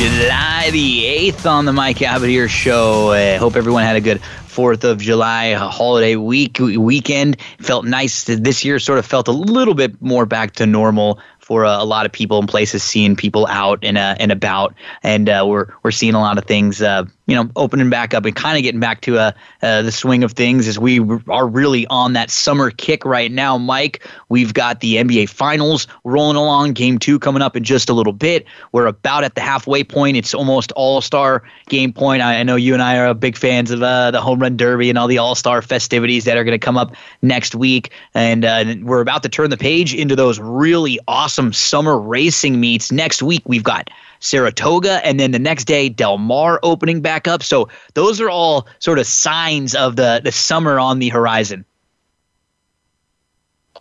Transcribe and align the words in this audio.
July 0.00 0.70
the 0.72 1.04
8th 1.04 1.44
on 1.44 1.66
the 1.66 1.74
Mike 1.74 1.98
Abadir 1.98 2.48
Show. 2.48 3.10
I 3.10 3.34
uh, 3.34 3.38
hope 3.38 3.54
everyone 3.54 3.82
had 3.82 3.96
a 3.96 4.00
good 4.00 4.18
4th 4.48 4.82
of 4.82 4.96
July 4.96 5.52
holiday 5.52 6.16
week 6.16 6.58
weekend. 6.58 7.38
Felt 7.58 7.84
nice. 7.84 8.24
This 8.24 8.64
year 8.64 8.78
sort 8.78 8.98
of 8.98 9.04
felt 9.04 9.28
a 9.28 9.32
little 9.32 9.74
bit 9.74 10.00
more 10.00 10.24
back 10.24 10.52
to 10.52 10.64
normal 10.64 11.20
for 11.38 11.64
a, 11.64 11.82
a 11.82 11.84
lot 11.84 12.06
of 12.06 12.12
people 12.12 12.38
and 12.38 12.48
places, 12.48 12.82
seeing 12.82 13.14
people 13.14 13.46
out 13.48 13.80
and, 13.82 13.98
uh, 13.98 14.14
and 14.18 14.32
about. 14.32 14.74
And 15.02 15.28
uh, 15.28 15.44
we're, 15.46 15.66
we're 15.82 15.90
seeing 15.90 16.14
a 16.14 16.20
lot 16.20 16.38
of 16.38 16.46
things 16.46 16.80
uh, 16.80 17.04
you 17.30 17.36
know, 17.36 17.48
opening 17.54 17.88
back 17.88 18.12
up 18.12 18.24
and 18.24 18.34
kind 18.34 18.56
of 18.56 18.64
getting 18.64 18.80
back 18.80 19.02
to 19.02 19.16
uh, 19.16 19.30
uh, 19.62 19.82
the 19.82 19.92
swing 19.92 20.24
of 20.24 20.32
things 20.32 20.66
as 20.66 20.80
we 20.80 20.98
are 21.28 21.46
really 21.46 21.86
on 21.86 22.12
that 22.14 22.28
summer 22.28 22.72
kick 22.72 23.04
right 23.04 23.30
now. 23.30 23.56
Mike, 23.56 24.04
we've 24.28 24.52
got 24.52 24.80
the 24.80 24.96
NBA 24.96 25.28
Finals 25.28 25.86
rolling 26.02 26.36
along. 26.36 26.72
Game 26.72 26.98
two 26.98 27.20
coming 27.20 27.40
up 27.40 27.56
in 27.56 27.62
just 27.62 27.88
a 27.88 27.92
little 27.92 28.12
bit. 28.12 28.46
We're 28.72 28.86
about 28.86 29.22
at 29.22 29.36
the 29.36 29.42
halfway 29.42 29.84
point. 29.84 30.16
It's 30.16 30.34
almost 30.34 30.72
All 30.72 31.00
Star 31.00 31.44
game 31.68 31.92
point. 31.92 32.20
I, 32.20 32.40
I, 32.40 32.42
know 32.42 32.56
you 32.56 32.74
and 32.74 32.82
I 32.82 32.98
are 32.98 33.14
big 33.14 33.36
fans 33.36 33.70
of 33.70 33.80
uh, 33.80 34.10
the 34.10 34.20
Home 34.20 34.40
Run 34.40 34.56
Derby 34.56 34.90
and 34.90 34.98
all 34.98 35.06
the 35.06 35.18
All 35.18 35.36
Star 35.36 35.62
festivities 35.62 36.24
that 36.24 36.36
are 36.36 36.42
going 36.42 36.58
to 36.58 36.64
come 36.64 36.76
up 36.76 36.96
next 37.22 37.54
week. 37.54 37.92
And 38.12 38.44
uh, 38.44 38.74
we're 38.82 39.02
about 39.02 39.22
to 39.22 39.28
turn 39.28 39.50
the 39.50 39.56
page 39.56 39.94
into 39.94 40.16
those 40.16 40.40
really 40.40 40.98
awesome 41.06 41.52
summer 41.52 41.96
racing 41.96 42.58
meets. 42.58 42.90
Next 42.90 43.22
week, 43.22 43.42
we've 43.46 43.62
got 43.62 43.88
Saratoga, 44.20 45.04
and 45.04 45.18
then 45.18 45.32
the 45.32 45.38
next 45.38 45.64
day 45.64 45.88
Del 45.88 46.18
Mar 46.18 46.60
opening 46.62 47.00
back 47.00 47.26
up. 47.26 47.42
So 47.42 47.68
those 47.94 48.20
are 48.20 48.30
all 48.30 48.68
sort 48.78 48.98
of 48.98 49.06
signs 49.06 49.74
of 49.74 49.96
the 49.96 50.20
the 50.22 50.32
summer 50.32 50.78
on 50.78 50.98
the 50.98 51.08
horizon. 51.08 51.64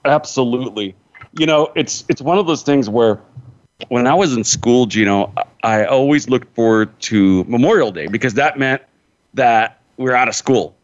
Absolutely. 0.05 0.95
You 1.37 1.45
know, 1.45 1.71
it's 1.75 2.05
it's 2.09 2.21
one 2.21 2.37
of 2.37 2.47
those 2.47 2.63
things 2.63 2.89
where 2.89 3.19
when 3.89 4.07
I 4.07 4.13
was 4.13 4.35
in 4.35 4.43
school, 4.43 4.85
Gino, 4.85 5.33
I 5.63 5.85
always 5.85 6.29
looked 6.29 6.53
forward 6.55 6.97
to 7.01 7.43
Memorial 7.45 7.91
Day 7.91 8.07
because 8.07 8.33
that 8.33 8.57
meant 8.57 8.81
that 9.33 9.79
we 9.97 10.09
are 10.09 10.15
out 10.15 10.27
of 10.27 10.35
school, 10.35 10.75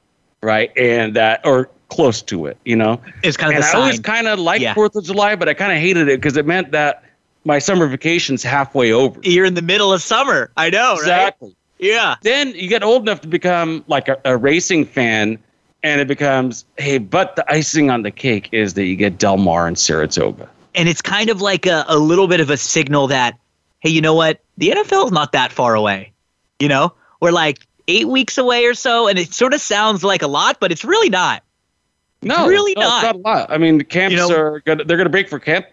right? 0.42 0.72
And 0.78 1.16
that 1.16 1.45
or 1.45 1.70
close 1.89 2.22
to 2.23 2.45
it, 2.45 2.58
you 2.66 2.76
know. 2.76 3.02
It's 3.23 3.38
kind 3.38 3.52
of 3.52 3.58
and 3.58 3.66
I 3.66 3.72
sign. 3.72 3.81
always 3.81 4.00
kind 4.00 4.28
of 4.28 4.39
liked 4.39 4.76
Fourth 4.76 4.95
of 4.95 5.03
July, 5.03 5.36
but 5.36 5.50
I 5.50 5.53
kind 5.53 5.72
of 5.72 5.78
hated 5.78 6.08
it 6.09 6.20
because 6.20 6.38
it 6.38 6.45
meant 6.45 6.72
that 6.72 7.03
my 7.46 7.60
summer 7.60 7.88
vacation's 7.88 8.44
halfway 8.44 8.92
over. 8.92 9.20
You're 9.24 9.46
in 9.46 9.54
the 9.54 9.62
middle 9.62 9.94
of 9.94 10.02
summer. 10.02 10.52
I 10.58 10.72
know, 10.72 10.96
exactly. 10.96 11.50
Right? 11.50 11.58
Yeah. 11.88 12.16
Then 12.24 12.54
you 12.56 12.68
get 12.68 12.84
old 12.84 13.04
enough 13.04 13.22
to 13.22 13.28
become 13.28 13.86
like 13.88 14.08
a, 14.08 14.20
a, 14.26 14.36
racing 14.36 14.86
fan, 14.86 15.38
and 15.84 16.02
it 16.02 16.08
becomes, 16.08 16.66
hey, 16.78 16.98
but 16.98 17.36
the 17.36 17.50
icing 17.52 17.90
on 17.92 18.02
the 18.02 18.12
cake 18.12 18.50
is 18.52 18.73
that 18.73 18.86
you 18.86 18.96
get 18.96 19.20
Del 19.20 19.38
Mar 19.38 19.68
and 19.68 19.78
Saratoga. 19.78 20.50
And 20.73 20.90
it's 20.90 21.02
kind 21.02 21.30
of 21.30 21.42
like 21.42 21.66
a, 21.66 21.86
a 21.88 21.98
little 21.98 22.28
bit 22.28 22.40
of 22.40 22.50
a 22.50 22.58
signal 22.58 23.08
that, 23.08 23.38
hey, 23.80 23.90
you 23.90 24.02
know 24.02 24.16
what? 24.16 24.42
The 24.58 24.72
NFL 24.72 25.06
is 25.06 25.12
not 25.12 25.32
that 25.34 25.52
far 25.52 25.76
away. 25.76 26.12
You 26.60 26.68
know, 26.68 26.94
we're 27.22 27.32
like 27.32 27.68
eight 27.88 28.08
weeks 28.08 28.38
away 28.38 28.66
or 28.66 28.73
so, 28.73 29.08
and 29.08 29.20
it 29.20 29.34
sort 29.34 29.54
of 29.54 29.62
sounds 29.62 30.04
like 30.04 30.22
a 30.22 30.28
lot, 30.28 30.58
but 30.60 30.72
it's 30.72 30.84
really 30.84 31.10
not. 31.10 31.44
No, 32.22 32.45
it's 32.45 32.50
really 32.50 32.73
no, 32.76 32.82
not. 32.82 33.04
It's 33.04 33.14
not 33.14 33.16
a 33.16 33.20
lot. 33.20 33.52
I 33.52 33.58
mean, 33.58 33.78
the 33.78 33.84
camps 33.84 34.14
you 34.14 34.17
know, 34.17 34.36
are 34.36 34.61
gonna, 34.61 34.84
they're 34.84 34.98
going 34.98 35.05
to 35.05 35.11
break 35.11 35.30
for 35.30 35.39
camp 35.39 35.67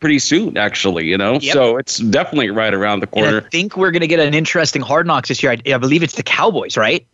pretty 0.00 0.18
soon, 0.18 0.56
actually. 0.56 1.06
You 1.06 1.18
know, 1.18 1.34
yep. 1.34 1.52
so 1.52 1.76
it's 1.76 1.98
definitely 1.98 2.50
right 2.50 2.74
around 2.74 3.00
the 3.00 3.06
corner. 3.06 3.38
And 3.38 3.46
I 3.46 3.48
think 3.48 3.76
we're 3.76 3.90
going 3.90 4.00
to 4.00 4.06
get 4.06 4.20
an 4.20 4.34
interesting 4.34 4.82
hard 4.82 5.06
knocks 5.06 5.28
this 5.28 5.42
year. 5.42 5.52
I, 5.52 5.74
I, 5.74 5.78
believe 5.78 6.02
it's 6.02 6.16
the 6.16 6.22
Cowboys, 6.22 6.76
right? 6.76 7.06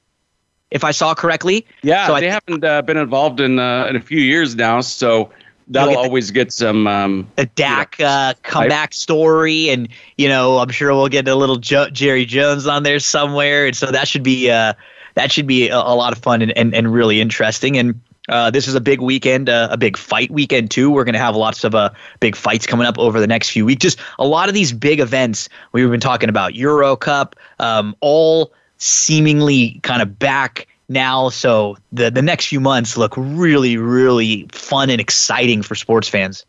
If 0.71 0.85
I 0.85 0.91
saw 0.91 1.15
correctly. 1.15 1.67
Yeah, 1.83 2.07
so 2.07 2.15
they 2.15 2.21
th- 2.21 2.33
haven't 2.33 2.65
uh, 2.65 2.83
been 2.83 2.99
involved 2.99 3.41
in 3.41 3.59
uh, 3.59 3.87
in 3.87 3.97
a 3.97 4.01
few 4.01 4.21
years 4.21 4.55
now, 4.55 4.81
so 4.81 5.31
that'll 5.69 5.95
get 5.95 6.03
the, 6.03 6.09
always 6.09 6.31
get 6.31 6.53
some 6.53 6.87
um, 6.87 7.31
the 7.37 7.47
Dak 7.47 7.99
you 7.99 8.05
know, 8.05 8.11
uh, 8.11 8.35
comeback 8.43 8.93
story, 8.93 9.71
and 9.71 9.89
you 10.17 10.29
know, 10.29 10.59
I'm 10.59 10.71
sure 10.71 10.95
we'll 10.95 11.09
get 11.09 11.27
a 11.29 11.35
little 11.35 11.57
jo- 11.57 11.91
Jerry 11.91 12.25
Jones 12.25 12.67
on 12.67 12.83
there 12.83 12.99
somewhere, 12.99 13.67
and 13.67 13.77
so 13.77 13.87
that 13.87 14.09
should 14.09 14.23
be 14.23 14.51
uh, 14.51 14.75
that 15.15 15.33
should 15.33 15.47
be 15.47 15.69
a, 15.69 15.77
a 15.77 15.95
lot 15.95 16.13
of 16.13 16.19
fun 16.19 16.43
and, 16.43 16.57
and, 16.57 16.75
and 16.75 16.93
really 16.93 17.21
interesting. 17.21 17.77
And 17.77 18.01
uh, 18.29 18.51
this 18.51 18.69
is 18.69 18.75
a 18.75 18.81
big 18.81 19.01
weekend, 19.01 19.49
uh, 19.49 19.69
a 19.71 19.77
big 19.77 19.97
fight 19.97 20.31
weekend 20.31 20.71
too. 20.71 20.91
We're 20.91 21.05
going 21.05 21.15
to 21.15 21.19
have 21.19 21.37
lots 21.37 21.65
of 21.65 21.75
uh, 21.75 21.91
big 22.21 22.37
fights 22.37 22.67
coming 22.67 22.87
up 22.87 22.99
over 22.99 23.21
the 23.21 23.27
next 23.27 23.51
few 23.51 23.65
weeks. 23.65 23.81
Just 23.81 23.99
a 24.19 24.27
lot 24.27 24.49
of 24.49 24.55
these 24.55 24.73
big 24.73 25.01
events 25.01 25.49
we've 25.73 25.91
been 25.91 26.01
talking 26.01 26.29
about, 26.29 26.55
Euro 26.55 26.97
Cup, 26.97 27.37
um, 27.59 27.97
all 28.01 28.53
seemingly 28.77 29.81
kind 29.83 30.03
of 30.03 30.19
back 30.19 30.69
now. 30.89 31.29
So 31.31 31.77
the 31.93 32.11
the 32.11 32.23
next 32.23 32.47
few 32.47 32.61
months 32.61 32.97
look 32.97 33.15
really, 33.17 33.77
really 33.77 34.47
fun 34.53 34.91
and 34.91 35.01
exciting 35.01 35.63
for 35.63 35.75
sports 35.75 36.09
fans. 36.09 36.45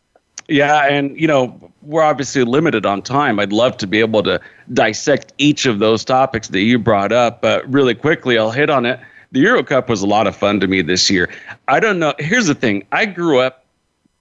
Yeah, 0.48 0.86
and 0.86 1.18
you 1.18 1.28
know 1.28 1.72
we're 1.82 2.02
obviously 2.02 2.44
limited 2.44 2.84
on 2.84 3.02
time. 3.02 3.38
I'd 3.38 3.52
love 3.52 3.76
to 3.78 3.86
be 3.86 4.00
able 4.00 4.22
to 4.24 4.40
dissect 4.72 5.32
each 5.38 5.64
of 5.64 5.78
those 5.78 6.04
topics 6.04 6.48
that 6.48 6.60
you 6.60 6.78
brought 6.78 7.12
up, 7.12 7.40
but 7.40 7.70
really 7.72 7.94
quickly 7.94 8.36
I'll 8.36 8.50
hit 8.50 8.68
on 8.68 8.84
it 8.84 9.00
the 9.32 9.40
Euro 9.40 9.62
Cup 9.62 9.88
was 9.88 10.02
a 10.02 10.06
lot 10.06 10.26
of 10.26 10.34
fun 10.34 10.60
to 10.60 10.66
me 10.66 10.82
this 10.82 11.10
year. 11.10 11.30
I 11.68 11.80
don't 11.80 11.98
know. 11.98 12.14
Here's 12.18 12.46
the 12.46 12.54
thing 12.54 12.86
I 12.92 13.06
grew 13.06 13.38
up 13.38 13.64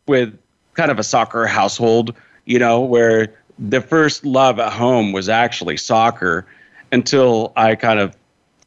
with 0.07 0.37
kind 0.73 0.91
of 0.91 0.99
a 0.99 1.03
soccer 1.03 1.45
household, 1.45 2.15
you 2.45 2.59
know, 2.59 2.79
where 2.79 3.33
the 3.57 3.81
first 3.81 4.25
love 4.25 4.59
at 4.59 4.71
home 4.71 5.11
was 5.11 5.27
actually 5.27 5.77
soccer 5.77 6.45
until 6.91 7.51
I 7.55 7.75
kind 7.75 7.99
of 7.99 8.15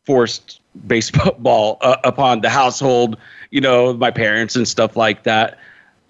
forced 0.04 0.60
baseball 0.86 1.78
uh, 1.80 1.96
upon 2.04 2.40
the 2.40 2.50
household, 2.50 3.16
you 3.50 3.60
know, 3.60 3.92
my 3.94 4.10
parents 4.10 4.56
and 4.56 4.66
stuff 4.66 4.96
like 4.96 5.22
that. 5.24 5.58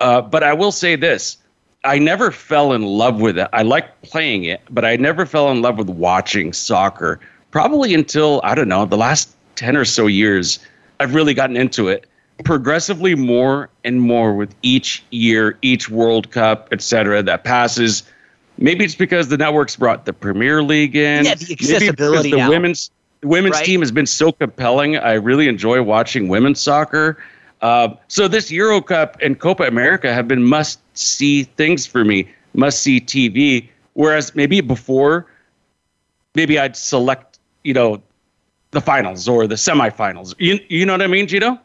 Uh, 0.00 0.20
but 0.20 0.42
I 0.42 0.52
will 0.52 0.72
say 0.72 0.96
this 0.96 1.36
I 1.84 1.98
never 1.98 2.30
fell 2.30 2.72
in 2.72 2.82
love 2.82 3.20
with 3.20 3.38
it. 3.38 3.48
I 3.52 3.62
like 3.62 4.02
playing 4.02 4.44
it, 4.44 4.60
but 4.70 4.84
I 4.84 4.96
never 4.96 5.26
fell 5.26 5.50
in 5.50 5.62
love 5.62 5.78
with 5.78 5.90
watching 5.90 6.52
soccer. 6.52 7.20
Probably 7.50 7.92
until, 7.92 8.40
I 8.44 8.54
don't 8.54 8.68
know, 8.68 8.86
the 8.86 8.96
last 8.96 9.34
10 9.56 9.76
or 9.76 9.84
so 9.84 10.06
years, 10.06 10.58
I've 11.00 11.14
really 11.14 11.34
gotten 11.34 11.56
into 11.56 11.88
it 11.88 12.06
progressively 12.44 13.14
more 13.14 13.68
and 13.84 14.00
more 14.00 14.34
with 14.34 14.54
each 14.62 15.04
year, 15.10 15.58
each 15.62 15.88
World 15.88 16.30
Cup, 16.30 16.68
et 16.72 16.82
cetera, 16.82 17.22
that 17.22 17.44
passes. 17.44 18.02
Maybe 18.58 18.84
it's 18.84 18.94
because 18.94 19.28
the 19.28 19.36
networks 19.36 19.76
brought 19.76 20.04
the 20.04 20.12
Premier 20.12 20.62
League 20.62 20.96
in. 20.96 21.24
Yeah, 21.24 21.34
the 21.34 21.52
accessibility. 21.52 22.30
Maybe 22.30 22.30
the 22.30 22.36
now. 22.36 22.50
women's 22.50 22.90
the 23.20 23.28
women's 23.28 23.56
right? 23.56 23.64
team 23.64 23.80
has 23.80 23.92
been 23.92 24.06
so 24.06 24.32
compelling. 24.32 24.96
I 24.96 25.12
really 25.12 25.48
enjoy 25.48 25.82
watching 25.82 26.28
women's 26.28 26.60
soccer. 26.60 27.22
Uh, 27.60 27.94
so 28.08 28.26
this 28.26 28.50
Euro 28.50 28.80
Cup 28.80 29.16
and 29.22 29.38
Copa 29.38 29.62
America 29.64 30.12
have 30.12 30.26
been 30.26 30.42
must 30.42 30.80
see 30.94 31.44
things 31.44 31.86
for 31.86 32.04
me, 32.04 32.28
must 32.54 32.82
see 32.82 33.00
TV. 33.00 33.68
Whereas 33.94 34.34
maybe 34.34 34.60
before, 34.60 35.26
maybe 36.34 36.58
I'd 36.58 36.76
select, 36.76 37.38
you 37.62 37.74
know, 37.74 38.02
the 38.72 38.80
finals 38.80 39.28
or 39.28 39.46
the 39.46 39.54
semifinals. 39.54 40.34
You 40.38 40.58
you 40.68 40.84
know 40.84 40.94
what 40.94 41.02
I 41.02 41.06
mean, 41.06 41.28
Gino? 41.28 41.58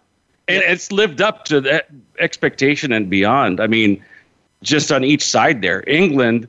And 0.49 0.63
it's 0.63 0.91
lived 0.91 1.21
up 1.21 1.45
to 1.45 1.59
that 1.61 1.87
expectation 2.19 2.93
and 2.93 3.09
beyond. 3.09 3.59
I 3.59 3.67
mean, 3.67 4.01
just 4.61 4.91
on 4.91 5.03
each 5.03 5.25
side 5.25 5.61
there, 5.61 5.83
England. 5.87 6.47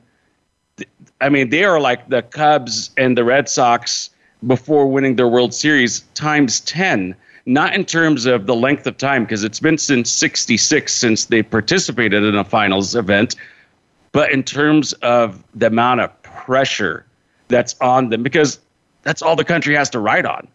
I 1.19 1.27
mean, 1.27 1.49
they 1.49 1.65
are 1.65 1.81
like 1.81 2.07
the 2.07 2.21
Cubs 2.21 2.91
and 2.97 3.17
the 3.17 3.25
Red 3.25 3.49
Sox 3.49 4.09
before 4.47 4.87
winning 4.87 5.17
their 5.17 5.27
World 5.27 5.53
Series 5.53 6.01
times 6.13 6.61
ten. 6.61 7.15
Not 7.45 7.73
in 7.73 7.83
terms 7.83 8.25
of 8.25 8.45
the 8.45 8.55
length 8.55 8.85
of 8.85 8.97
time, 8.97 9.23
because 9.23 9.43
it's 9.43 9.59
been 9.59 9.77
since 9.77 10.11
'66 10.11 10.93
since 10.93 11.25
they 11.25 11.41
participated 11.41 12.23
in 12.23 12.35
a 12.35 12.43
finals 12.43 12.95
event, 12.95 13.35
but 14.11 14.31
in 14.31 14.43
terms 14.43 14.93
of 15.01 15.43
the 15.55 15.67
amount 15.67 16.01
of 16.01 16.21
pressure 16.21 17.05
that's 17.47 17.75
on 17.81 18.09
them. 18.09 18.23
Because 18.23 18.59
that's 19.03 19.21
all 19.21 19.35
the 19.35 19.45
country 19.45 19.75
has 19.75 19.89
to 19.91 19.99
ride 19.99 20.25
on. 20.25 20.47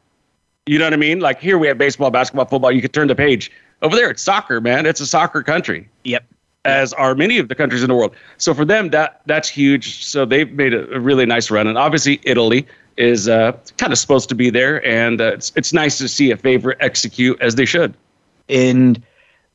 You 0.67 0.79
know 0.79 0.87
what 0.87 0.95
I 0.95 0.97
mean? 0.97 1.21
Like 1.21 1.41
here 1.41 1.59
we 1.59 1.67
have 1.67 1.79
baseball, 1.79 2.11
basketball, 2.11 2.47
football. 2.47 2.73
You 2.73 2.81
could 2.81 2.93
turn 2.93 3.09
the 3.09 3.15
page. 3.15 3.51
Over 3.83 3.97
there, 3.97 4.11
it's 4.11 4.23
soccer, 4.23 4.61
man. 4.61 4.87
It's 4.87 5.01
a 5.01 5.07
soccer 5.07 5.43
country. 5.43 5.89
Yep. 6.05 6.25
As 6.65 6.95
are 6.95 7.15
many 7.15 7.39
of 7.39 7.49
the 7.49 7.55
countries 7.55 7.83
in 7.83 7.89
the 7.89 7.95
world. 7.95 8.15
So 8.39 8.55
for 8.55 8.65
them, 8.65 8.89
that 8.91 9.21
that's 9.27 9.49
huge. 9.49 10.03
So 10.05 10.25
they've 10.25 10.51
made 10.51 10.73
a, 10.73 10.91
a 10.95 11.01
really 11.01 11.27
nice 11.27 11.51
run, 11.51 11.67
and 11.67 11.77
obviously 11.77 12.21
Italy 12.23 12.67
is 12.97 13.29
uh, 13.29 13.53
kind 13.77 13.93
of 13.93 13.99
supposed 13.99 14.31
to 14.31 14.35
be 14.35 14.49
there, 14.49 14.85
and 14.87 15.21
uh, 15.21 15.33
it's 15.35 15.53
it's 15.57 15.75
nice 15.75 15.99
to 15.99 16.09
see 16.09 16.31
a 16.31 16.39
favorite 16.39 16.79
execute 16.81 17.39
as 17.43 17.57
they 17.57 17.67
should. 17.67 17.95
And 18.49 19.03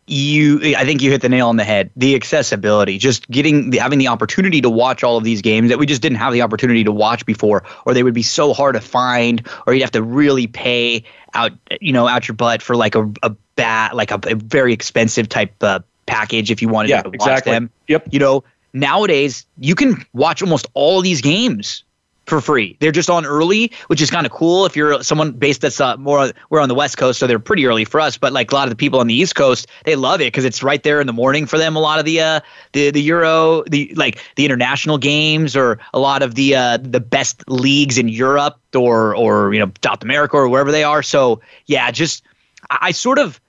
you 0.09 0.75
I 0.75 0.85
think 0.85 1.01
you 1.01 1.11
hit 1.11 1.21
the 1.21 1.29
nail 1.29 1.49
on 1.49 1.57
the 1.57 1.63
head. 1.63 1.91
The 1.95 2.15
accessibility, 2.15 2.97
just 2.97 3.29
getting 3.29 3.69
the, 3.69 3.77
having 3.77 3.99
the 3.99 4.07
opportunity 4.07 4.61
to 4.61 4.69
watch 4.69 5.03
all 5.03 5.17
of 5.17 5.23
these 5.23 5.41
games 5.41 5.69
that 5.69 5.77
we 5.77 5.85
just 5.85 6.01
didn't 6.01 6.17
have 6.17 6.33
the 6.33 6.41
opportunity 6.41 6.83
to 6.83 6.91
watch 6.91 7.25
before, 7.25 7.63
or 7.85 7.93
they 7.93 8.03
would 8.03 8.13
be 8.13 8.23
so 8.23 8.53
hard 8.53 8.75
to 8.75 8.81
find, 8.81 9.47
or 9.65 9.73
you'd 9.73 9.81
have 9.81 9.91
to 9.91 10.03
really 10.03 10.47
pay 10.47 11.03
out 11.33 11.51
you 11.79 11.93
know 11.93 12.07
out 12.07 12.27
your 12.27 12.35
butt 12.35 12.61
for 12.61 12.75
like 12.75 12.95
a 12.95 13.11
a 13.23 13.29
bat 13.55 13.95
like 13.95 14.11
a, 14.11 14.19
a 14.23 14.35
very 14.35 14.73
expensive 14.73 15.29
type 15.29 15.53
uh, 15.61 15.79
package 16.05 16.49
if 16.49 16.61
you 16.61 16.69
wanted 16.69 16.89
yeah, 16.89 17.01
to 17.01 17.09
watch 17.09 17.15
exactly. 17.15 17.51
them. 17.51 17.69
Yep. 17.87 18.07
You 18.11 18.19
know 18.19 18.43
nowadays 18.73 19.45
you 19.57 19.75
can 19.75 20.05
watch 20.13 20.41
almost 20.41 20.67
all 20.73 21.01
these 21.01 21.21
games 21.21 21.83
for 22.29 22.39
free. 22.39 22.77
They're 22.79 22.91
just 22.91 23.09
on 23.09 23.25
early, 23.25 23.71
which 23.87 24.01
is 24.01 24.09
kind 24.09 24.25
of 24.25 24.31
cool 24.31 24.65
if 24.65 24.75
you're 24.75 25.03
someone 25.03 25.31
based 25.31 25.61
that's 25.61 25.81
uh, 25.81 25.97
more 25.97 26.31
we're 26.49 26.61
on 26.61 26.69
the 26.69 26.75
West 26.75 26.97
Coast, 26.97 27.19
so 27.19 27.27
they're 27.27 27.39
pretty 27.39 27.65
early 27.65 27.85
for 27.85 27.99
us. 27.99 28.17
But 28.17 28.31
like 28.31 28.51
a 28.51 28.55
lot 28.55 28.63
of 28.63 28.69
the 28.69 28.75
people 28.75 28.99
on 28.99 29.07
the 29.07 29.13
East 29.13 29.35
Coast, 29.35 29.67
they 29.83 29.95
love 29.95 30.21
it 30.21 30.25
because 30.25 30.45
it's 30.45 30.63
right 30.63 30.81
there 30.83 31.01
in 31.01 31.07
the 31.07 31.13
morning 31.13 31.45
for 31.45 31.57
them. 31.57 31.75
A 31.75 31.79
lot 31.79 31.99
of 31.99 32.05
the 32.05 32.21
uh, 32.21 32.39
the 32.71 32.91
the 32.91 33.01
Euro, 33.01 33.63
the 33.63 33.91
like 33.95 34.19
the 34.35 34.45
international 34.45 34.97
games, 34.97 35.55
or 35.55 35.79
a 35.93 35.99
lot 35.99 36.21
of 36.21 36.35
the 36.35 36.55
uh, 36.55 36.77
the 36.77 36.99
best 36.99 37.43
leagues 37.49 37.97
in 37.97 38.07
Europe 38.07 38.59
or 38.75 39.15
or 39.15 39.53
you 39.53 39.59
know 39.59 39.71
South 39.83 40.03
America 40.03 40.37
or 40.37 40.47
wherever 40.47 40.71
they 40.71 40.83
are. 40.83 41.03
So 41.03 41.41
yeah, 41.65 41.91
just 41.91 42.23
I, 42.69 42.77
I 42.81 42.91
sort 42.91 43.19
of 43.19 43.41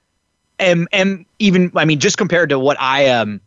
am 0.59 0.89
am 0.93 1.27
even. 1.39 1.71
I 1.77 1.85
mean, 1.85 2.01
just 2.01 2.19
compared 2.19 2.51
to 2.51 2.59
what 2.59 2.81
I 2.81 3.09
um. 3.09 3.41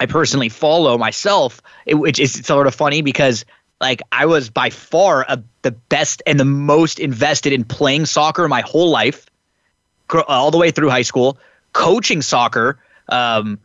I 0.00 0.06
personally 0.06 0.48
follow 0.48 0.98
myself, 0.98 1.62
it, 1.86 1.94
which 1.94 2.18
is 2.18 2.32
sort 2.32 2.66
of 2.66 2.74
funny 2.74 3.00
because 3.00 3.44
like 3.80 4.02
I 4.12 4.26
was 4.26 4.50
by 4.50 4.70
far 4.70 5.24
a, 5.28 5.42
the 5.62 5.72
best 5.72 6.22
and 6.26 6.38
the 6.38 6.44
most 6.44 6.98
invested 6.98 7.52
in 7.52 7.64
playing 7.64 8.06
soccer 8.06 8.48
my 8.48 8.60
whole 8.62 8.90
life, 8.90 9.26
all 10.28 10.50
the 10.50 10.58
way 10.58 10.70
through 10.70 10.90
high 10.90 11.02
school, 11.02 11.38
coaching 11.72 12.22
soccer 12.22 12.78
um, 13.08 13.58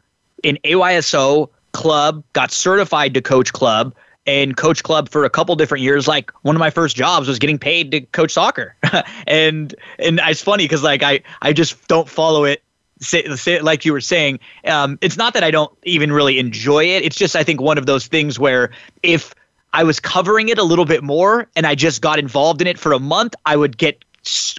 in 0.43 0.57
AYSO 0.63 1.49
club, 1.73 2.23
got 2.33 2.51
certified 2.51 3.13
to 3.13 3.21
coach 3.21 3.53
club 3.53 3.93
and 4.25 4.57
coach 4.57 4.83
club 4.83 5.09
for 5.09 5.25
a 5.25 5.29
couple 5.29 5.55
different 5.55 5.83
years. 5.83 6.07
Like 6.07 6.31
one 6.41 6.55
of 6.55 6.59
my 6.59 6.69
first 6.69 6.95
jobs 6.95 7.27
was 7.27 7.39
getting 7.39 7.59
paid 7.59 7.91
to 7.91 8.01
coach 8.01 8.31
soccer, 8.31 8.75
and 9.27 9.73
and 9.99 10.19
it's 10.23 10.41
funny 10.41 10.65
because 10.65 10.83
like 10.83 11.03
I 11.03 11.21
I 11.41 11.53
just 11.53 11.87
don't 11.87 12.09
follow 12.09 12.45
it 12.45 12.63
Say, 13.01 13.23
say, 13.37 13.61
like 13.61 13.85
you 13.85 13.93
were 13.93 14.01
saying, 14.01 14.39
um, 14.65 14.99
it's 14.99 15.15
not 15.15 15.33
that 15.33 15.41
I 15.41 15.51
don't 15.51 15.71
even 15.83 16.11
really 16.11 16.37
enjoy 16.37 16.83
it. 16.83 17.01
It's 17.01 17.15
just 17.15 17.33
I 17.33 17.45
think 17.45 17.61
one 17.61 17.77
of 17.77 17.85
those 17.85 18.07
things 18.07 18.37
where 18.37 18.71
if 19.03 19.33
I 19.73 19.83
was 19.83 19.99
covering 19.99 20.49
it 20.49 20.57
a 20.57 20.63
little 20.63 20.85
bit 20.85 21.03
more 21.03 21.47
and 21.55 21.65
I 21.65 21.75
just 21.75 22.01
got 22.01 22.19
involved 22.19 22.61
in 22.61 22.67
it 22.67 22.79
for 22.79 22.91
a 22.91 22.99
month, 22.99 23.35
I 23.45 23.55
would 23.55 23.77
get 23.77 24.03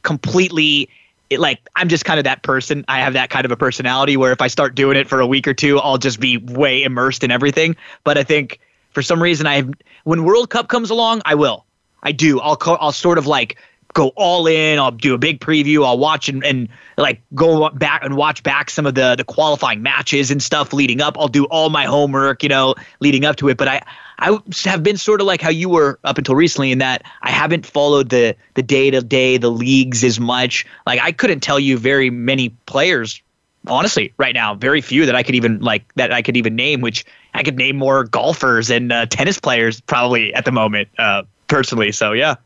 completely 0.03 0.89
it, 1.31 1.39
like 1.39 1.61
I'm 1.77 1.89
just 1.89 2.05
kind 2.05 2.19
of 2.19 2.25
that 2.25 2.43
person. 2.43 2.85
I 2.89 3.01
have 3.01 3.13
that 3.15 3.31
kind 3.31 3.45
of 3.45 3.53
a 3.53 3.57
personality 3.57 4.17
where 4.17 4.33
if 4.33 4.41
I 4.41 4.49
start 4.49 4.75
doing 4.75 4.97
it 4.97 5.09
for 5.09 5.21
a 5.21 5.27
week 5.27 5.47
or 5.47 5.55
two, 5.55 5.79
I'll 5.79 5.99
just 5.99 6.21
be 6.21 6.37
way 6.37 6.83
immersed 6.83 7.25
in 7.25 7.31
everything. 7.31 7.77
But 8.05 8.19
I 8.19 8.25
think 8.25 8.61
for 8.91 9.03
some 9.03 9.23
reason 9.23 9.47
I 9.47 9.65
when 10.05 10.25
World 10.25 10.51
Cup 10.51 10.69
comes 10.69 10.91
along, 10.91 11.23
I 11.25 11.37
will. 11.37 11.65
I 12.03 12.13
do. 12.13 12.41
I'll 12.41 12.59
I'll 12.81 12.93
sort 12.93 13.19
of 13.19 13.27
like 13.27 13.59
go 13.93 14.09
all 14.17 14.47
in. 14.47 14.79
I'll 14.79 14.91
do 14.91 15.15
a 15.15 15.19
big 15.19 15.41
preview. 15.41 15.85
I'll 15.85 15.99
watch 15.99 16.29
and, 16.29 16.45
and 16.45 16.69
like 16.97 17.21
go 17.35 17.69
back 17.71 18.05
and 18.05 18.17
watch 18.17 18.43
back 18.43 18.71
some 18.71 18.87
of 18.87 18.95
the 18.95 19.15
the 19.17 19.25
qualifying 19.25 19.83
matches 19.83 20.31
and 20.31 20.43
stuff 20.43 20.73
leading 20.73 21.01
up. 21.01 21.17
I'll 21.19 21.29
do 21.29 21.45
all 21.45 21.71
my 21.71 21.85
homework, 21.85 22.43
you 22.43 22.49
know, 22.49 22.75
leading 23.01 23.25
up 23.25 23.37
to 23.37 23.49
it. 23.49 23.57
But 23.57 23.69
I 23.69 23.83
I 24.21 24.39
have 24.65 24.83
been 24.83 24.97
sort 24.97 25.21
of 25.21 25.27
like 25.27 25.41
how 25.41 25.51
you 25.51 25.69
were 25.69 25.99
up 26.05 26.19
until 26.19 26.35
recently 26.35 26.73
in 26.73 26.79
that 26.79 27.03
I 27.23 27.31
haven't 27.31 27.67
followed 27.67 28.11
the 28.11 28.37
the 28.55 28.63
day 28.63 28.91
to 28.91 29.01
day 29.01 29.39
the 29.39 29.51
leagues 29.51 30.05
as 30.05 30.21
much. 30.21 30.67
Like 30.87 31.01
I 31.03 31.13
couldn't 31.13 31.41
tell 31.41 31.59
you 31.59 31.79
very 31.79 32.11
many 32.11 32.51
players 32.67 33.23
honestly 33.67 34.13
right 34.19 34.35
now. 34.35 34.55
Very 34.55 34.81
few 34.81 35.07
that 35.07 35.15
i 35.15 35.23
could 35.23 35.35
even 35.35 35.61
like 35.61 35.93
that 35.95 36.13
i 36.13 36.23
could 36.23 36.37
even 36.37 36.55
name 36.57 36.81
which 36.81 37.05
i 37.35 37.43
could 37.43 37.57
name 37.57 37.77
more 37.77 38.05
golfers 38.05 38.71
and 38.71 38.93
uh, 38.93 39.07
tennis 39.07 39.39
players 39.39 39.81
probably 39.81 40.33
at 40.35 40.45
the 40.45 40.53
moment 40.53 40.89
uh, 40.99 41.23
personally. 41.49 41.93
So 41.93 42.13
yeah. 42.13 42.37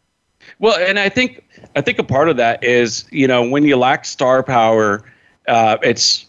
Well, 0.59 0.76
and 0.76 0.99
I 0.99 1.09
think 1.09 1.44
I 1.76 1.81
think 1.81 1.99
a 1.99 2.05
part 2.05 2.29
of 2.29 2.37
that 2.38 2.65
is 2.65 3.05
you 3.11 3.29
know 3.29 3.49
when 3.49 3.65
you 3.65 3.76
lack 3.76 4.05
star 4.05 4.43
power, 4.43 5.05
uh, 5.47 5.79
it's 5.82 6.26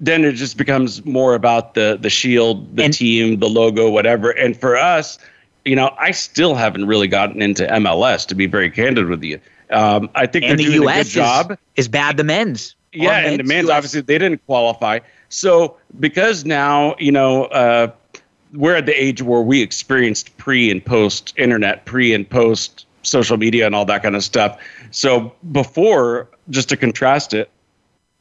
then 0.00 0.24
it 0.24 0.32
just 0.32 0.56
becomes 0.56 1.04
more 1.04 1.34
about 1.34 1.74
the 1.74 1.98
the 2.00 2.10
shield, 2.10 2.76
the 2.76 2.84
and, 2.84 2.92
team, 2.92 3.38
the 3.38 3.48
logo, 3.48 3.90
whatever. 3.90 4.30
And 4.30 4.56
for 4.56 4.76
us, 4.76 5.18
you 5.64 5.76
know, 5.76 5.94
I 5.98 6.10
still 6.10 6.54
haven't 6.54 6.86
really 6.86 7.08
gotten 7.08 7.42
into 7.42 7.66
MLS 7.66 8.26
to 8.28 8.34
be 8.34 8.46
very 8.46 8.70
candid 8.70 9.08
with 9.08 9.22
you. 9.22 9.40
Um, 9.70 10.10
I 10.14 10.26
think 10.26 10.44
and 10.44 10.58
they're 10.58 10.66
the 10.66 10.72
doing 10.74 10.88
US 10.88 11.00
a 11.00 11.04
good 11.04 11.10
job. 11.10 11.58
Is, 11.76 11.88
bad 11.88 12.16
the 12.16 12.24
men's. 12.24 12.74
Yeah, 12.92 13.18
and 13.18 13.38
the 13.38 13.44
men's 13.44 13.68
US. 13.68 13.76
obviously 13.76 14.00
they 14.00 14.18
didn't 14.18 14.44
qualify. 14.46 15.00
So 15.28 15.76
because 15.98 16.44
now 16.44 16.96
you 16.98 17.12
know. 17.12 17.44
Uh, 17.46 17.92
we're 18.54 18.76
at 18.76 18.86
the 18.86 18.98
age 18.98 19.20
where 19.20 19.42
we 19.42 19.60
experienced 19.60 20.34
pre 20.38 20.70
and 20.70 20.82
post 20.82 21.34
internet, 21.36 21.84
pre 21.84 22.14
and 22.14 22.28
post 22.28 22.86
social 23.02 23.36
media 23.36 23.66
and 23.66 23.74
all 23.74 23.84
that 23.84 24.02
kind 24.02 24.16
of 24.16 24.24
stuff. 24.24 24.58
So 24.90 25.32
before, 25.52 26.28
just 26.50 26.68
to 26.70 26.76
contrast 26.76 27.34
it, 27.34 27.50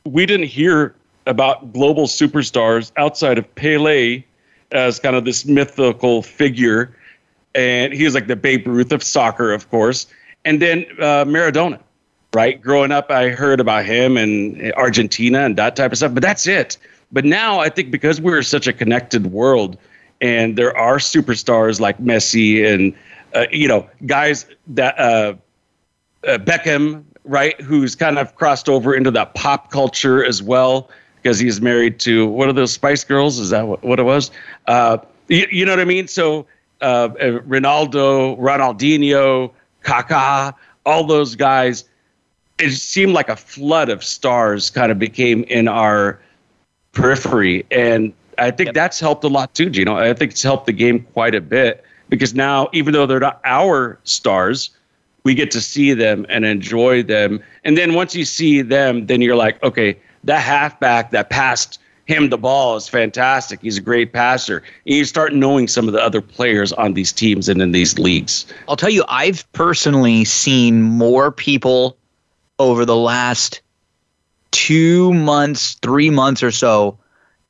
we 0.06 0.26
didn't 0.26 0.48
hear 0.48 0.96
about 1.28 1.74
global 1.74 2.08
superstars 2.08 2.92
outside 2.98 3.38
of 3.38 3.56
Pele 3.56 4.24
as 4.72 5.00
kind 5.00 5.16
of 5.16 5.26
this 5.26 5.46
mythical 5.46 6.22
figure. 6.22 6.96
And 7.56 7.94
he 7.94 8.04
was 8.04 8.14
like 8.14 8.28
the 8.28 8.36
Babe 8.36 8.68
Ruth 8.68 8.92
of 8.92 9.04
soccer, 9.04 9.52
of 9.52 9.70
course. 9.70 10.08
And 10.46 10.62
then 10.62 10.86
uh, 11.00 11.26
Maradona, 11.26 11.80
right? 12.34 12.62
Growing 12.62 12.92
up, 12.92 13.12
I 13.12 13.30
heard 13.30 13.60
about 13.60 13.86
him 13.86 14.18
and 14.18 14.74
Argentina 14.74 15.42
and 15.42 15.56
that 15.58 15.76
type 15.76 15.92
of 15.92 15.98
stuff, 15.98 16.14
but 16.14 16.24
that's 16.24 16.48
it. 16.48 16.78
But 17.12 17.26
now 17.26 17.60
I 17.60 17.70
think 17.70 17.92
because 17.92 18.20
we're 18.20 18.44
such 18.44 18.68
a 18.68 18.74
connected 18.74 19.28
world 19.28 19.78
and 20.20 20.58
there 20.58 20.76
are 20.76 20.98
superstars 20.98 21.80
like 21.80 21.98
Messi 22.00 22.66
and 22.66 22.94
uh, 23.34 23.46
you 23.52 23.68
know, 23.68 23.88
guys 24.06 24.46
that 24.68 24.98
uh, 25.00 25.36
uh, 26.26 26.38
Beckham, 26.40 27.04
right, 27.24 27.60
who's 27.62 27.96
kind 27.96 28.18
of 28.18 28.36
crossed 28.36 28.70
over 28.70 28.96
into 28.96 29.12
that 29.12 29.36
pop 29.36 29.70
culture 29.72 30.24
as 30.24 30.42
well 30.42 30.90
because 31.22 31.40
he's 31.40 31.62
married 31.62 32.00
to 32.00 32.28
what 32.28 32.48
are 32.48 32.54
those 32.54 32.72
Spice 32.72 33.04
Girls? 33.04 33.40
Is 33.40 33.50
that 33.50 33.68
what, 33.68 34.00
it 34.00 34.04
was? 34.04 34.32
Uh, 34.68 34.98
you, 35.28 35.48
you, 35.52 35.66
know 35.66 35.72
what 35.74 35.80
I 35.80 35.86
mean? 35.86 36.08
So 36.08 36.46
uh, 36.82 36.86
uh, 36.86 37.40
Ronaldo, 37.40 38.38
Ronaldinho, 38.40 39.52
Kaká, 39.84 40.54
all 40.86 41.04
those 41.04 41.36
guys. 41.36 41.84
It 42.60 42.72
seemed 42.72 43.14
like 43.14 43.30
a 43.30 43.36
flood 43.36 43.90
of 43.90 44.04
stars 44.04 44.72
kind 44.72 44.92
of 44.92 44.98
became 44.98 45.44
in 45.44 45.68
our 45.68 46.20
periphery, 46.94 47.66
and 47.70 48.14
I 48.40 48.50
think 48.50 48.68
yep. 48.68 48.74
that's 48.74 49.00
helped 49.00 49.24
a 49.24 49.28
lot 49.28 49.54
too. 49.54 49.70
You 49.70 49.86
know, 49.86 49.96
I 49.96 50.14
think 50.14 50.32
it's 50.32 50.42
helped 50.42 50.66
the 50.66 50.74
game 50.74 51.06
quite 51.14 51.36
a 51.36 51.42
bit 51.42 51.86
because 52.10 52.34
now 52.34 52.70
even 52.74 52.94
though 52.94 53.06
they're 53.06 53.20
not 53.20 53.42
our 53.46 54.00
stars 54.04 54.70
we 55.24 55.34
get 55.34 55.52
to 55.52 55.62
see 55.62 55.94
them 55.94 56.26
and 56.30 56.46
enjoy 56.46 57.04
them 57.04 57.44
and 57.64 57.78
then 57.78 57.94
once 57.94 58.16
you 58.16 58.26
see 58.26 58.62
them 58.62 59.06
then 59.08 59.22
you're 59.22 59.36
like 59.36 59.62
okay 59.64 59.98
that 60.28 60.42
halfback 60.42 61.12
that 61.12 61.30
passed 61.30 61.80
him 62.06 62.30
the 62.30 62.38
ball 62.38 62.78
is 62.78 62.88
fantastic. 62.88 63.62
He's 63.62 63.78
a 63.78 63.82
great 63.82 64.14
passer. 64.14 64.64
And 64.86 64.96
you 64.96 65.04
start 65.04 65.34
knowing 65.34 65.68
some 65.68 65.88
of 65.88 65.94
the 65.94 66.02
other 66.02 66.22
players 66.22 66.72
on 66.72 66.94
these 66.94 67.12
teams 67.12 67.50
and 67.50 67.62
in 67.62 67.74
these 67.74 68.00
leagues. 68.00 68.46
I'll 68.70 68.78
tell 68.78 68.90
you 68.90 69.04
i've 69.10 69.50
personally 69.52 70.24
seen 70.24 70.82
more 70.82 71.32
people 71.32 71.98
over 72.60 72.86
the 72.86 72.96
last 72.96 73.62
two 74.52 75.14
months 75.14 75.76
three 75.82 76.10
months 76.10 76.42
or 76.42 76.52
so 76.52 76.98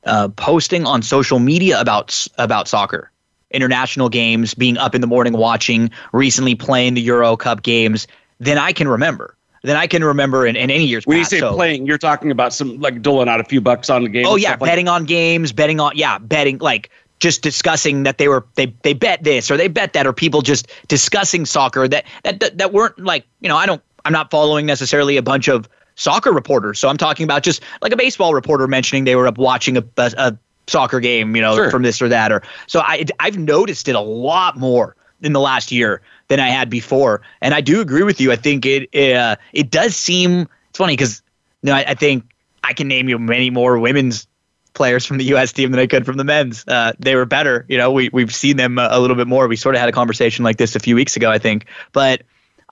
uh, 0.05 0.29
posting 0.29 0.85
on 0.85 1.01
social 1.01 1.39
media 1.39 1.79
about 1.79 2.25
about 2.37 2.67
soccer. 2.67 3.11
International 3.51 4.09
games, 4.09 4.53
being 4.53 4.77
up 4.77 4.93
in 4.93 5.01
the 5.01 5.07
morning 5.07 5.33
watching, 5.33 5.89
recently 6.11 6.55
playing 6.55 6.95
the 6.95 7.01
Euro 7.01 7.37
Cup 7.37 7.61
games, 7.61 8.07
than 8.39 8.57
I 8.57 8.73
can 8.73 8.87
remember. 8.87 9.37
Than 9.67 9.75
I 9.75 9.85
can 9.85 10.01
remember 10.03 10.47
in, 10.47 10.55
in 10.55 10.71
any 10.71 10.85
years. 10.85 11.05
When 11.05 11.17
past. 11.17 11.31
you 11.33 11.39
say 11.39 11.41
so, 11.41 11.53
playing, 11.53 11.85
you're 11.85 11.97
talking 11.97 12.31
about 12.31 12.53
some 12.53 12.79
like 12.79 13.01
doling 13.01 13.27
out 13.27 13.41
a 13.41 13.43
few 13.43 13.59
bucks 13.59 13.89
on 13.89 14.03
the 14.03 14.09
game. 14.09 14.25
Oh 14.25 14.37
yeah, 14.37 14.55
betting 14.55 14.85
like- 14.85 15.01
on 15.01 15.05
games, 15.05 15.51
betting 15.51 15.81
on 15.81 15.91
yeah, 15.95 16.17
betting 16.17 16.57
like 16.59 16.89
just 17.19 17.41
discussing 17.41 18.03
that 18.03 18.17
they 18.17 18.27
were 18.27 18.45
they 18.55 18.73
they 18.83 18.93
bet 18.93 19.23
this 19.23 19.51
or 19.51 19.57
they 19.57 19.67
bet 19.67 19.93
that 19.93 20.07
or 20.07 20.13
people 20.13 20.41
just 20.41 20.71
discussing 20.87 21.45
soccer 21.45 21.87
that 21.87 22.05
that 22.23 22.39
that, 22.39 22.57
that 22.57 22.71
weren't 22.71 22.97
like 22.97 23.25
you 23.41 23.49
know 23.49 23.57
I 23.57 23.65
don't 23.65 23.81
I'm 24.05 24.13
not 24.13 24.31
following 24.31 24.65
necessarily 24.65 25.17
a 25.17 25.21
bunch 25.21 25.49
of 25.49 25.67
soccer 25.95 26.31
reporters. 26.31 26.79
So 26.79 26.87
I'm 26.87 26.97
talking 26.97 27.25
about 27.25 27.43
just 27.43 27.61
like 27.81 27.91
a 27.91 27.97
baseball 27.97 28.33
reporter 28.33 28.67
mentioning 28.67 29.03
they 29.03 29.17
were 29.17 29.27
up 29.27 29.37
watching 29.37 29.75
a, 29.75 29.83
a, 29.97 30.13
a 30.17 30.37
soccer 30.67 30.99
game, 31.01 31.35
you 31.35 31.41
know, 31.41 31.55
sure. 31.55 31.71
from 31.71 31.81
this 31.81 32.01
or 32.01 32.07
that. 32.07 32.31
Or 32.31 32.41
so 32.67 32.79
I 32.79 33.03
I've 33.19 33.37
noticed 33.37 33.89
it 33.89 33.95
a 33.95 33.99
lot 33.99 34.57
more 34.57 34.95
in 35.21 35.33
the 35.33 35.39
last 35.39 35.71
year 35.71 36.01
than 36.27 36.39
I 36.39 36.49
had 36.49 36.69
before, 36.69 37.21
and 37.41 37.53
I 37.53 37.61
do 37.61 37.81
agree 37.81 38.03
with 38.03 38.19
you. 38.19 38.31
I 38.31 38.35
think 38.35 38.65
it 38.65 38.89
it, 38.91 39.15
uh, 39.15 39.35
it 39.53 39.71
does 39.71 39.95
seem 39.95 40.47
it's 40.69 40.77
funny 40.77 40.93
because 40.93 41.21
you 41.61 41.71
know 41.71 41.75
I, 41.75 41.85
I, 41.89 41.93
think 41.93 42.23
I 42.63 42.73
can 42.73 42.87
name 42.87 43.09
you 43.09 43.17
many 43.17 43.49
more 43.49 43.79
women's 43.79 44.27
players 44.73 45.05
from 45.05 45.17
the 45.17 45.25
U.S. 45.25 45.51
team 45.51 45.71
than 45.71 45.79
I 45.79 45.87
could 45.87 46.05
from 46.05 46.17
the 46.17 46.23
men's. 46.23 46.63
Uh, 46.67 46.93
they 46.99 47.15
were 47.15 47.25
better, 47.25 47.65
you 47.67 47.77
know. 47.77 47.91
We 47.91 48.09
we've 48.09 48.33
seen 48.33 48.57
them 48.57 48.77
a, 48.77 48.87
a 48.91 48.99
little 48.99 49.15
bit 49.15 49.27
more. 49.27 49.47
We 49.47 49.55
sort 49.55 49.75
of 49.75 49.81
had 49.81 49.89
a 49.89 49.93
conversation 49.93 50.45
like 50.45 50.57
this 50.57 50.75
a 50.75 50.79
few 50.79 50.95
weeks 50.95 51.15
ago, 51.15 51.31
I 51.31 51.39
think, 51.39 51.65
but 51.91 52.23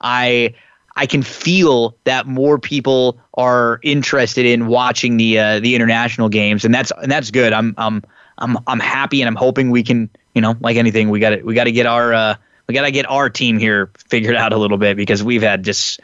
I 0.02 0.54
I 0.96 1.06
can 1.08 1.24
feel 1.24 1.98
that 2.06 2.26
more 2.26 2.58
people 2.58 3.20
are 3.34 3.80
interested 3.84 4.46
in 4.46 4.68
watching 4.68 5.18
the 5.18 5.40
uh, 5.40 5.60
the 5.60 5.76
international 5.76 6.30
games, 6.30 6.64
and 6.64 6.74
that's 6.74 6.92
and 7.02 7.12
that's 7.12 7.32
good. 7.32 7.52
I'm 7.52 7.74
I'm 7.78 8.04
I'm 8.38 8.58
I'm 8.68 8.80
happy, 8.80 9.22
and 9.22 9.28
I'm 9.28 9.36
hoping 9.36 9.72
we 9.72 9.84
can, 9.84 10.10
you 10.34 10.42
know, 10.42 10.56
like 10.62 10.78
anything, 10.78 11.10
we 11.10 11.20
got 11.20 11.32
to 11.32 11.42
we 11.42 11.54
got 11.54 11.66
to 11.66 11.72
get 11.72 11.86
our 11.86 12.14
uh, 12.14 12.36
we 12.68 12.74
got 12.74 12.84
to 12.84 12.92
get 12.92 13.10
our 13.10 13.30
team 13.30 13.58
here 13.60 13.92
figured 13.98 14.36
out 14.36 14.54
a 14.54 14.58
little 14.58 14.78
bit 14.78 14.98
because 14.98 15.24
we've 15.24 15.42
had 15.42 15.64
just 15.64 16.00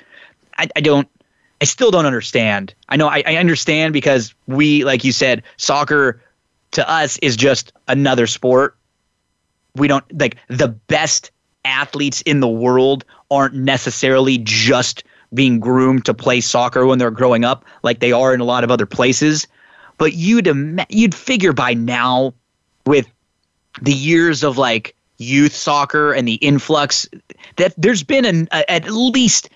I, 0.57 0.67
I 0.75 0.81
don't 0.81 1.07
I 1.61 1.65
still 1.65 1.91
don't 1.91 2.07
understand. 2.07 2.73
I 2.89 2.97
know 2.97 3.07
I, 3.07 3.23
I 3.25 3.35
understand 3.35 3.93
because 3.93 4.33
we, 4.47 4.83
like 4.83 5.03
you 5.03 5.11
said, 5.11 5.43
soccer 5.57 6.21
to 6.71 6.89
us 6.89 7.17
is 7.19 7.35
just 7.35 7.71
another 7.87 8.25
sport. 8.25 8.75
We 9.75 9.87
don't 9.87 10.19
like 10.19 10.37
the 10.47 10.69
best 10.69 11.31
athletes 11.63 12.21
in 12.21 12.39
the 12.39 12.47
world 12.47 13.05
aren't 13.29 13.53
necessarily 13.53 14.39
just 14.39 15.03
being 15.33 15.59
groomed 15.59 16.05
to 16.05 16.13
play 16.13 16.41
soccer 16.41 16.85
when 16.85 16.97
they're 16.97 17.11
growing 17.11 17.45
up 17.45 17.63
like 17.83 17.99
they 17.99 18.11
are 18.11 18.33
in 18.33 18.39
a 18.41 18.45
lot 18.45 18.63
of 18.63 18.71
other 18.71 18.87
places. 18.87 19.47
But 19.97 20.13
you'd 20.13 20.49
you'd 20.89 21.13
figure 21.13 21.53
by 21.53 21.75
now 21.75 22.33
with 22.87 23.07
the 23.81 23.93
years 23.93 24.43
of 24.43 24.57
like 24.57 24.95
youth 25.21 25.53
soccer 25.53 26.11
and 26.11 26.27
the 26.27 26.35
influx 26.35 27.07
that 27.57 27.73
there's 27.77 28.03
been 28.03 28.25
an, 28.25 28.47
a, 28.51 28.69
at 28.69 28.85
least 28.89 29.49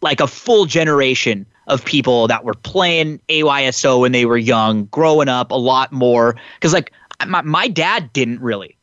like 0.00 0.20
a 0.20 0.26
full 0.26 0.66
generation 0.66 1.46
of 1.66 1.84
people 1.84 2.28
that 2.28 2.44
were 2.44 2.54
playing 2.54 3.20
AYSO 3.28 4.00
when 4.00 4.12
they 4.12 4.26
were 4.26 4.36
young, 4.36 4.84
growing 4.86 5.28
up 5.28 5.50
a 5.50 5.56
lot 5.56 5.92
more. 5.92 6.36
Because 6.56 6.72
like 6.72 6.92
my, 7.26 7.42
my 7.42 7.68
dad 7.68 8.12
didn't 8.12 8.40
really. 8.40 8.76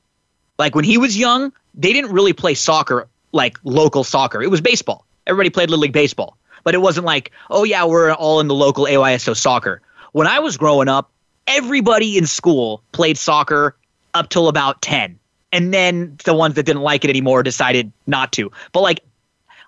Like 0.58 0.76
when 0.76 0.86
he 0.86 0.98
was 0.98 1.18
young, 1.18 1.52
they 1.74 1.94
didn't 1.94 2.12
really 2.12 2.34
play 2.34 2.54
soccer 2.54 3.08
like 3.32 3.58
local 3.64 4.04
soccer. 4.04 4.42
It 4.42 4.50
was 4.50 4.62
baseball. 4.62 5.06
Everybody 5.28 5.50
played 5.50 5.70
Little 5.70 5.82
League 5.82 5.94
Baseball. 5.94 6.38
But 6.64 6.76
it 6.76 6.80
wasn't 6.80 7.06
like, 7.06 7.32
oh 7.50 7.64
yeah, 7.64 7.86
we're 7.86 8.14
all 8.14 8.40
in 8.40 8.48
the 8.48 8.56
local 8.56 8.86
AYSO 8.86 9.36
soccer. 9.36 9.82
When 10.12 10.28
I 10.28 10.40
was 10.40 10.58
growing 10.58 10.88
up, 10.88 11.12
everybody 11.48 12.18
in 12.18 12.26
school 12.28 12.84
played 12.92 13.18
soccer 13.18 13.76
up 14.14 14.30
till 14.30 14.48
about 14.48 14.82
10. 14.82 15.18
And 15.52 15.74
then 15.74 16.18
the 16.24 16.34
ones 16.34 16.56
that 16.56 16.64
didn't 16.64 16.82
like 16.82 17.04
it 17.04 17.10
anymore 17.10 17.44
decided 17.44 17.92
not 18.08 18.32
to. 18.34 18.52
But 18.72 18.82
like 18.82 19.02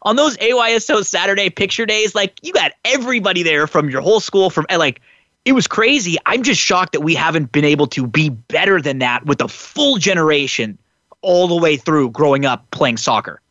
on 0.04 0.16
those 0.16 0.38
AYSO 0.38 1.06
Saturday 1.06 1.50
picture 1.50 1.86
days, 1.86 2.16
like 2.16 2.40
you 2.42 2.54
got 2.54 2.72
everybody 2.86 3.44
there 3.44 3.68
from 3.68 3.90
your 3.90 4.02
whole 4.02 4.20
school 4.20 4.50
from 4.50 4.66
like 4.70 5.02
it 5.46 5.54
was 5.54 5.68
crazy. 5.68 6.18
I'm 6.25 6.44
just 6.44 6.62
shocked 6.62 6.94
that 6.94 7.02
we 7.02 7.16
haven't 7.16 7.52
been 7.52 7.66
able 7.66 7.88
to 7.88 8.08
be 8.08 8.30
better 8.30 8.82
than 8.82 9.00
that 9.00 9.25
with 9.25 9.42
a 9.42 9.48
full 9.48 9.98
generation 9.98 10.78
all 11.22 11.48
the 11.48 11.56
way 11.56 11.78
through 11.78 12.12
growing 12.12 12.46
up 12.46 12.70
playing 12.72 12.98
soccer. 12.98 13.42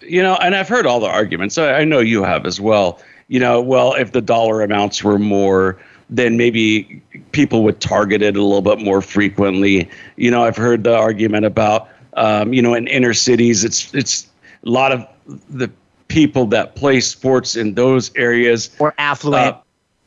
You 0.00 0.22
know, 0.22 0.36
and 0.36 0.54
I've 0.54 0.68
heard 0.68 0.86
all 0.86 1.00
the 1.00 1.08
arguments. 1.08 1.58
I, 1.58 1.80
I 1.80 1.84
know 1.84 1.98
you 1.98 2.22
have 2.22 2.46
as 2.46 2.60
well. 2.60 3.00
You 3.26 3.40
know, 3.40 3.60
well, 3.60 3.94
if 3.94 4.12
the 4.12 4.22
dollar 4.22 4.62
amounts 4.62 5.02
were 5.02 5.18
more, 5.18 5.78
then 6.10 6.36
maybe 6.36 7.02
people 7.32 7.62
would 7.64 7.80
target 7.80 8.22
it 8.22 8.36
a 8.36 8.42
little 8.42 8.62
bit 8.62 8.80
more 8.80 9.02
frequently. 9.02 9.88
You 10.16 10.30
know, 10.30 10.44
I've 10.44 10.56
heard 10.56 10.84
the 10.84 10.96
argument 10.96 11.44
about, 11.44 11.88
um, 12.14 12.52
you 12.52 12.62
know, 12.62 12.74
in 12.74 12.86
inner 12.86 13.14
cities, 13.14 13.64
it's 13.64 13.94
it's 13.94 14.28
a 14.64 14.70
lot 14.70 14.92
of 14.92 15.06
the 15.50 15.70
people 16.08 16.46
that 16.46 16.74
play 16.74 17.00
sports 17.00 17.56
in 17.56 17.74
those 17.74 18.10
areas 18.16 18.70
or 18.78 18.94
affluent. 18.98 19.56
Uh, 19.56 19.60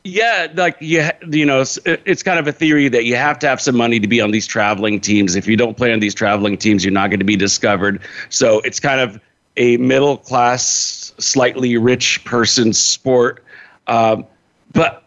yeah, 0.04 0.48
like 0.56 0.76
you, 0.80 1.08
you 1.30 1.46
know, 1.46 1.62
it's, 1.62 1.78
it's 1.86 2.24
kind 2.24 2.40
of 2.40 2.48
a 2.48 2.52
theory 2.52 2.90
that 2.90 3.06
you 3.06 3.16
have 3.16 3.38
to 3.40 3.48
have 3.48 3.62
some 3.62 3.78
money 3.78 4.00
to 4.00 4.08
be 4.08 4.20
on 4.20 4.32
these 4.32 4.48
traveling 4.48 5.00
teams. 5.00 5.36
If 5.36 5.48
you 5.48 5.56
don't 5.56 5.78
play 5.78 5.94
on 5.94 6.00
these 6.00 6.16
traveling 6.16 6.58
teams, 6.58 6.84
you're 6.84 6.92
not 6.92 7.12
going 7.12 7.20
to 7.20 7.26
be 7.26 7.36
discovered. 7.36 8.02
So 8.30 8.62
it's 8.62 8.80
kind 8.80 9.00
of 9.00 9.22
a 9.58 9.78
middle 9.78 10.18
class, 10.18 11.14
slightly 11.20 11.78
rich 11.78 12.24
person 12.26 12.74
sport. 12.74 13.44
Um, 13.86 14.26
but 14.74 15.01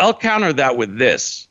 I'll 0.00 0.14
counter 0.14 0.52
that 0.54 0.76
with 0.76 0.98
this. 0.98 1.46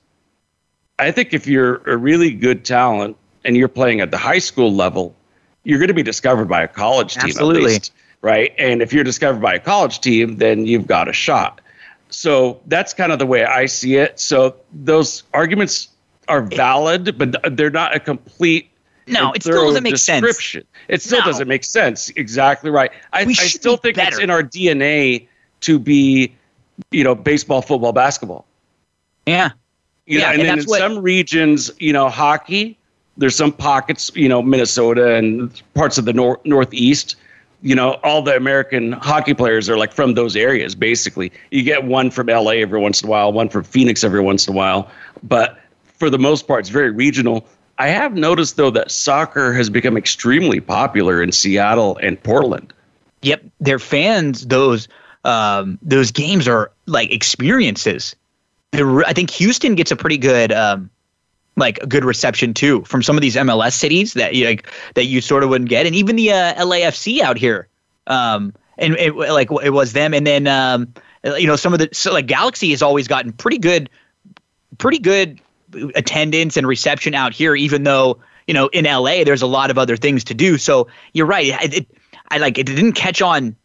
I 0.97 1.11
think 1.11 1.33
if 1.33 1.47
you're 1.47 1.77
a 1.89 1.95
really 1.95 2.31
good 2.31 2.65
talent 2.65 3.15
and 3.45 3.55
you're 3.55 3.69
playing 3.69 4.01
at 4.01 4.11
the 4.11 4.17
high 4.17 4.39
school 4.39 4.73
level, 4.73 5.15
you're 5.63 5.77
going 5.79 5.89
to 5.89 5.93
be 5.93 6.03
discovered 6.03 6.49
by 6.49 6.63
a 6.63 6.67
college 6.67 7.13
team 7.13 7.25
Absolutely. 7.25 7.61
at 7.61 7.67
least, 7.67 7.93
right? 8.21 8.53
And 8.57 8.81
if 8.81 8.91
you're 8.91 9.03
discovered 9.03 9.41
by 9.41 9.53
a 9.53 9.59
college 9.59 10.01
team, 10.01 10.37
then 10.37 10.65
you've 10.65 10.87
got 10.87 11.07
a 11.07 11.13
shot. 11.13 11.61
So 12.09 12.59
that's 12.65 12.93
kind 12.93 13.11
of 13.11 13.19
the 13.19 13.25
way 13.25 13.45
I 13.45 13.67
see 13.67 13.95
it. 13.95 14.19
So 14.19 14.55
those 14.73 15.23
arguments 15.33 15.89
are 16.27 16.41
valid, 16.41 17.17
but 17.17 17.55
they're 17.55 17.69
not 17.69 17.95
a 17.95 17.99
complete. 17.99 18.71
No, 19.07 19.31
it 19.33 19.43
still 19.43 19.65
doesn't 19.65 19.83
make 19.83 19.93
description. 19.93 20.61
sense. 20.61 20.85
It 20.87 21.01
still 21.01 21.19
no. 21.19 21.25
doesn't 21.25 21.47
make 21.47 21.63
sense. 21.63 22.09
Exactly 22.09 22.71
right. 22.71 22.91
I, 23.13 23.21
I 23.21 23.33
still 23.33 23.77
think 23.77 23.95
better. 23.95 24.09
it's 24.09 24.19
in 24.19 24.29
our 24.29 24.43
DNA 24.43 25.27
to 25.61 25.79
be, 25.79 26.35
you 26.91 27.03
know, 27.03 27.15
baseball, 27.15 27.61
football, 27.61 27.91
basketball. 27.93 28.45
Yeah. 29.25 29.51
You 30.05 30.19
yeah, 30.19 30.25
know, 30.25 30.31
and, 30.31 30.41
and 30.41 30.49
then 30.49 30.59
in 30.59 30.65
what, 30.65 30.79
some 30.79 30.99
regions, 30.99 31.71
you 31.79 31.93
know, 31.93 32.09
hockey. 32.09 32.77
There's 33.17 33.35
some 33.35 33.51
pockets, 33.51 34.11
you 34.15 34.29
know, 34.29 34.41
Minnesota 34.41 35.15
and 35.15 35.61
parts 35.73 35.97
of 35.97 36.05
the 36.05 36.13
nor- 36.13 36.39
Northeast 36.45 37.15
you 37.61 37.75
know, 37.75 37.93
all 38.03 38.21
the 38.21 38.35
American 38.35 38.93
hockey 38.93 39.33
players 39.33 39.69
are 39.69 39.77
like 39.77 39.91
from 39.91 40.13
those 40.13 40.35
areas, 40.35 40.75
basically. 40.75 41.31
You 41.51 41.63
get 41.63 41.83
one 41.83 42.09
from 42.09 42.27
LA 42.27 42.51
every 42.51 42.79
once 42.79 43.01
in 43.01 43.07
a 43.07 43.11
while, 43.11 43.33
one 43.33 43.49
from 43.49 43.63
Phoenix 43.63 44.03
every 44.03 44.21
once 44.21 44.47
in 44.47 44.53
a 44.53 44.57
while. 44.57 44.89
But 45.23 45.59
for 45.83 46.09
the 46.09 46.19
most 46.19 46.47
part, 46.47 46.61
it's 46.61 46.69
very 46.69 46.91
regional. 46.91 47.45
I 47.77 47.89
have 47.89 48.15
noticed, 48.15 48.57
though, 48.57 48.71
that 48.71 48.91
soccer 48.91 49.53
has 49.53 49.69
become 49.69 49.97
extremely 49.97 50.59
popular 50.59 51.21
in 51.21 51.31
Seattle 51.31 51.97
and 52.01 52.21
Portland. 52.21 52.73
Yep. 53.21 53.43
Their 53.59 53.79
fans, 53.79 54.47
those 54.47 54.87
um, 55.23 55.77
those 55.81 56.11
games 56.11 56.47
are 56.47 56.71
like 56.85 57.11
experiences. 57.11 58.15
I 58.73 59.13
think 59.13 59.31
Houston 59.31 59.75
gets 59.75 59.91
a 59.91 59.95
pretty 59.95 60.17
good 60.17 60.51
um, 60.51 60.89
like 61.55 61.79
a 61.79 61.87
good 61.87 62.05
reception 62.05 62.53
too 62.53 62.83
from 62.83 63.03
some 63.03 63.17
of 63.17 63.21
these 63.21 63.35
MLS 63.35 63.73
cities 63.73 64.13
that 64.13 64.35
you 64.35 64.45
like 64.45 64.71
that 64.95 65.05
you 65.05 65.21
sort 65.21 65.43
of 65.43 65.49
wouldn't 65.49 65.69
get, 65.69 65.85
and 65.85 65.95
even 65.95 66.15
the 66.15 66.31
uh, 66.31 66.53
LAFC 66.55 67.21
out 67.21 67.37
here. 67.37 67.67
Um, 68.07 68.53
and 68.77 68.95
it, 68.95 69.15
like 69.15 69.49
it 69.63 69.71
was 69.71 69.93
them, 69.93 70.13
and 70.13 70.25
then 70.25 70.47
um, 70.47 70.93
you 71.23 71.47
know 71.47 71.55
some 71.55 71.73
of 71.73 71.79
the 71.79 71.89
so 71.91 72.13
like 72.13 72.27
Galaxy 72.27 72.71
has 72.71 72.81
always 72.81 73.07
gotten 73.07 73.33
pretty 73.33 73.57
good, 73.57 73.89
pretty 74.77 74.99
good 74.99 75.39
attendance 75.95 76.57
and 76.57 76.65
reception 76.65 77.13
out 77.13 77.33
here, 77.33 77.55
even 77.55 77.83
though 77.83 78.19
you 78.47 78.53
know 78.53 78.67
in 78.67 78.85
LA 78.85 79.23
there's 79.23 79.41
a 79.41 79.47
lot 79.47 79.69
of 79.69 79.77
other 79.77 79.97
things 79.97 80.23
to 80.25 80.33
do. 80.33 80.57
So 80.57 80.87
you're 81.13 81.27
right. 81.27 81.47
It, 81.63 81.73
it, 81.73 81.87
I 82.29 82.37
like 82.37 82.57
it 82.57 82.65
didn't 82.65 82.93
catch 82.93 83.21
on 83.21 83.55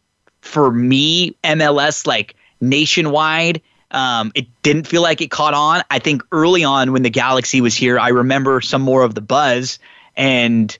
for 0.45 0.71
me 0.71 1.35
MLS 1.43 2.07
like 2.07 2.35
nationwide 2.61 3.61
um, 3.95 4.31
it 4.35 4.47
didn't 4.61 4.87
feel 4.87 5.01
like 5.01 5.21
it 5.21 5.31
caught 5.31 5.53
on. 5.53 5.81
I 5.89 5.99
think 5.99 6.21
early 6.33 6.63
on 6.63 6.91
when 6.91 7.03
the 7.03 7.09
Galaxy 7.09 7.61
was 7.61 7.75
here, 7.75 7.97
I 7.97 8.09
remember 8.09 8.59
some 8.59 8.81
more 8.81 9.03
of 9.03 9.15
the 9.15 9.21
buzz 9.21 9.79
and 10.17 10.77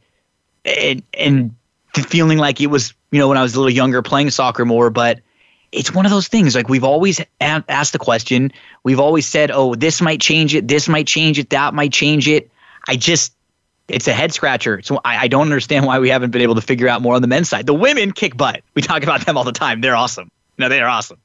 and 0.65 1.01
and 1.13 1.55
feeling 1.93 2.37
like 2.39 2.59
it 2.59 2.67
was 2.67 2.93
you 3.11 3.19
know 3.19 3.29
when 3.29 3.37
I 3.37 3.41
was 3.41 3.55
a 3.55 3.59
little 3.59 3.71
younger 3.71 4.01
playing 4.01 4.31
soccer 4.31 4.65
more. 4.65 4.89
But 4.89 5.21
it's 5.71 5.93
one 5.93 6.05
of 6.05 6.11
those 6.11 6.27
things 6.27 6.55
like 6.55 6.67
we've 6.67 6.83
always 6.83 7.21
a- 7.21 7.63
asked 7.69 7.93
the 7.93 7.99
question. 7.99 8.51
We've 8.83 8.99
always 8.99 9.25
said, 9.25 9.49
oh, 9.49 9.75
this 9.75 10.01
might 10.01 10.19
change 10.19 10.53
it. 10.53 10.67
This 10.67 10.89
might 10.89 11.07
change 11.07 11.39
it. 11.39 11.51
That 11.51 11.73
might 11.73 11.93
change 11.93 12.27
it. 12.27 12.51
I 12.87 12.97
just 12.97 13.33
it's 13.87 14.07
a 14.07 14.13
head 14.13 14.33
scratcher. 14.33 14.81
So 14.81 14.99
I, 15.05 15.23
I 15.23 15.27
don't 15.27 15.43
understand 15.43 15.85
why 15.85 15.99
we 15.99 16.09
haven't 16.09 16.31
been 16.31 16.41
able 16.41 16.55
to 16.55 16.61
figure 16.61 16.87
out 16.87 17.01
more 17.01 17.15
on 17.15 17.21
the 17.21 17.27
men's 17.27 17.49
side. 17.49 17.65
The 17.65 17.73
women 17.73 18.11
kick 18.11 18.35
butt. 18.35 18.63
We 18.73 18.81
talk 18.81 19.03
about 19.03 19.25
them 19.25 19.37
all 19.37 19.43
the 19.43 19.51
time. 19.51 19.81
They're 19.81 19.95
awesome. 19.95 20.31
No, 20.57 20.69
they 20.69 20.81
are 20.81 20.87
awesome. 20.89 21.19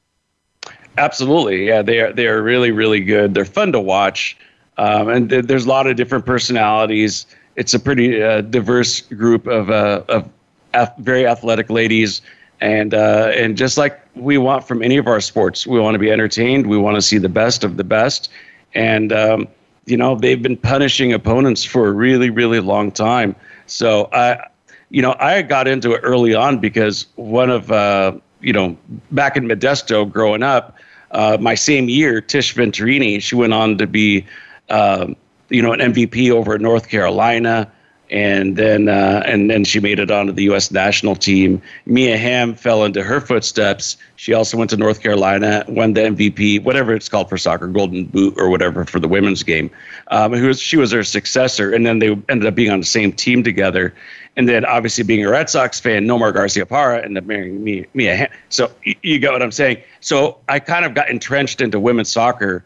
Absolutely, 0.97 1.67
yeah, 1.67 1.81
they 1.81 2.01
are. 2.01 2.11
They 2.11 2.27
are 2.27 2.41
really, 2.41 2.71
really 2.71 2.99
good. 2.99 3.33
They're 3.33 3.45
fun 3.45 3.71
to 3.71 3.79
watch, 3.79 4.37
um, 4.77 5.07
and 5.07 5.29
th- 5.29 5.45
there's 5.45 5.65
a 5.65 5.69
lot 5.69 5.87
of 5.87 5.95
different 5.95 6.25
personalities. 6.25 7.25
It's 7.55 7.73
a 7.73 7.79
pretty 7.79 8.21
uh, 8.21 8.41
diverse 8.41 8.99
group 8.99 9.47
of 9.47 9.69
uh, 9.69 10.03
of 10.09 10.29
ath- 10.73 10.97
very 10.97 11.25
athletic 11.25 11.69
ladies, 11.69 12.21
and 12.59 12.93
uh, 12.93 13.31
and 13.33 13.57
just 13.57 13.77
like 13.77 14.01
we 14.15 14.37
want 14.37 14.67
from 14.67 14.83
any 14.83 14.97
of 14.97 15.07
our 15.07 15.21
sports, 15.21 15.65
we 15.65 15.79
want 15.79 15.95
to 15.95 15.99
be 15.99 16.11
entertained. 16.11 16.67
We 16.67 16.77
want 16.77 16.95
to 16.95 17.01
see 17.01 17.17
the 17.17 17.29
best 17.29 17.63
of 17.63 17.77
the 17.77 17.85
best, 17.85 18.29
and 18.73 19.13
um, 19.13 19.47
you 19.85 19.97
know 19.97 20.15
they've 20.15 20.41
been 20.41 20.57
punishing 20.57 21.13
opponents 21.13 21.63
for 21.63 21.87
a 21.87 21.91
really, 21.91 22.29
really 22.29 22.59
long 22.59 22.91
time. 22.91 23.35
So 23.65 24.09
I, 24.13 24.47
you 24.89 25.01
know, 25.01 25.15
I 25.19 25.41
got 25.41 25.67
into 25.67 25.93
it 25.93 26.01
early 26.03 26.35
on 26.35 26.59
because 26.59 27.07
one 27.15 27.49
of 27.49 27.71
uh, 27.71 28.13
you 28.41 28.53
know, 28.53 28.75
back 29.11 29.37
in 29.37 29.45
Modesto 29.45 30.09
growing 30.11 30.43
up, 30.43 30.75
uh, 31.11 31.37
my 31.39 31.55
same 31.55 31.89
year, 31.89 32.21
Tish 32.21 32.55
Venturini, 32.55 33.21
she 33.21 33.35
went 33.35 33.53
on 33.53 33.77
to 33.77 33.87
be, 33.87 34.25
um, 34.69 35.15
you 35.49 35.61
know, 35.61 35.73
an 35.73 35.79
MVP 35.79 36.31
over 36.31 36.55
at 36.55 36.61
North 36.61 36.89
Carolina. 36.89 37.71
And 38.11 38.57
then 38.57 38.89
uh, 38.89 39.23
and 39.25 39.49
then 39.49 39.63
she 39.63 39.79
made 39.79 39.97
it 39.97 40.11
onto 40.11 40.33
the 40.33 40.43
U.S. 40.43 40.69
national 40.69 41.15
team. 41.15 41.61
Mia 41.85 42.17
Hamm 42.17 42.55
fell 42.55 42.83
into 42.83 43.01
her 43.03 43.21
footsteps. 43.21 43.95
She 44.17 44.33
also 44.33 44.57
went 44.57 44.69
to 44.71 44.77
North 44.77 45.01
Carolina, 45.01 45.63
won 45.67 45.93
the 45.93 46.01
MVP, 46.01 46.63
whatever 46.63 46.93
it's 46.93 47.07
called 47.07 47.29
for 47.29 47.37
soccer, 47.37 47.67
Golden 47.67 48.05
Boot 48.05 48.35
or 48.37 48.49
whatever 48.49 48.83
for 48.85 48.99
the 48.99 49.07
women's 49.07 49.43
game. 49.43 49.71
Um, 50.07 50.33
who 50.33 50.47
was 50.47 50.59
she 50.59 50.75
was 50.77 50.91
her 50.91 51.03
successor, 51.03 51.73
and 51.73 51.85
then 51.85 51.99
they 51.99 52.09
ended 52.27 52.45
up 52.45 52.53
being 52.55 52.71
on 52.71 52.81
the 52.81 52.85
same 52.85 53.13
team 53.13 53.43
together. 53.43 53.93
And 54.37 54.47
then 54.47 54.65
obviously 54.65 55.03
being 55.03 55.25
a 55.25 55.29
Red 55.29 55.49
Sox 55.49 55.79
fan, 55.79 56.05
Nomar 56.05 56.33
Garciaparra 56.33 57.03
ended 57.03 57.23
up 57.23 57.27
marrying 57.27 57.63
Mia, 57.63 57.85
Mia 57.93 58.15
Hamm. 58.15 58.29
So 58.49 58.71
you 58.83 59.19
get 59.19 59.31
what 59.31 59.41
I'm 59.41 59.51
saying. 59.51 59.81
So 59.99 60.37
I 60.47 60.59
kind 60.59 60.85
of 60.85 60.93
got 60.93 61.09
entrenched 61.09 61.61
into 61.61 61.79
women's 61.79 62.11
soccer 62.11 62.63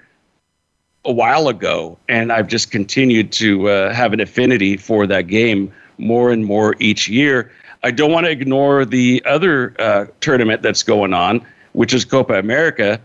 a 1.06 1.12
while 1.12 1.48
ago, 1.48 1.98
and 2.10 2.32
I've 2.32 2.48
just 2.48 2.72
continued 2.72 3.32
to 3.34 3.70
uh, 3.70 3.94
have 3.94 4.14
an 4.14 4.20
affinity 4.20 4.78
for 4.78 5.08
that 5.08 5.28
game 5.28 5.72
more 5.98 6.32
and 6.32 6.46
more 6.46 6.76
each 6.80 7.08
year. 7.08 7.52
I 7.84 7.92
don't 7.92 8.12
want 8.12 8.26
to 8.26 8.32
ignore 8.32 8.84
the 8.86 9.22
other 9.26 9.76
uh, 9.80 10.06
tournament 10.20 10.62
that's 10.62 10.84
going 10.84 11.14
on, 11.14 11.46
which 11.74 11.94
is 11.94 12.04
Copa 12.04 12.34
America. 12.34 13.00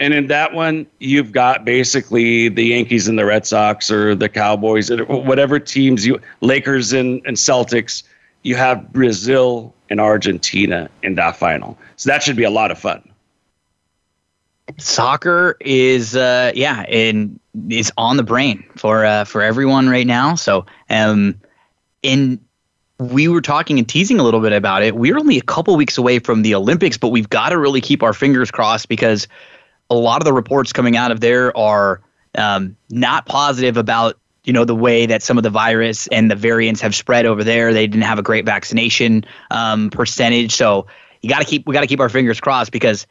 And 0.00 0.14
in 0.14 0.26
that 0.28 0.52
one, 0.54 0.86
you've 0.98 1.32
got 1.32 1.64
basically 1.64 2.48
the 2.48 2.64
Yankees 2.64 3.06
and 3.06 3.18
the 3.18 3.26
Red 3.26 3.46
Sox 3.46 3.90
or 3.90 4.14
the 4.14 4.28
Cowboys, 4.28 4.90
or 4.90 5.04
whatever 5.04 5.60
teams 5.60 6.06
you, 6.06 6.18
Lakers 6.40 6.92
and, 6.92 7.20
and 7.26 7.36
Celtics, 7.36 8.02
you 8.42 8.56
have 8.56 8.92
Brazil 8.92 9.72
and 9.90 10.00
Argentina 10.00 10.88
in 11.02 11.14
that 11.16 11.36
final. 11.36 11.78
So 11.96 12.10
that 12.10 12.22
should 12.22 12.36
be 12.36 12.44
a 12.44 12.50
lot 12.50 12.70
of 12.70 12.78
fun 12.78 13.11
soccer 14.78 15.56
is 15.60 16.16
uh 16.16 16.52
yeah 16.54 16.82
and 16.82 17.38
is 17.68 17.92
on 17.96 18.16
the 18.16 18.22
brain 18.22 18.64
for 18.76 19.04
uh 19.04 19.24
for 19.24 19.42
everyone 19.42 19.88
right 19.88 20.06
now. 20.06 20.34
So 20.34 20.66
um 20.90 21.40
in 22.02 22.40
we 22.98 23.26
were 23.26 23.40
talking 23.40 23.78
and 23.78 23.88
teasing 23.88 24.20
a 24.20 24.22
little 24.22 24.40
bit 24.40 24.52
about 24.52 24.82
it. 24.82 24.94
We're 24.94 25.18
only 25.18 25.36
a 25.36 25.42
couple 25.42 25.74
weeks 25.76 25.98
away 25.98 26.18
from 26.18 26.42
the 26.42 26.54
olympics 26.54 26.98
but 26.98 27.08
we've 27.08 27.28
got 27.28 27.50
to 27.50 27.58
really 27.58 27.80
keep 27.80 28.02
our 28.02 28.12
fingers 28.12 28.50
crossed 28.50 28.88
because 28.88 29.28
a 29.90 29.94
lot 29.94 30.20
of 30.20 30.24
the 30.24 30.32
reports 30.32 30.72
coming 30.72 30.96
out 30.96 31.10
of 31.10 31.20
there 31.20 31.56
are 31.56 32.00
um, 32.36 32.76
not 32.90 33.26
positive 33.26 33.76
about 33.76 34.18
you 34.44 34.52
know 34.52 34.64
the 34.64 34.74
way 34.74 35.06
that 35.06 35.22
some 35.22 35.36
of 35.36 35.44
the 35.44 35.50
virus 35.50 36.08
and 36.08 36.30
the 36.30 36.34
variants 36.34 36.80
have 36.80 36.94
spread 36.94 37.26
over 37.26 37.44
there. 37.44 37.72
They 37.72 37.86
didn't 37.86 38.04
have 38.04 38.18
a 38.18 38.22
great 38.22 38.44
vaccination 38.44 39.24
um, 39.50 39.90
percentage. 39.90 40.52
So 40.52 40.86
you 41.22 41.30
got 41.30 41.38
to 41.38 41.44
keep 41.44 41.66
we 41.66 41.72
got 41.72 41.80
to 41.80 41.86
keep 41.86 42.00
our 42.00 42.08
fingers 42.08 42.40
crossed 42.40 42.72
because 42.72 43.06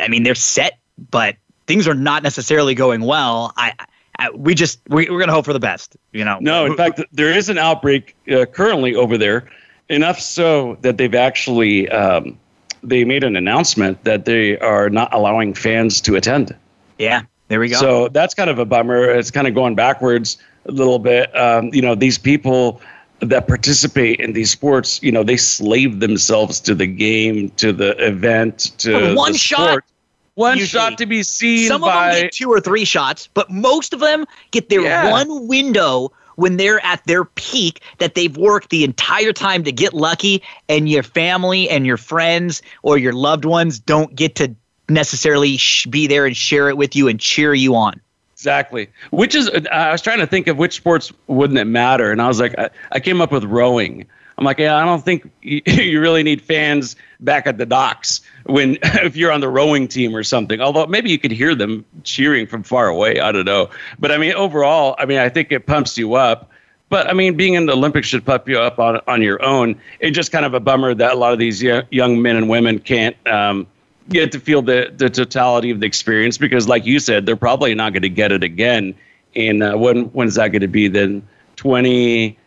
i 0.00 0.08
mean 0.08 0.22
they're 0.22 0.34
set 0.34 0.78
but 0.98 1.36
things 1.66 1.88
are 1.88 1.94
not 1.94 2.22
necessarily 2.22 2.74
going 2.74 3.02
well. 3.02 3.52
I, 3.56 3.72
I 4.18 4.30
we 4.30 4.54
just 4.54 4.80
we, 4.88 5.08
we're 5.10 5.18
going 5.18 5.28
to 5.28 5.34
hope 5.34 5.44
for 5.44 5.52
the 5.52 5.60
best. 5.60 5.96
You 6.12 6.24
know. 6.24 6.38
No, 6.40 6.66
in 6.66 6.76
fact, 6.76 7.00
there 7.12 7.32
is 7.32 7.48
an 7.48 7.58
outbreak 7.58 8.16
uh, 8.30 8.46
currently 8.46 8.94
over 8.94 9.18
there. 9.18 9.50
Enough 9.90 10.18
so 10.18 10.78
that 10.80 10.96
they've 10.96 11.14
actually 11.14 11.90
um, 11.90 12.38
they 12.82 13.04
made 13.04 13.22
an 13.22 13.36
announcement 13.36 14.02
that 14.04 14.24
they 14.24 14.58
are 14.58 14.88
not 14.88 15.12
allowing 15.12 15.52
fans 15.52 16.00
to 16.02 16.16
attend. 16.16 16.54
Yeah, 16.98 17.22
there 17.48 17.60
we 17.60 17.68
go. 17.68 17.76
So 17.76 18.08
that's 18.08 18.34
kind 18.34 18.48
of 18.48 18.58
a 18.58 18.64
bummer. 18.64 19.10
It's 19.10 19.30
kind 19.30 19.46
of 19.46 19.54
going 19.54 19.74
backwards 19.74 20.38
a 20.66 20.72
little 20.72 20.98
bit. 20.98 21.36
Um, 21.36 21.70
you 21.74 21.82
know, 21.82 21.94
these 21.94 22.16
people 22.16 22.80
that 23.20 23.46
participate 23.46 24.20
in 24.20 24.32
these 24.32 24.50
sports, 24.50 25.02
you 25.02 25.12
know, 25.12 25.22
they 25.22 25.36
slave 25.36 26.00
themselves 26.00 26.60
to 26.60 26.74
the 26.74 26.86
game, 26.86 27.50
to 27.50 27.72
the 27.72 27.90
event, 28.04 28.72
to 28.78 29.14
one 29.14 29.32
the 29.32 29.38
shot. 29.38 29.68
Sport 29.68 29.84
one 30.34 30.58
usually. 30.58 30.80
shot 30.80 30.98
to 30.98 31.06
be 31.06 31.22
seen. 31.22 31.68
Some 31.68 31.80
by... 31.80 32.08
of 32.08 32.14
them 32.14 32.22
get 32.22 32.32
two 32.32 32.50
or 32.50 32.60
three 32.60 32.84
shots, 32.84 33.28
but 33.34 33.50
most 33.50 33.92
of 33.92 34.00
them 34.00 34.26
get 34.50 34.68
their 34.68 34.82
yeah. 34.82 35.10
one 35.10 35.48
window 35.48 36.12
when 36.36 36.56
they're 36.56 36.84
at 36.84 37.04
their 37.04 37.24
peak 37.24 37.80
that 37.98 38.14
they've 38.14 38.36
worked 38.36 38.70
the 38.70 38.84
entire 38.84 39.32
time 39.32 39.64
to 39.64 39.72
get 39.72 39.94
lucky, 39.94 40.42
and 40.68 40.88
your 40.88 41.02
family 41.02 41.68
and 41.70 41.86
your 41.86 41.96
friends 41.96 42.62
or 42.82 42.98
your 42.98 43.12
loved 43.12 43.44
ones 43.44 43.78
don't 43.78 44.14
get 44.14 44.34
to 44.36 44.54
necessarily 44.88 45.56
sh- 45.56 45.86
be 45.86 46.06
there 46.06 46.26
and 46.26 46.36
share 46.36 46.68
it 46.68 46.76
with 46.76 46.96
you 46.96 47.08
and 47.08 47.20
cheer 47.20 47.54
you 47.54 47.76
on. 47.76 48.00
Exactly. 48.32 48.90
Which 49.10 49.34
is, 49.34 49.48
I 49.70 49.92
was 49.92 50.02
trying 50.02 50.18
to 50.18 50.26
think 50.26 50.48
of 50.48 50.58
which 50.58 50.74
sports 50.74 51.12
wouldn't 51.28 51.58
it 51.58 51.66
matter, 51.66 52.10
and 52.10 52.20
I 52.20 52.28
was 52.28 52.40
like, 52.40 52.58
I, 52.58 52.70
I 52.92 53.00
came 53.00 53.20
up 53.20 53.30
with 53.30 53.44
rowing. 53.44 54.04
I'm 54.36 54.44
like, 54.44 54.58
yeah, 54.58 54.76
I 54.76 54.84
don't 54.84 55.04
think 55.04 55.30
you, 55.40 55.62
you 55.66 56.00
really 56.00 56.24
need 56.24 56.42
fans 56.42 56.96
back 57.20 57.46
at 57.46 57.58
the 57.58 57.66
docks 57.66 58.20
when 58.44 58.78
if 58.82 59.16
you're 59.16 59.32
on 59.32 59.40
the 59.40 59.48
rowing 59.48 59.88
team 59.88 60.14
or 60.14 60.22
something. 60.22 60.60
Although 60.60 60.86
maybe 60.86 61.10
you 61.10 61.18
could 61.18 61.32
hear 61.32 61.54
them 61.54 61.84
cheering 62.02 62.46
from 62.46 62.62
far 62.62 62.88
away. 62.88 63.20
I 63.20 63.32
don't 63.32 63.44
know. 63.44 63.70
But 63.98 64.12
I 64.12 64.18
mean, 64.18 64.34
overall, 64.34 64.94
I 64.98 65.06
mean, 65.06 65.18
I 65.18 65.28
think 65.28 65.52
it 65.52 65.66
pumps 65.66 65.98
you 65.98 66.14
up. 66.14 66.50
But 66.90 67.08
I 67.08 67.12
mean, 67.12 67.36
being 67.36 67.54
in 67.54 67.66
the 67.66 67.72
Olympics 67.72 68.06
should 68.06 68.24
pump 68.24 68.48
you 68.48 68.58
up 68.58 68.78
on 68.78 69.00
on 69.08 69.22
your 69.22 69.42
own. 69.42 69.80
It's 70.00 70.14
just 70.14 70.30
kind 70.30 70.44
of 70.44 70.54
a 70.54 70.60
bummer 70.60 70.94
that 70.94 71.12
a 71.12 71.16
lot 71.16 71.32
of 71.32 71.38
these 71.38 71.62
young 71.62 72.22
men 72.22 72.36
and 72.36 72.48
women 72.48 72.78
can't 72.78 73.16
um, 73.26 73.66
get 74.10 74.32
to 74.32 74.40
feel 74.40 74.62
the 74.62 74.92
the 74.96 75.10
totality 75.10 75.70
of 75.70 75.80
the 75.80 75.86
experience 75.86 76.38
because, 76.38 76.68
like 76.68 76.84
you 76.84 77.00
said, 77.00 77.26
they're 77.26 77.36
probably 77.36 77.74
not 77.74 77.92
going 77.92 78.02
to 78.02 78.10
get 78.10 78.32
it 78.32 78.44
again. 78.44 78.94
And 79.34 79.62
uh, 79.62 79.76
when 79.76 80.04
when's 80.06 80.34
that 80.34 80.48
going 80.48 80.62
to 80.62 80.68
be? 80.68 80.88
Then 80.88 81.26
twenty. 81.56 82.38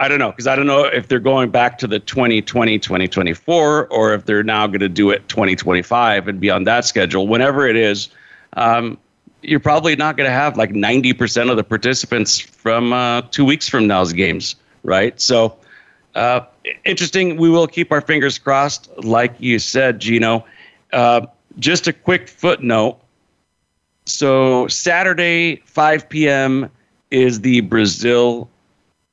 I 0.00 0.06
don't 0.08 0.18
know 0.18 0.30
because 0.30 0.46
I 0.46 0.54
don't 0.54 0.66
know 0.66 0.84
if 0.84 1.08
they're 1.08 1.18
going 1.18 1.50
back 1.50 1.78
to 1.78 1.86
the 1.86 1.98
2020 1.98 2.78
2024 2.78 3.86
or 3.88 4.14
if 4.14 4.24
they're 4.26 4.44
now 4.44 4.66
going 4.66 4.80
to 4.80 4.88
do 4.88 5.10
it 5.10 5.28
2025 5.28 6.28
and 6.28 6.40
be 6.40 6.50
on 6.50 6.64
that 6.64 6.84
schedule. 6.84 7.26
Whenever 7.26 7.66
it 7.66 7.76
is, 7.76 8.08
um, 8.52 8.96
you're 9.42 9.60
probably 9.60 9.96
not 9.96 10.16
going 10.16 10.28
to 10.28 10.32
have 10.34 10.56
like 10.56 10.70
90% 10.70 11.50
of 11.50 11.56
the 11.56 11.64
participants 11.64 12.38
from 12.38 12.92
uh, 12.92 13.22
two 13.30 13.44
weeks 13.44 13.68
from 13.68 13.86
now's 13.86 14.12
games, 14.12 14.56
right? 14.84 15.20
So 15.20 15.56
uh, 16.14 16.40
interesting. 16.84 17.36
We 17.36 17.50
will 17.50 17.66
keep 17.66 17.90
our 17.92 18.00
fingers 18.00 18.38
crossed, 18.38 18.90
like 19.04 19.34
you 19.38 19.58
said, 19.58 20.00
Gino. 20.00 20.44
Uh, 20.92 21.26
just 21.58 21.86
a 21.86 21.92
quick 21.92 22.28
footnote. 22.28 22.98
So 24.06 24.68
Saturday, 24.68 25.56
5 25.66 26.08
p.m. 26.08 26.70
is 27.10 27.40
the 27.40 27.60
Brazil 27.60 28.48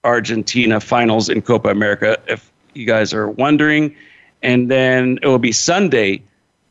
Argentina 0.06 0.80
finals 0.80 1.28
in 1.28 1.42
Copa 1.42 1.70
America, 1.70 2.18
if 2.28 2.52
you 2.74 2.86
guys 2.86 3.14
are 3.14 3.28
wondering. 3.28 3.94
And 4.44 4.70
then 4.70 5.20
it 5.22 5.28
will 5.28 5.40
be 5.40 5.52
Sunday 5.52 6.22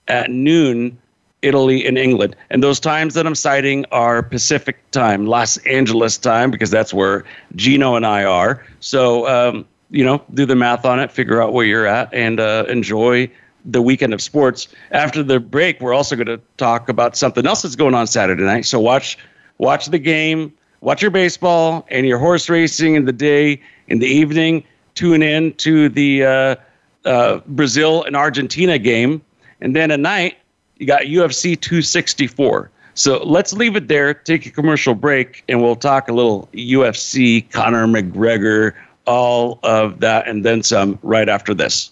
at 0.08 0.30
noon, 0.30 0.96
Italy 1.42 1.86
and 1.86 1.98
England. 1.98 2.36
And 2.50 2.62
those 2.62 2.80
times 2.80 3.14
that 3.14 3.26
I'm 3.26 3.34
citing 3.34 3.84
are 3.90 4.22
Pacific 4.22 4.78
time, 4.92 5.26
Los 5.26 5.56
Angeles 5.58 6.16
time, 6.16 6.50
because 6.50 6.70
that's 6.70 6.94
where 6.94 7.24
Gino 7.56 7.96
and 7.96 8.06
I 8.06 8.24
are. 8.24 8.64
So, 8.80 9.26
um, 9.26 9.66
you 9.90 10.04
know, 10.04 10.22
do 10.32 10.46
the 10.46 10.56
math 10.56 10.84
on 10.84 11.00
it, 11.00 11.12
figure 11.12 11.42
out 11.42 11.52
where 11.52 11.66
you're 11.66 11.86
at, 11.86 12.12
and 12.14 12.40
uh, 12.40 12.64
enjoy 12.68 13.30
the 13.64 13.82
weekend 13.82 14.14
of 14.14 14.22
sports. 14.22 14.68
After 14.90 15.22
the 15.22 15.40
break, 15.40 15.80
we're 15.80 15.94
also 15.94 16.16
going 16.16 16.26
to 16.26 16.40
talk 16.56 16.88
about 16.88 17.16
something 17.16 17.46
else 17.46 17.62
that's 17.62 17.76
going 17.76 17.94
on 17.94 18.06
Saturday 18.06 18.42
night. 18.42 18.66
So 18.66 18.78
watch 18.78 19.18
watch 19.58 19.86
the 19.86 19.98
game 19.98 20.52
watch 20.80 21.02
your 21.02 21.10
baseball 21.10 21.86
and 21.88 22.06
your 22.06 22.18
horse 22.18 22.48
racing 22.48 22.94
in 22.94 23.04
the 23.04 23.12
day. 23.12 23.60
In 23.88 23.98
the 23.98 24.06
evening, 24.06 24.64
tune 24.94 25.22
in 25.22 25.52
to 25.54 25.88
the 25.88 26.24
uh, 26.24 26.56
uh, 27.04 27.40
Brazil 27.46 28.04
and 28.04 28.16
Argentina 28.16 28.78
game. 28.78 29.22
And 29.60 29.74
then 29.74 29.90
at 29.90 30.00
night, 30.00 30.38
you 30.76 30.86
got 30.86 31.02
UFC 31.02 31.60
264. 31.60 32.70
So 32.94 33.22
let's 33.24 33.52
leave 33.52 33.74
it 33.76 33.88
there, 33.88 34.14
take 34.14 34.46
a 34.46 34.50
commercial 34.50 34.94
break, 34.94 35.42
and 35.48 35.62
we'll 35.62 35.76
talk 35.76 36.08
a 36.08 36.12
little 36.12 36.48
UFC, 36.52 37.50
Conor 37.50 37.86
McGregor, 37.86 38.72
all 39.06 39.58
of 39.64 40.00
that, 40.00 40.28
and 40.28 40.44
then 40.44 40.62
some 40.62 40.98
right 41.02 41.28
after 41.28 41.54
this. 41.54 41.90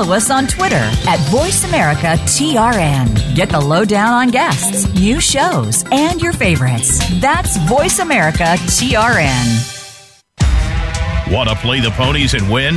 Follow 0.00 0.16
us 0.16 0.30
on 0.30 0.46
Twitter 0.46 0.76
at 0.76 1.18
VoiceAmericaTRN. 1.30 3.34
Get 3.34 3.50
the 3.50 3.60
lowdown 3.60 4.14
on 4.14 4.28
guests, 4.28 4.90
new 4.94 5.20
shows, 5.20 5.84
and 5.92 6.22
your 6.22 6.32
favorites. 6.32 7.00
That's 7.20 7.58
VoiceAmericaTRN. 7.58 9.76
Want 11.30 11.50
to 11.50 11.54
play 11.56 11.80
the 11.80 11.90
ponies 11.90 12.32
and 12.34 12.50
win? 12.50 12.76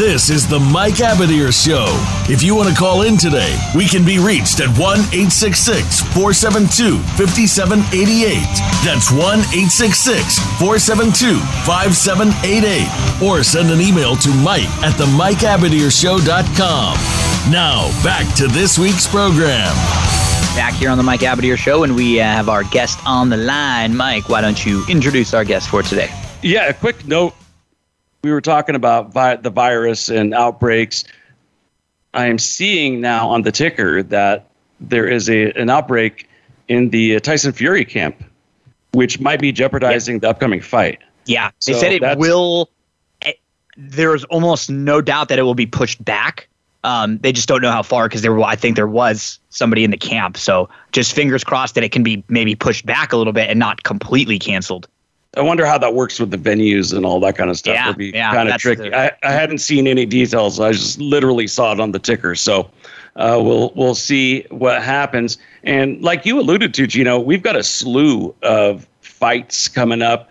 This 0.00 0.30
is 0.30 0.48
the 0.48 0.58
Mike 0.58 0.94
Abadir 0.94 1.52
Show. 1.52 1.84
If 2.32 2.42
you 2.42 2.54
want 2.54 2.70
to 2.70 2.74
call 2.74 3.02
in 3.02 3.18
today, 3.18 3.54
we 3.76 3.86
can 3.86 4.02
be 4.02 4.18
reached 4.18 4.60
at 4.60 4.68
1 4.78 4.98
866 5.12 6.00
472 6.16 6.96
5788. 7.20 8.40
That's 8.80 9.12
1 9.12 9.20
866 9.20 10.40
472 10.56 11.36
5788. 11.68 12.88
Or 13.20 13.44
send 13.44 13.68
an 13.68 13.82
email 13.82 14.16
to 14.24 14.30
Mike 14.40 14.72
at 14.80 14.96
the 14.96 15.04
MikeAbadirshow.com. 15.20 17.52
Now, 17.52 17.92
back 18.02 18.24
to 18.36 18.48
this 18.48 18.78
week's 18.78 19.06
program. 19.06 19.68
Back 20.56 20.72
here 20.72 20.88
on 20.88 20.96
the 20.96 21.04
Mike 21.04 21.20
Abadir 21.20 21.58
Show, 21.58 21.84
and 21.84 21.94
we 21.94 22.18
uh, 22.18 22.24
have 22.24 22.48
our 22.48 22.64
guest 22.64 22.98
on 23.04 23.28
the 23.28 23.36
line. 23.36 23.94
Mike, 23.94 24.30
why 24.30 24.40
don't 24.40 24.64
you 24.64 24.82
introduce 24.88 25.34
our 25.34 25.44
guest 25.44 25.68
for 25.68 25.82
today? 25.82 26.08
Yeah, 26.40 26.68
a 26.68 26.72
quick 26.72 27.06
note 27.06 27.34
we 28.22 28.32
were 28.32 28.40
talking 28.40 28.74
about 28.74 29.12
vi- 29.12 29.36
the 29.36 29.50
virus 29.50 30.08
and 30.08 30.34
outbreaks. 30.34 31.04
I 32.12 32.26
am 32.26 32.38
seeing 32.38 33.00
now 33.00 33.28
on 33.30 33.42
the 33.42 33.52
ticker 33.52 34.02
that 34.04 34.50
there 34.80 35.06
is 35.06 35.28
a 35.28 35.52
an 35.52 35.70
outbreak 35.70 36.28
in 36.68 36.90
the 36.90 37.20
Tyson 37.20 37.52
Fury 37.52 37.84
camp, 37.84 38.22
which 38.92 39.20
might 39.20 39.40
be 39.40 39.52
jeopardizing 39.52 40.20
the 40.20 40.30
upcoming 40.30 40.60
fight. 40.60 40.98
Yeah, 41.26 41.50
they 41.66 41.74
said 41.74 41.92
it 41.92 42.18
will. 42.18 42.70
It, 43.22 43.38
there's 43.76 44.24
almost 44.24 44.70
no 44.70 45.00
doubt 45.00 45.28
that 45.28 45.38
it 45.38 45.42
will 45.42 45.54
be 45.54 45.66
pushed 45.66 46.02
back. 46.04 46.48
Um, 46.82 47.18
they 47.18 47.30
just 47.30 47.46
don't 47.46 47.60
know 47.60 47.70
how 47.70 47.82
far 47.82 48.08
because 48.08 48.22
there. 48.22 48.38
I 48.40 48.56
think 48.56 48.76
there 48.76 48.88
was 48.88 49.38
somebody 49.50 49.84
in 49.84 49.90
the 49.90 49.98
camp, 49.98 50.36
so 50.36 50.68
just 50.92 51.12
fingers 51.12 51.44
crossed 51.44 51.74
that 51.74 51.84
it 51.84 51.92
can 51.92 52.02
be 52.02 52.24
maybe 52.28 52.54
pushed 52.54 52.86
back 52.86 53.12
a 53.12 53.16
little 53.16 53.32
bit 53.32 53.50
and 53.50 53.58
not 53.58 53.82
completely 53.82 54.38
canceled. 54.38 54.88
I 55.36 55.42
wonder 55.42 55.64
how 55.64 55.78
that 55.78 55.94
works 55.94 56.18
with 56.18 56.32
the 56.32 56.36
venues 56.36 56.96
and 56.96 57.06
all 57.06 57.20
that 57.20 57.36
kind 57.36 57.50
of 57.50 57.56
stuff. 57.56 57.74
Yeah, 57.74 57.86
It'd 57.86 57.98
be 57.98 58.08
yeah, 58.08 58.32
kind 58.32 58.48
of 58.48 58.56
tricky. 58.56 58.90
The, 58.90 58.98
I, 58.98 59.12
I 59.22 59.32
hadn't 59.32 59.58
seen 59.58 59.86
any 59.86 60.04
details. 60.04 60.58
I 60.58 60.72
just 60.72 60.98
literally 60.98 61.46
saw 61.46 61.72
it 61.72 61.78
on 61.78 61.92
the 61.92 62.00
ticker. 62.00 62.34
So 62.34 62.68
uh, 63.14 63.40
we'll 63.40 63.72
we'll 63.76 63.94
see 63.94 64.44
what 64.50 64.82
happens. 64.82 65.38
And 65.62 66.02
like 66.02 66.26
you 66.26 66.40
alluded 66.40 66.74
to, 66.74 66.86
Gino, 66.86 67.20
we've 67.20 67.42
got 67.42 67.54
a 67.54 67.62
slew 67.62 68.34
of 68.42 68.88
fights 69.02 69.68
coming 69.68 70.02
up, 70.02 70.30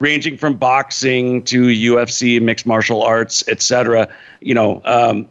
ranging 0.00 0.38
from 0.38 0.56
boxing 0.56 1.42
to 1.44 1.64
UFC, 1.64 2.40
mixed 2.40 2.64
martial 2.64 3.02
arts, 3.02 3.46
etc. 3.48 4.08
You 4.40 4.54
know, 4.54 4.80
um, 4.86 5.28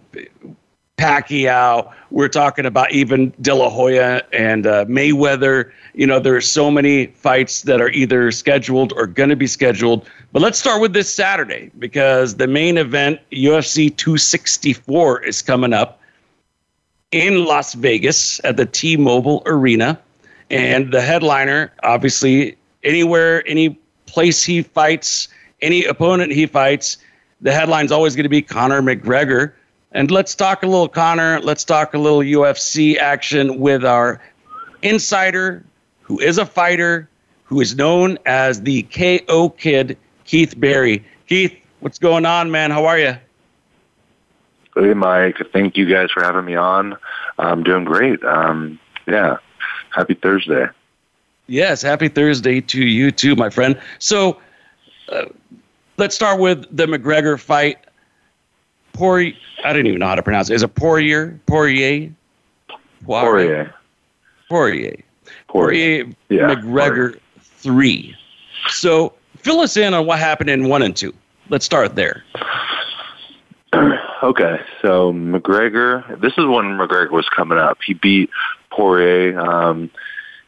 Pacquiao. 1.02 1.92
We're 2.12 2.28
talking 2.28 2.68
about 2.68 2.92
even 2.92 3.34
De 3.42 3.56
La 3.56 3.70
Hoya 3.70 4.22
and 4.32 4.68
uh, 4.68 4.86
Mayweather. 4.86 5.72
You 5.96 6.06
know, 6.06 6.20
there 6.20 6.36
are 6.36 6.42
so 6.42 6.70
many 6.70 7.08
fights 7.08 7.64
that 7.64 7.82
are 7.82 7.90
either 7.90 8.30
scheduled 8.32 8.94
or 8.96 9.08
going 9.08 9.30
to 9.30 9.36
be 9.36 9.48
scheduled. 9.48 10.08
But 10.32 10.44
let's 10.44 10.60
start 10.60 10.80
with 10.80 10.94
this 10.94 11.12
Saturday 11.12 11.72
because 11.80 12.36
the 12.36 12.46
main 12.46 12.78
event, 12.78 13.20
UFC 13.32 13.96
264, 13.98 15.24
is 15.24 15.42
coming 15.42 15.74
up 15.74 16.00
in 17.12 17.46
Las 17.46 17.74
Vegas 17.74 18.40
at 18.44 18.58
the 18.58 18.68
T 18.68 18.96
Mobile 18.96 19.42
Arena. 19.48 20.00
And 20.52 20.94
the 20.94 21.02
headliner, 21.02 21.74
obviously, 21.82 22.56
anywhere, 22.84 23.44
any 23.48 23.80
place 24.06 24.44
he 24.44 24.62
fights, 24.62 25.30
any 25.64 25.84
opponent 25.84 26.32
he 26.32 26.46
fights, 26.46 26.98
the 27.42 27.52
headline's 27.52 27.92
always 27.92 28.16
going 28.16 28.26
to 28.26 28.30
be 28.30 28.44
Conor 28.44 28.84
McGregor 28.84 29.54
and 29.91 30.10
let's 30.12 30.36
talk 30.36 30.63
a 30.63 30.67
little 30.67 30.88
Conor. 30.88 31.39
Let's 31.41 31.63
talk 31.63 31.93
a 31.93 31.97
little 31.97 32.19
UFC 32.19 32.97
action 32.97 33.60
with 33.60 33.84
our 33.86 34.21
insider, 34.82 35.63
who 36.01 36.19
is 36.19 36.38
a 36.38 36.45
fighter, 36.45 37.10
who 37.43 37.60
is 37.60 37.75
known 37.75 38.17
as 38.25 38.62
the 38.62 38.84
KO 38.84 39.49
Kid, 39.49 39.97
Keith 40.25 40.60
Berry. 40.60 41.04
Keith, 41.27 41.56
what's 41.82 41.99
going 41.99 42.25
on, 42.25 42.51
man? 42.51 42.71
How 42.71 42.86
are 42.86 42.97
you? 42.97 43.17
Hey, 44.75 44.93
Mike. 44.93 45.38
Thank 45.51 45.75
you 45.75 45.86
guys 45.86 46.12
for 46.12 46.23
having 46.23 46.45
me 46.45 46.56
on. 46.56 46.97
I'm 47.38 47.63
doing 47.63 47.84
great. 47.84 48.23
Um, 48.23 48.80
yeah. 49.08 49.38
Happy 49.89 50.13
Thursday. 50.13 50.67
Yes, 51.47 51.82
happy 51.82 52.08
Thursday 52.08 52.62
to 52.62 52.82
you 52.82 53.12
too, 53.12 53.36
my 53.36 53.49
friend. 53.49 53.77
So, 53.99 54.39
uh, 55.10 55.25
let's 55.97 56.15
start 56.15 56.39
with 56.39 56.65
the 56.75 56.86
McGregor 56.86 57.38
fight. 57.38 57.80
Poirier. 58.93 59.34
I 59.63 59.73
didn't 59.73 59.88
even 59.88 59.99
know 59.99 60.08
how 60.08 60.15
to 60.15 60.23
pronounce 60.23 60.49
it. 60.49 60.56
Is 60.56 60.63
it 60.63 60.75
Poirier? 60.75 61.39
Poirier? 61.45 62.12
Poirier. 63.04 63.73
Poirier. 64.49 65.04
Poirier. 65.47 66.06
Yeah, 66.30 66.56
McGregor 66.56 66.93
Poirier. 66.95 67.19
three. 67.38 68.15
So 68.69 69.13
fill 69.38 69.60
us 69.60 69.77
in 69.77 69.93
on 69.93 70.06
what 70.06 70.19
happened 70.19 70.49
in 70.49 70.67
one 70.67 70.82
and 70.82 70.95
two. 70.95 71.13
Let's 71.49 71.65
start 71.65 71.95
there. 71.95 72.23
okay, 74.23 74.60
so 74.82 75.13
McGregor. 75.13 76.19
This 76.21 76.34
is 76.34 76.45
when 76.45 76.65
McGregor 76.77 77.12
was 77.12 77.27
coming 77.30 77.58
up. 77.58 77.80
He 77.86 77.93
beat 77.93 78.30
Poirier. 78.71 79.39
Um, 79.39 79.89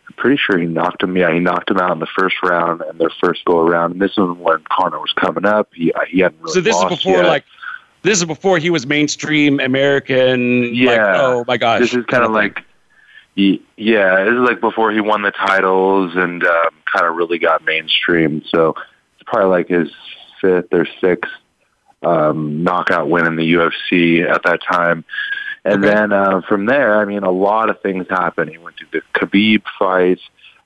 I'm 0.08 0.14
pretty 0.16 0.38
sure 0.38 0.58
he 0.58 0.66
knocked 0.66 1.02
him. 1.02 1.16
Yeah, 1.16 1.34
he 1.34 1.40
knocked 1.40 1.72
him 1.72 1.78
out 1.78 1.92
in 1.92 2.00
the 2.00 2.08
first 2.08 2.36
round 2.44 2.82
and 2.82 3.00
their 3.00 3.12
first 3.22 3.46
go 3.46 3.60
around. 3.60 3.94
And 3.94 4.02
this 4.02 4.12
is 4.12 4.38
when 4.38 4.64
Conor 4.70 5.00
was 5.00 5.14
coming 5.14 5.46
up. 5.46 5.70
He 5.74 5.94
he 6.10 6.20
hadn't 6.20 6.42
really. 6.42 6.54
So 6.54 6.62
this 6.62 6.76
is 6.76 6.86
before 6.86 7.18
yet. 7.18 7.26
like 7.26 7.46
this 8.04 8.20
is 8.20 8.26
before 8.26 8.60
he 8.60 8.70
was 8.70 8.86
mainstream 8.86 9.60
American. 9.60 10.74
Yeah. 10.76 10.92
Like, 10.92 11.22
oh 11.22 11.46
my 11.48 11.58
gosh. 11.58 11.80
This 11.80 11.94
is 11.94 12.06
kind 12.06 12.24
of 12.24 12.32
like, 12.32 12.64
yeah, 13.36 14.24
this 14.26 14.34
is 14.34 14.40
like 14.40 14.62
before 14.62 14.92
he 14.92 15.02
won 15.02 15.24
the 15.24 15.32
titles 15.32 16.16
and 16.16 16.44
um, 16.44 16.70
kind 16.94 17.06
of 17.06 17.16
really 17.16 17.40
got 17.40 17.66
mainstream. 17.66 18.44
So 18.50 18.76
it's 19.16 19.24
probably 19.26 19.50
like 19.50 19.70
his 19.70 19.90
fifth 20.42 20.74
or 20.74 20.86
sixth 21.02 21.32
um, 22.04 22.64
knockout 22.64 23.10
win 23.10 23.26
in 23.26 23.38
the 23.38 23.54
UFC 23.54 24.30
at 24.30 24.44
that 24.44 24.60
time. 24.62 25.06
And 25.66 25.84
okay. 25.84 25.94
then 25.94 26.12
uh, 26.12 26.42
from 26.42 26.66
there, 26.66 27.00
I 27.00 27.06
mean, 27.06 27.24
a 27.24 27.32
lot 27.32 27.70
of 27.70 27.82
things 27.82 28.06
happened. 28.10 28.52
He 28.52 28.58
went 28.58 28.76
through 28.78 29.00
the 29.00 29.20
Khabib 29.20 29.64
fight. 29.80 30.20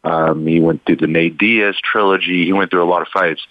Um, 0.03 0.47
he 0.47 0.59
went 0.59 0.85
through 0.85 0.97
the 0.97 1.07
Nate 1.07 1.37
Diaz 1.37 1.75
trilogy. 1.83 2.45
He 2.45 2.53
went 2.53 2.71
through 2.71 2.83
a 2.83 2.89
lot 2.89 3.03
of 3.03 3.07
fights. 3.09 3.41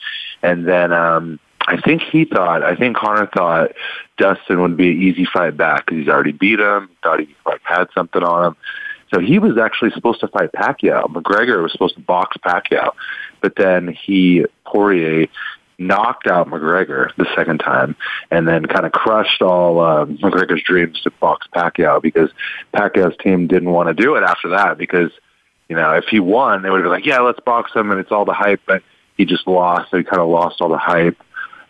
And 0.42 0.66
then 0.66 0.92
um, 0.92 1.38
I 1.66 1.80
think 1.80 2.02
he 2.02 2.24
thought, 2.24 2.62
I 2.62 2.76
think 2.76 2.96
Conor 2.96 3.28
thought 3.34 3.72
Dustin 4.18 4.60
would 4.62 4.76
be 4.76 4.90
an 4.90 5.02
easy 5.02 5.26
fight 5.32 5.56
back 5.56 5.86
because 5.86 5.98
he's 5.98 6.08
already 6.08 6.32
beat 6.32 6.60
him, 6.60 6.88
thought 7.02 7.20
he 7.20 7.34
had 7.64 7.86
something 7.94 8.22
on 8.22 8.48
him. 8.48 8.56
So 9.12 9.20
he 9.20 9.38
was 9.38 9.58
actually 9.58 9.90
supposed 9.92 10.20
to 10.20 10.28
fight 10.28 10.50
Pacquiao. 10.52 11.06
McGregor 11.06 11.62
was 11.62 11.72
supposed 11.72 11.94
to 11.94 12.00
box 12.00 12.36
Pacquiao, 12.44 12.92
but 13.40 13.54
then 13.56 13.88
he, 13.88 14.44
Poirier, 14.64 15.26
knocked 15.78 16.26
out 16.26 16.48
McGregor 16.48 17.14
the 17.16 17.26
second 17.36 17.58
time 17.58 17.96
and 18.30 18.48
then 18.48 18.64
kind 18.64 18.86
of 18.86 18.92
crushed 18.92 19.42
all 19.42 19.80
uh, 19.80 20.06
McGregor's 20.06 20.62
dreams 20.62 21.00
to 21.02 21.10
box 21.10 21.46
Pacquiao 21.54 22.00
because 22.00 22.30
Pacquiao's 22.74 23.16
team 23.18 23.46
didn't 23.46 23.70
want 23.70 23.88
to 23.88 23.94
do 23.94 24.14
it 24.14 24.22
after 24.22 24.50
that 24.50 24.78
because, 24.78 25.10
you 25.68 25.76
know, 25.76 25.92
if 25.92 26.04
he 26.06 26.18
won, 26.18 26.62
they 26.62 26.70
would 26.70 26.78
have 26.78 26.84
been 26.84 26.92
like, 26.92 27.06
yeah, 27.06 27.20
let's 27.20 27.40
box 27.40 27.72
him 27.74 27.90
and 27.90 28.00
it's 28.00 28.10
all 28.10 28.24
the 28.24 28.32
hype, 28.32 28.60
but 28.66 28.82
he 29.16 29.24
just 29.24 29.46
lost. 29.46 29.90
So 29.90 29.98
he 29.98 30.04
kind 30.04 30.22
of 30.22 30.28
lost 30.28 30.60
all 30.60 30.68
the 30.68 30.78
hype 30.78 31.18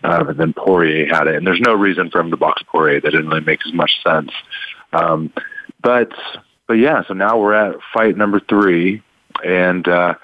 and 0.03 0.39
then 0.39 0.53
Poirier 0.53 1.07
had 1.07 1.27
it. 1.27 1.37
And 1.37 1.47
there's 1.47 1.61
no 1.61 1.75
reason 1.75 2.11
for 2.11 2.21
him 2.21 2.31
to 2.31 2.37
box 2.37 2.63
Poirier. 2.67 3.01
That 3.01 3.11
didn't 3.11 3.29
really 3.29 3.41
make 3.41 3.61
as 3.67 3.73
much 3.73 3.93
sense. 4.03 4.31
Um, 4.93 5.33
but 5.83 6.13
but 6.67 6.75
yeah, 6.75 7.03
so 7.07 7.15
now 7.15 7.39
we're 7.39 7.55
at 7.55 7.77
fight 7.95 8.17
number 8.17 8.41
three, 8.41 9.03
and 9.45 9.87
uh, 9.87 10.15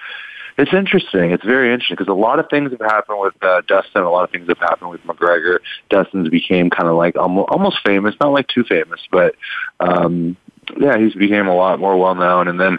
it's 0.59 0.73
interesting. 0.73 1.31
It's 1.31 1.45
very 1.45 1.73
interesting 1.73 1.97
because 1.97 2.11
a 2.11 2.15
lot 2.15 2.39
of 2.39 2.49
things 2.51 2.73
have 2.73 2.81
happened 2.81 3.21
with 3.21 3.35
uh, 3.43 3.63
Dustin. 3.67 4.03
A 4.03 4.11
lot 4.11 4.25
of 4.25 4.31
things 4.31 4.49
have 4.49 4.59
happened 4.59 4.91
with 4.91 5.03
McGregor. 5.03 5.59
Dustin's 5.89 6.29
became 6.29 6.69
kind 6.71 6.89
of 6.89 6.97
like 6.97 7.17
almost, 7.17 7.49
almost 7.51 7.79
famous, 7.85 8.15
not 8.21 8.33
like 8.33 8.49
too 8.49 8.65
famous, 8.65 9.01
but 9.11 9.35
um, 9.81 10.37
yeah, 10.79 10.99
he's 10.99 11.15
became 11.15 11.47
a 11.47 11.55
lot 11.55 11.79
more 11.79 11.97
well 11.97 12.15
known. 12.15 12.49
And 12.49 12.61
then 12.61 12.79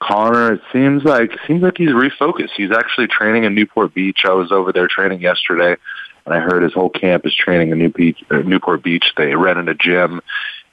Conor, 0.00 0.54
it 0.54 0.60
seems 0.72 1.04
like 1.04 1.30
seems 1.46 1.62
like 1.62 1.76
he's 1.76 1.90
refocused. 1.90 2.50
He's 2.56 2.72
actually 2.72 3.08
training 3.08 3.44
in 3.44 3.54
Newport 3.54 3.94
Beach. 3.94 4.20
I 4.24 4.32
was 4.32 4.52
over 4.52 4.72
there 4.72 4.88
training 4.88 5.20
yesterday 5.20 5.76
and 6.28 6.34
I 6.34 6.40
heard 6.40 6.62
his 6.62 6.74
whole 6.74 6.90
camp 6.90 7.24
is 7.26 7.34
training 7.34 7.70
in 7.70 7.78
New 7.78 7.88
Beach, 7.88 8.22
uh, 8.30 8.38
Newport 8.38 8.82
Beach. 8.82 9.12
They 9.16 9.34
rented 9.34 9.68
a 9.68 9.74
gym, 9.74 10.20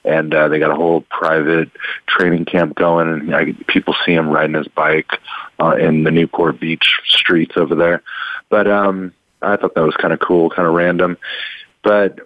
and 0.04 0.34
uh, 0.34 0.50
they 0.50 0.60
got 0.60 0.72
a 0.72 0.76
whole 0.76 1.02
private 1.10 1.70
training 2.08 2.46
camp 2.46 2.76
going. 2.76 3.08
And 3.08 3.36
I, 3.36 3.54
people 3.68 3.96
see 4.06 4.14
him 4.14 4.30
riding 4.30 4.56
his 4.56 4.68
bike 4.68 5.12
uh, 5.60 5.76
in 5.78 6.04
the 6.04 6.12
Newport 6.12 6.60
Beach 6.60 7.00
streets 7.08 7.54
over 7.56 7.74
there. 7.74 8.04
But 8.50 8.68
um, 8.68 9.14
I 9.42 9.56
thought 9.56 9.76
that 9.76 9.82
was 9.82 9.96
kind 9.96 10.14
of 10.14 10.20
cool, 10.20 10.50
kind 10.50 10.68
of 10.68 10.74
random. 10.74 11.18
But 11.84 12.20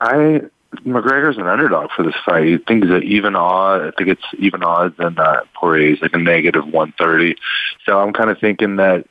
I 0.00 0.42
McGregor's 0.84 1.38
an 1.38 1.46
underdog 1.46 1.90
for 1.96 2.02
this 2.02 2.14
fight. 2.24 2.48
You 2.48 2.58
think 2.58 2.84
that 2.88 3.02
even 3.02 3.34
odds. 3.34 3.84
I 3.84 3.96
think 3.96 4.10
it's 4.10 4.34
even 4.38 4.62
odds, 4.62 4.94
and 4.98 5.18
uh, 5.18 5.42
Poirier's 5.54 6.02
like 6.02 6.14
a 6.14 6.18
negative 6.18 6.66
one 6.66 6.92
thirty. 6.98 7.36
So 7.84 7.98
I'm 8.00 8.12
kind 8.12 8.30
of 8.30 8.38
thinking 8.38 8.76
that 8.76 9.06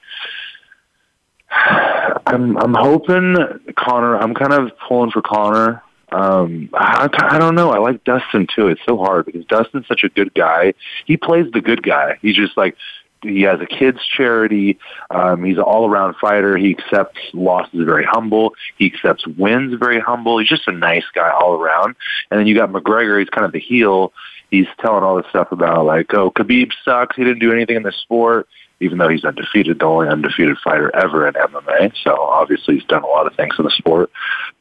I'm 2.26 2.58
I'm 2.58 2.74
hoping 2.74 3.36
Conor. 3.78 4.18
I'm 4.18 4.34
kind 4.34 4.54
of 4.54 4.72
pulling 4.88 5.12
for 5.12 5.22
Conor. 5.22 5.84
Um, 6.12 6.70
I, 6.74 7.10
I 7.12 7.40
don't 7.40 7.56
know. 7.56 7.72
I 7.72 7.80
like 7.80 8.04
Dustin 8.04 8.48
too. 8.54 8.68
It's 8.68 8.82
so 8.88 8.98
hard 8.98 9.26
because 9.26 9.46
Dustin's 9.46 9.88
such 9.88 10.04
a 10.04 10.10
good 10.10 10.34
guy. 10.34 10.74
He 11.06 11.18
plays 11.18 11.52
the 11.52 11.62
good 11.62 11.84
guy. 11.84 12.18
He's 12.22 12.36
just 12.36 12.56
like 12.56 12.76
he 13.22 13.42
has 13.42 13.60
a 13.60 13.66
kids 13.66 14.00
charity. 14.06 14.78
Um, 15.10 15.44
he's 15.44 15.58
an 15.58 15.64
all 15.64 15.90
around 15.90 16.16
fighter. 16.22 16.58
He 16.58 16.76
accepts 16.78 17.20
losses 17.34 17.86
very 17.86 18.06
humble. 18.06 18.54
He 18.78 18.86
accepts 18.86 19.26
wins 19.28 19.78
very 19.80 20.00
humble. 20.00 20.38
He's 20.38 20.50
just 20.50 20.68
a 20.68 20.72
nice 20.72 21.06
guy 21.14 21.30
all 21.30 21.54
around. 21.54 21.96
And 22.30 22.40
then 22.40 22.48
you 22.48 22.56
got 22.56 22.72
McGregor. 22.72 23.20
He's 23.20 23.30
kind 23.30 23.46
of 23.46 23.52
the 23.52 23.60
heel. 23.60 24.14
He's 24.52 24.68
telling 24.80 25.04
all 25.04 25.18
this 25.18 25.26
stuff 25.30 25.52
about 25.52 25.86
like, 25.86 26.14
oh, 26.14 26.32
Khabib 26.32 26.72
sucks. 26.84 27.16
He 27.16 27.24
didn't 27.24 27.40
do 27.40 27.52
anything 27.52 27.78
in 27.78 27.84
the 27.84 27.92
sport 27.92 28.48
even 28.80 28.98
though 28.98 29.10
he's 29.10 29.24
undefeated, 29.24 29.80
the 29.80 29.86
only 29.86 30.08
undefeated 30.08 30.58
fighter 30.64 30.94
ever 30.96 31.28
in 31.28 31.34
MMA. 31.34 31.94
So 32.04 32.20
obviously 32.20 32.76
he's 32.76 32.86
done 32.86 33.04
a 33.04 33.08
lot 33.08 33.28
of 33.28 33.36
things 33.36 33.56
in 33.58 33.66
the 33.66 33.72
sport. 33.72 34.12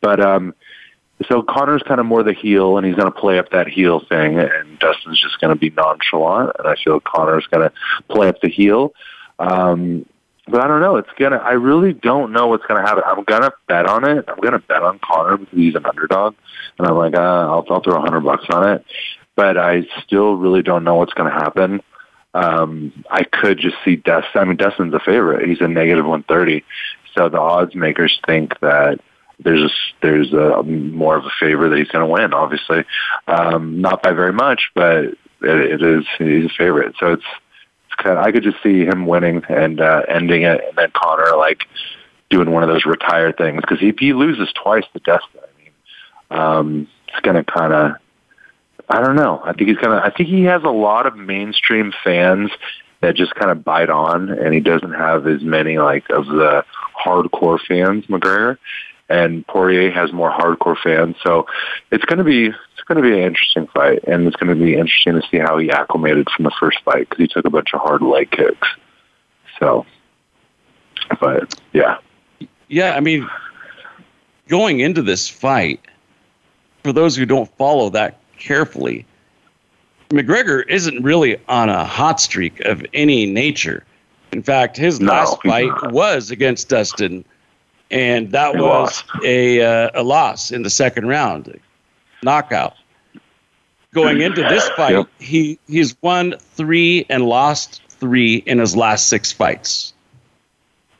But 0.00 0.20
um, 0.20 0.54
so 1.28 1.42
Conor's 1.42 1.82
kind 1.82 2.00
of 2.00 2.06
more 2.06 2.22
the 2.22 2.32
heel, 2.32 2.76
and 2.76 2.86
he's 2.86 2.96
going 2.96 3.10
to 3.10 3.18
play 3.18 3.38
up 3.38 3.50
that 3.50 3.68
heel 3.68 4.00
thing, 4.08 4.38
and 4.38 4.78
Dustin's 4.78 5.20
just 5.20 5.40
going 5.40 5.54
to 5.54 5.58
be 5.58 5.70
nonchalant, 5.70 6.52
and 6.58 6.68
I 6.68 6.76
feel 6.82 7.00
Conor's 7.00 7.46
going 7.46 7.68
to 7.68 7.74
play 8.08 8.28
up 8.28 8.40
the 8.40 8.48
heel. 8.48 8.92
Um, 9.38 10.06
but 10.46 10.60
I 10.60 10.68
don't 10.68 10.80
know. 10.80 10.96
It's 10.96 11.08
gonna. 11.18 11.36
I 11.36 11.52
really 11.52 11.94
don't 11.94 12.32
know 12.32 12.48
what's 12.48 12.66
gonna 12.66 12.82
happen. 12.82 13.02
I'm 13.06 13.24
gonna 13.24 13.50
bet 13.66 13.86
on 13.86 14.06
it. 14.06 14.26
I'm 14.28 14.38
gonna 14.40 14.58
bet 14.58 14.82
on 14.82 14.98
Conor 15.02 15.38
because 15.38 15.58
he's 15.58 15.74
an 15.74 15.86
underdog, 15.86 16.34
and 16.78 16.86
I'm 16.86 16.96
like, 16.96 17.14
uh, 17.14 17.18
I'll, 17.18 17.64
I'll 17.70 17.80
throw 17.82 17.96
a 17.96 18.00
hundred 18.00 18.20
bucks 18.20 18.44
on 18.50 18.68
it. 18.68 18.84
But 19.36 19.56
I 19.56 19.84
still 20.04 20.36
really 20.36 20.62
don't 20.62 20.84
know 20.84 20.96
what's 20.96 21.14
gonna 21.14 21.30
happen. 21.30 21.80
Um, 22.34 23.04
I 23.10 23.22
could 23.24 23.58
just 23.58 23.76
see 23.84 23.96
Dustin. 23.96 24.40
I 24.40 24.44
mean, 24.44 24.56
Dustin's 24.56 24.92
a 24.92 25.00
favorite. 25.00 25.48
He's 25.48 25.60
a 25.60 25.68
negative 25.68 26.04
130, 26.04 26.64
so 27.14 27.28
the 27.28 27.40
odds 27.40 27.74
makers 27.74 28.20
think 28.26 28.58
that 28.60 29.00
there's 29.38 29.62
a, 29.62 29.70
there's 30.02 30.32
a 30.32 30.62
more 30.62 31.16
of 31.16 31.24
a 31.24 31.30
favor 31.40 31.68
that 31.68 31.78
he's 31.78 31.88
going 31.88 32.06
to 32.06 32.12
win. 32.12 32.34
Obviously, 32.34 32.84
um, 33.28 33.80
not 33.80 34.02
by 34.02 34.12
very 34.12 34.32
much, 34.32 34.70
but 34.74 35.04
it, 35.04 35.18
it 35.42 35.82
is 35.82 36.04
he's 36.18 36.46
a 36.46 36.54
favorite. 36.56 36.94
So 36.98 37.12
it's 37.12 37.24
it's 37.86 37.94
kind 38.02 38.18
of 38.18 38.24
I 38.24 38.32
could 38.32 38.42
just 38.42 38.62
see 38.62 38.84
him 38.84 39.06
winning 39.06 39.42
and 39.48 39.80
uh, 39.80 40.02
ending 40.08 40.42
it, 40.42 40.60
and 40.66 40.76
then 40.76 40.90
Conor 40.92 41.36
like 41.36 41.64
doing 42.30 42.50
one 42.50 42.62
of 42.62 42.68
those 42.68 42.84
retire 42.84 43.32
things 43.32 43.60
because 43.60 43.78
if 43.80 43.98
he 43.98 44.12
loses 44.12 44.52
twice 44.52 44.84
to 44.92 44.98
Dustin, 45.00 45.40
I 45.40 45.62
mean, 45.62 45.72
um, 46.30 46.88
it's 47.08 47.20
going 47.20 47.36
to 47.36 47.44
kind 47.44 47.72
of 47.72 47.92
I 48.88 49.00
don't 49.00 49.16
know. 49.16 49.40
I 49.44 49.52
think 49.52 49.68
he's 49.68 49.78
kind 49.78 49.94
of. 49.94 50.02
I 50.02 50.10
think 50.10 50.28
he 50.28 50.42
has 50.44 50.62
a 50.62 50.70
lot 50.70 51.06
of 51.06 51.16
mainstream 51.16 51.92
fans 52.02 52.50
that 53.00 53.16
just 53.16 53.34
kind 53.34 53.50
of 53.50 53.64
bite 53.64 53.90
on, 53.90 54.30
and 54.30 54.52
he 54.52 54.60
doesn't 54.60 54.92
have 54.92 55.26
as 55.26 55.42
many 55.42 55.78
like 55.78 56.08
of 56.10 56.26
the 56.26 56.64
hardcore 57.04 57.58
fans. 57.66 58.06
McGregor, 58.06 58.58
and 59.08 59.46
Poirier 59.46 59.90
has 59.90 60.12
more 60.12 60.30
hardcore 60.30 60.76
fans. 60.82 61.16
So 61.22 61.46
it's 61.90 62.04
going 62.04 62.18
to 62.18 62.24
be 62.24 62.46
it's 62.46 62.82
going 62.86 63.02
to 63.02 63.08
be 63.08 63.16
an 63.16 63.24
interesting 63.24 63.66
fight, 63.68 64.04
and 64.04 64.26
it's 64.26 64.36
going 64.36 64.56
to 64.56 64.62
be 64.64 64.74
interesting 64.74 65.14
to 65.14 65.22
see 65.30 65.38
how 65.38 65.58
he 65.58 65.70
acclimated 65.70 66.28
from 66.30 66.44
the 66.44 66.52
first 66.58 66.78
fight 66.84 67.08
because 67.08 67.18
he 67.18 67.28
took 67.28 67.44
a 67.46 67.50
bunch 67.50 67.72
of 67.72 67.80
hard 67.80 68.02
leg 68.02 68.30
kicks. 68.30 68.68
So, 69.58 69.86
but 71.20 71.58
yeah, 71.72 71.98
yeah. 72.68 72.94
I 72.94 73.00
mean, 73.00 73.28
going 74.48 74.80
into 74.80 75.00
this 75.00 75.28
fight, 75.28 75.80
for 76.82 76.92
those 76.92 77.16
who 77.16 77.24
don't 77.24 77.50
follow 77.56 77.88
that 77.90 78.20
carefully, 78.44 79.06
McGregor 80.10 80.64
isn't 80.68 81.02
really 81.02 81.36
on 81.48 81.68
a 81.68 81.84
hot 81.84 82.20
streak 82.20 82.60
of 82.60 82.84
any 82.92 83.26
nature. 83.26 83.84
In 84.32 84.42
fact, 84.42 84.76
his 84.76 85.00
no, 85.00 85.12
last 85.12 85.42
fight 85.42 85.68
not. 85.68 85.92
was 85.92 86.30
against 86.30 86.68
Dustin 86.68 87.24
and 87.90 88.32
that 88.32 88.54
he 88.54 88.60
was 88.60 89.04
a 89.24 89.62
uh, 89.62 89.90
a 89.94 90.02
loss 90.02 90.50
in 90.50 90.62
the 90.62 90.70
second 90.70 91.06
round, 91.06 91.60
knockout. 92.22 92.74
Going 93.92 94.20
into 94.20 94.42
this 94.42 94.68
fight, 94.70 94.94
yep. 94.94 95.08
he 95.20 95.58
he's 95.68 95.96
won 96.02 96.34
three 96.38 97.06
and 97.08 97.26
lost 97.26 97.80
three 97.88 98.36
in 98.46 98.58
his 98.58 98.76
last 98.76 99.08
six 99.08 99.30
fights. 99.30 99.94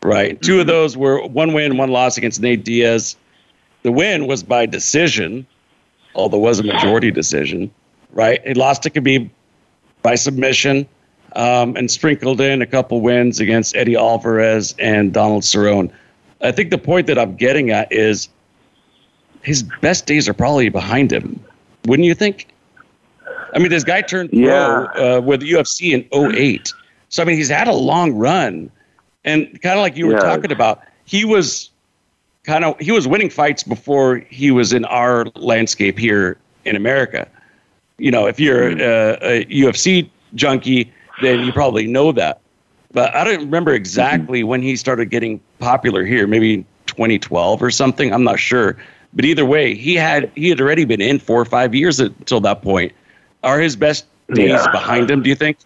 Right, 0.02 0.40
two 0.40 0.61
of 0.61 0.66
those 0.66 0.96
were 0.96 1.26
one 1.26 1.54
win, 1.54 1.76
one 1.76 1.90
loss 1.90 2.16
against 2.16 2.40
Nate 2.40 2.64
Diaz. 2.64 3.16
The 3.83 3.90
win 3.90 4.26
was 4.26 4.42
by 4.42 4.66
decision, 4.66 5.46
although 6.14 6.38
it 6.38 6.40
was 6.40 6.61
a 6.61 6.64
majority 6.64 7.11
decision. 7.11 7.70
Right, 8.12 8.46
he 8.46 8.55
lost 8.55 8.83
to 8.85 8.90
Khabib 8.90 9.31
by 10.03 10.14
submission. 10.14 10.87
Um, 11.37 11.74
and 11.74 11.90
sprinkled 11.90 12.40
in 12.40 12.62
a 12.62 12.66
couple 12.66 13.00
wins 13.00 13.40
against 13.40 13.74
Eddie 13.74 13.96
Alvarez 13.96 14.72
and 14.79 15.12
Donald 15.12 15.42
Cerrone. 15.42 15.90
I 16.40 16.53
think 16.53 16.70
the 16.70 16.79
point 16.79 17.09
that 17.09 17.18
I'm 17.18 17.35
getting 17.35 17.70
at 17.70 17.90
is 17.90 18.29
his 19.42 19.62
best 19.81 20.07
days 20.07 20.29
are 20.29 20.35
probably 20.35 20.68
behind 20.68 21.12
him. 21.12 21.42
Wouldn't 21.87 22.07
you 22.07 22.14
think? 22.14 22.48
I 23.55 23.59
mean, 23.59 23.68
this 23.68 23.85
guy 23.85 24.03
turned 24.03 24.31
yeah. 24.33 24.87
pro 24.94 25.18
uh, 25.18 25.20
with 25.20 25.40
the 25.40 25.53
UFC 25.53 25.92
in 25.92 26.35
08. 26.35 26.72
So, 27.09 27.22
I 27.22 27.27
mean, 27.27 27.37
he's 27.37 27.48
had 27.48 27.68
a 27.68 27.72
long 27.72 28.12
run. 28.12 28.70
And 29.24 29.61
kind 29.62 29.79
of 29.79 29.83
like 29.83 29.96
you 29.96 30.07
were 30.07 30.14
yeah. 30.14 30.20
talking 30.20 30.50
about, 30.50 30.83
he 31.05 31.24
was 31.24 31.70
kind 32.44 32.64
of 32.64 32.78
he 32.78 32.92
was 32.92 33.09
winning 33.09 33.30
fights 33.30 33.62
before 33.62 34.16
he 34.16 34.50
was 34.50 34.72
in 34.72 34.85
our 34.87 35.26
landscape 35.37 35.98
here 35.98 36.38
in 36.64 36.76
America. 36.76 37.28
You 37.98 38.11
know, 38.11 38.26
if 38.26 38.40
you're 38.40 38.72
hmm. 38.72 38.80
a, 38.80 39.44
UFC 39.46 40.09
junkie, 40.35 40.92
then 41.22 41.40
you 41.40 41.52
probably 41.52 41.87
know 41.87 42.12
that 42.12 42.40
but 42.94 43.14
I 43.14 43.24
don't 43.24 43.40
remember 43.40 43.74
exactly 43.74 44.40
mm-hmm. 44.40 44.48
when 44.48 44.62
he 44.62 44.76
started 44.76 45.11
getting 45.11 45.40
popular 45.59 46.04
here. 46.04 46.26
Maybe 46.26 46.64
2012 46.87 47.62
or 47.62 47.70
something. 47.70 48.14
I'm 48.14 48.24
not 48.24 48.38
sure. 48.38 48.78
But 49.12 49.24
either 49.24 49.44
way, 49.44 49.74
he 49.74 49.94
had 49.94 50.30
he 50.35 50.48
had 50.48 50.61
already 50.61 50.85
been 50.85 51.00
in 51.00 51.18
four 51.18 51.40
or 51.40 51.44
five 51.44 51.74
years 51.74 52.00
until 52.00 52.40
that 52.40 52.62
point. 52.62 52.92
Are 53.42 53.61
his 53.61 53.76
best 53.76 54.07
days 54.33 54.50
yeah. 54.50 54.70
behind 54.70 55.11
him? 55.11 55.22
Do 55.22 55.28
you 55.28 55.35
think? 55.35 55.59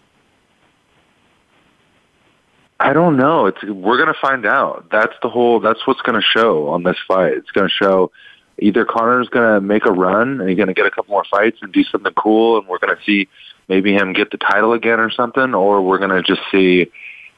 I 2.79 2.93
don't 2.93 3.17
know. 3.17 3.45
It's 3.47 3.61
we're 3.63 3.97
gonna 3.97 4.13
find 4.21 4.45
out. 4.45 4.85
That's 4.91 5.13
the 5.21 5.29
whole. 5.29 5.59
That's 5.59 5.85
what's 5.85 6.01
gonna 6.01 6.21
show 6.21 6.69
on 6.69 6.83
this 6.83 6.97
fight. 7.07 7.33
It's 7.33 7.51
gonna 7.51 7.69
show 7.69 8.11
either 8.57 8.85
Conor's 8.85 9.27
gonna 9.29 9.59
make 9.59 9.85
a 9.85 9.91
run 9.91 10.39
and 10.39 10.49
he's 10.49 10.57
gonna 10.57 10.73
get 10.73 10.85
a 10.85 10.91
couple 10.91 11.11
more 11.11 11.25
fights 11.29 11.57
and 11.61 11.73
do 11.73 11.83
something 11.83 12.13
cool, 12.13 12.57
and 12.57 12.67
we're 12.67 12.79
gonna 12.79 12.99
see 13.05 13.27
maybe 13.67 13.93
him 13.93 14.13
get 14.13 14.31
the 14.31 14.37
title 14.37 14.73
again 14.73 14.99
or 14.99 15.11
something, 15.11 15.53
or 15.53 15.81
we're 15.81 15.97
gonna 15.97 16.21
just 16.21 16.41
see 16.51 16.89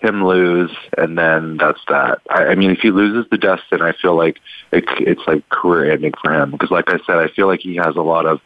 him 0.02 0.26
lose, 0.26 0.72
and 0.98 1.18
then 1.18 1.58
that's 1.58 1.80
that. 1.88 2.20
I, 2.30 2.48
I 2.48 2.56
mean, 2.56 2.72
if 2.72 2.80
he 2.80 2.92
loses 2.92 3.30
to 3.32 3.38
Dustin, 3.38 3.82
I 3.82 3.94
feel 3.94 4.16
like 4.16 4.38
it, 4.72 4.84
it's 5.00 5.22
like 5.28 5.48
career 5.50 5.92
ending 5.92 6.14
for 6.22 6.34
him 6.34 6.52
because, 6.52 6.72
like 6.72 6.90
I 6.90 6.98
said, 7.06 7.18
I 7.18 7.28
feel 7.30 7.48
like 7.48 7.62
he 7.62 7.76
has 7.76 7.96
a 7.96 8.02
lot 8.02 8.26
of 8.26 8.42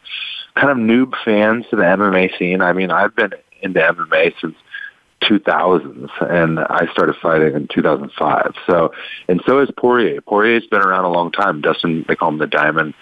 kind 0.54 0.70
of 0.70 0.76
noob 0.76 1.14
fans 1.24 1.64
to 1.70 1.76
the 1.76 1.82
MMA 1.82 2.38
scene. 2.38 2.60
I 2.60 2.72
mean, 2.72 2.90
I've 2.90 3.16
been 3.16 3.32
into 3.62 3.80
MMA 3.80 4.34
since 4.40 4.54
2000s, 5.26 6.08
and 6.30 6.60
I 6.60 6.90
started 6.92 7.16
fighting 7.20 7.54
in 7.54 7.68
2005. 7.68 8.54
So, 8.66 8.92
and 9.28 9.42
so 9.46 9.60
is 9.60 9.70
Poirier. 9.76 10.20
Poirier's 10.20 10.66
been 10.66 10.80
around 10.80 11.04
a 11.04 11.10
long 11.10 11.32
time. 11.32 11.60
Dustin, 11.60 12.04
they 12.08 12.16
call 12.16 12.30
him 12.30 12.38
the 12.38 12.46
Diamond. 12.46 12.94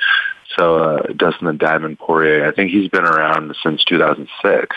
So, 0.56 0.76
uh, 0.78 1.02
Dustin 1.16 1.46
the 1.46 1.52
Diamond 1.52 1.98
Poirier, 1.98 2.46
I 2.46 2.52
think 2.52 2.70
he's 2.70 2.88
been 2.88 3.04
around 3.04 3.54
since 3.62 3.84
2006. 3.84 4.76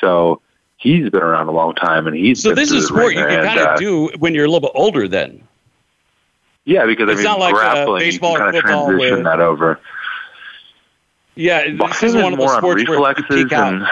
So, 0.00 0.40
he's 0.76 1.10
been 1.10 1.22
around 1.22 1.48
a 1.48 1.52
long 1.52 1.74
time, 1.74 2.06
and 2.06 2.16
he's 2.16 2.42
so 2.42 2.54
this 2.54 2.70
is 2.70 2.86
sport 2.88 3.14
you 3.14 3.24
can 3.24 3.44
kind 3.44 3.60
of 3.60 3.66
uh, 3.66 3.76
do 3.76 4.10
when 4.18 4.34
you're 4.34 4.44
a 4.44 4.48
little 4.48 4.68
bit 4.68 4.72
older. 4.74 5.08
Then, 5.08 5.42
yeah, 6.64 6.86
because 6.86 7.10
it's 7.10 7.20
I 7.20 7.22
mean, 7.22 7.24
not 7.24 7.40
like 7.40 7.54
grappling, 7.54 7.96
uh, 7.96 7.98
baseball 7.98 8.32
you 8.32 8.38
kind 8.38 8.56
of 8.56 8.62
transition 8.62 8.98
where, 8.98 9.22
that 9.24 9.40
over. 9.40 9.80
Yeah, 11.36 11.72
boxing 11.72 12.10
is, 12.10 12.14
one 12.14 12.34
is 12.34 12.38
one 12.38 12.62
more 12.62 12.72
on 12.72 12.74
reflexes 12.76 13.52
and. 13.52 13.84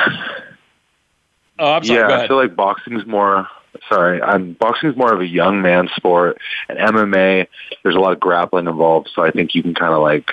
Oh, 1.62 1.75
I'm 1.75 1.85
sorry. 1.85 2.01
Yeah, 2.01 2.20
I 2.20 2.29
feel 2.29 2.37
like 2.37 2.57
boxing's 2.57 3.07
more. 3.07 3.48
Sorry, 3.88 4.20
I'm 4.20 4.53
boxing's 4.55 4.96
more 4.96 5.12
of 5.12 5.20
a 5.20 5.27
young 5.27 5.62
man 5.62 5.88
sport, 5.96 6.38
and 6.68 6.79
MMA 6.79 7.46
there's 7.83 7.94
a 7.94 8.01
lot 8.01 8.12
of 8.12 8.20
grappling 8.20 8.66
involved. 8.66 9.11
So 9.14 9.22
I 9.22 9.31
think 9.31 9.55
you 9.55 9.62
can 9.62 9.75
kind 9.75 9.94
of 9.94 10.03
like, 10.03 10.33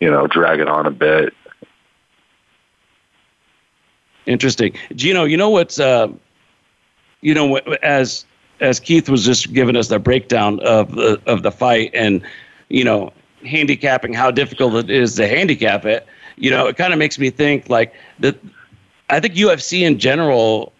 you 0.00 0.10
know, 0.10 0.26
drag 0.26 0.60
it 0.60 0.68
on 0.68 0.86
a 0.86 0.90
bit 0.90 1.34
Interesting, 4.26 4.74
Gino. 4.94 5.24
You 5.24 5.36
know 5.36 5.50
what's 5.50 5.80
uh, 5.80 6.08
you 7.22 7.34
know 7.34 7.56
as 7.82 8.24
as 8.60 8.78
Keith 8.78 9.08
was 9.08 9.24
just 9.24 9.52
giving 9.52 9.74
us 9.74 9.88
the 9.88 9.98
breakdown 9.98 10.60
of 10.60 10.94
the 10.94 11.20
of 11.26 11.42
the 11.42 11.50
fight 11.50 11.90
and 11.92 12.22
you 12.68 12.84
know 12.84 13.12
handicapping 13.44 14.12
how 14.12 14.30
difficult 14.30 14.74
it 14.76 14.90
is 14.90 15.16
to 15.16 15.26
handicap 15.26 15.84
it. 15.84 16.06
You 16.36 16.50
know, 16.50 16.66
it 16.66 16.76
kind 16.76 16.92
of 16.92 16.98
makes 16.98 17.18
me 17.18 17.30
think 17.30 17.68
like 17.68 17.94
that. 18.20 18.36
I 19.10 19.20
think 19.20 19.34
UFC 19.34 19.82
in 19.82 19.98
general, 19.98 20.72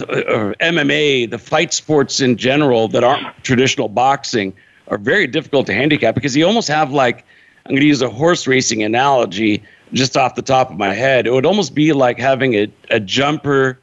or 0.00 0.54
MMA, 0.60 1.30
the 1.30 1.38
fight 1.38 1.72
sports 1.72 2.20
in 2.20 2.36
general 2.36 2.88
that 2.88 3.04
aren't 3.04 3.26
traditional 3.44 3.88
boxing 3.88 4.52
are 4.88 4.98
very 4.98 5.26
difficult 5.26 5.66
to 5.66 5.74
handicap 5.74 6.14
because 6.14 6.36
you 6.36 6.46
almost 6.46 6.68
have 6.68 6.92
like 6.92 7.24
I'm 7.66 7.70
going 7.70 7.80
to 7.80 7.86
use 7.86 8.02
a 8.02 8.10
horse 8.10 8.46
racing 8.46 8.82
analogy 8.82 9.62
just 9.94 10.16
off 10.16 10.34
the 10.34 10.42
top 10.42 10.70
of 10.70 10.76
my 10.76 10.92
head. 10.92 11.26
It 11.26 11.32
would 11.32 11.46
almost 11.46 11.74
be 11.74 11.94
like 11.94 12.18
having 12.18 12.54
a, 12.54 12.70
a 12.90 13.00
jumper, 13.00 13.78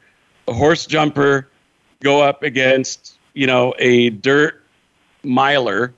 a 0.46 0.52
horse 0.52 0.86
jumper, 0.86 1.48
go 2.00 2.20
up 2.22 2.44
against, 2.44 3.16
you 3.34 3.46
know, 3.46 3.74
a 3.80 4.10
dirt 4.10 4.62
miler 5.24 5.92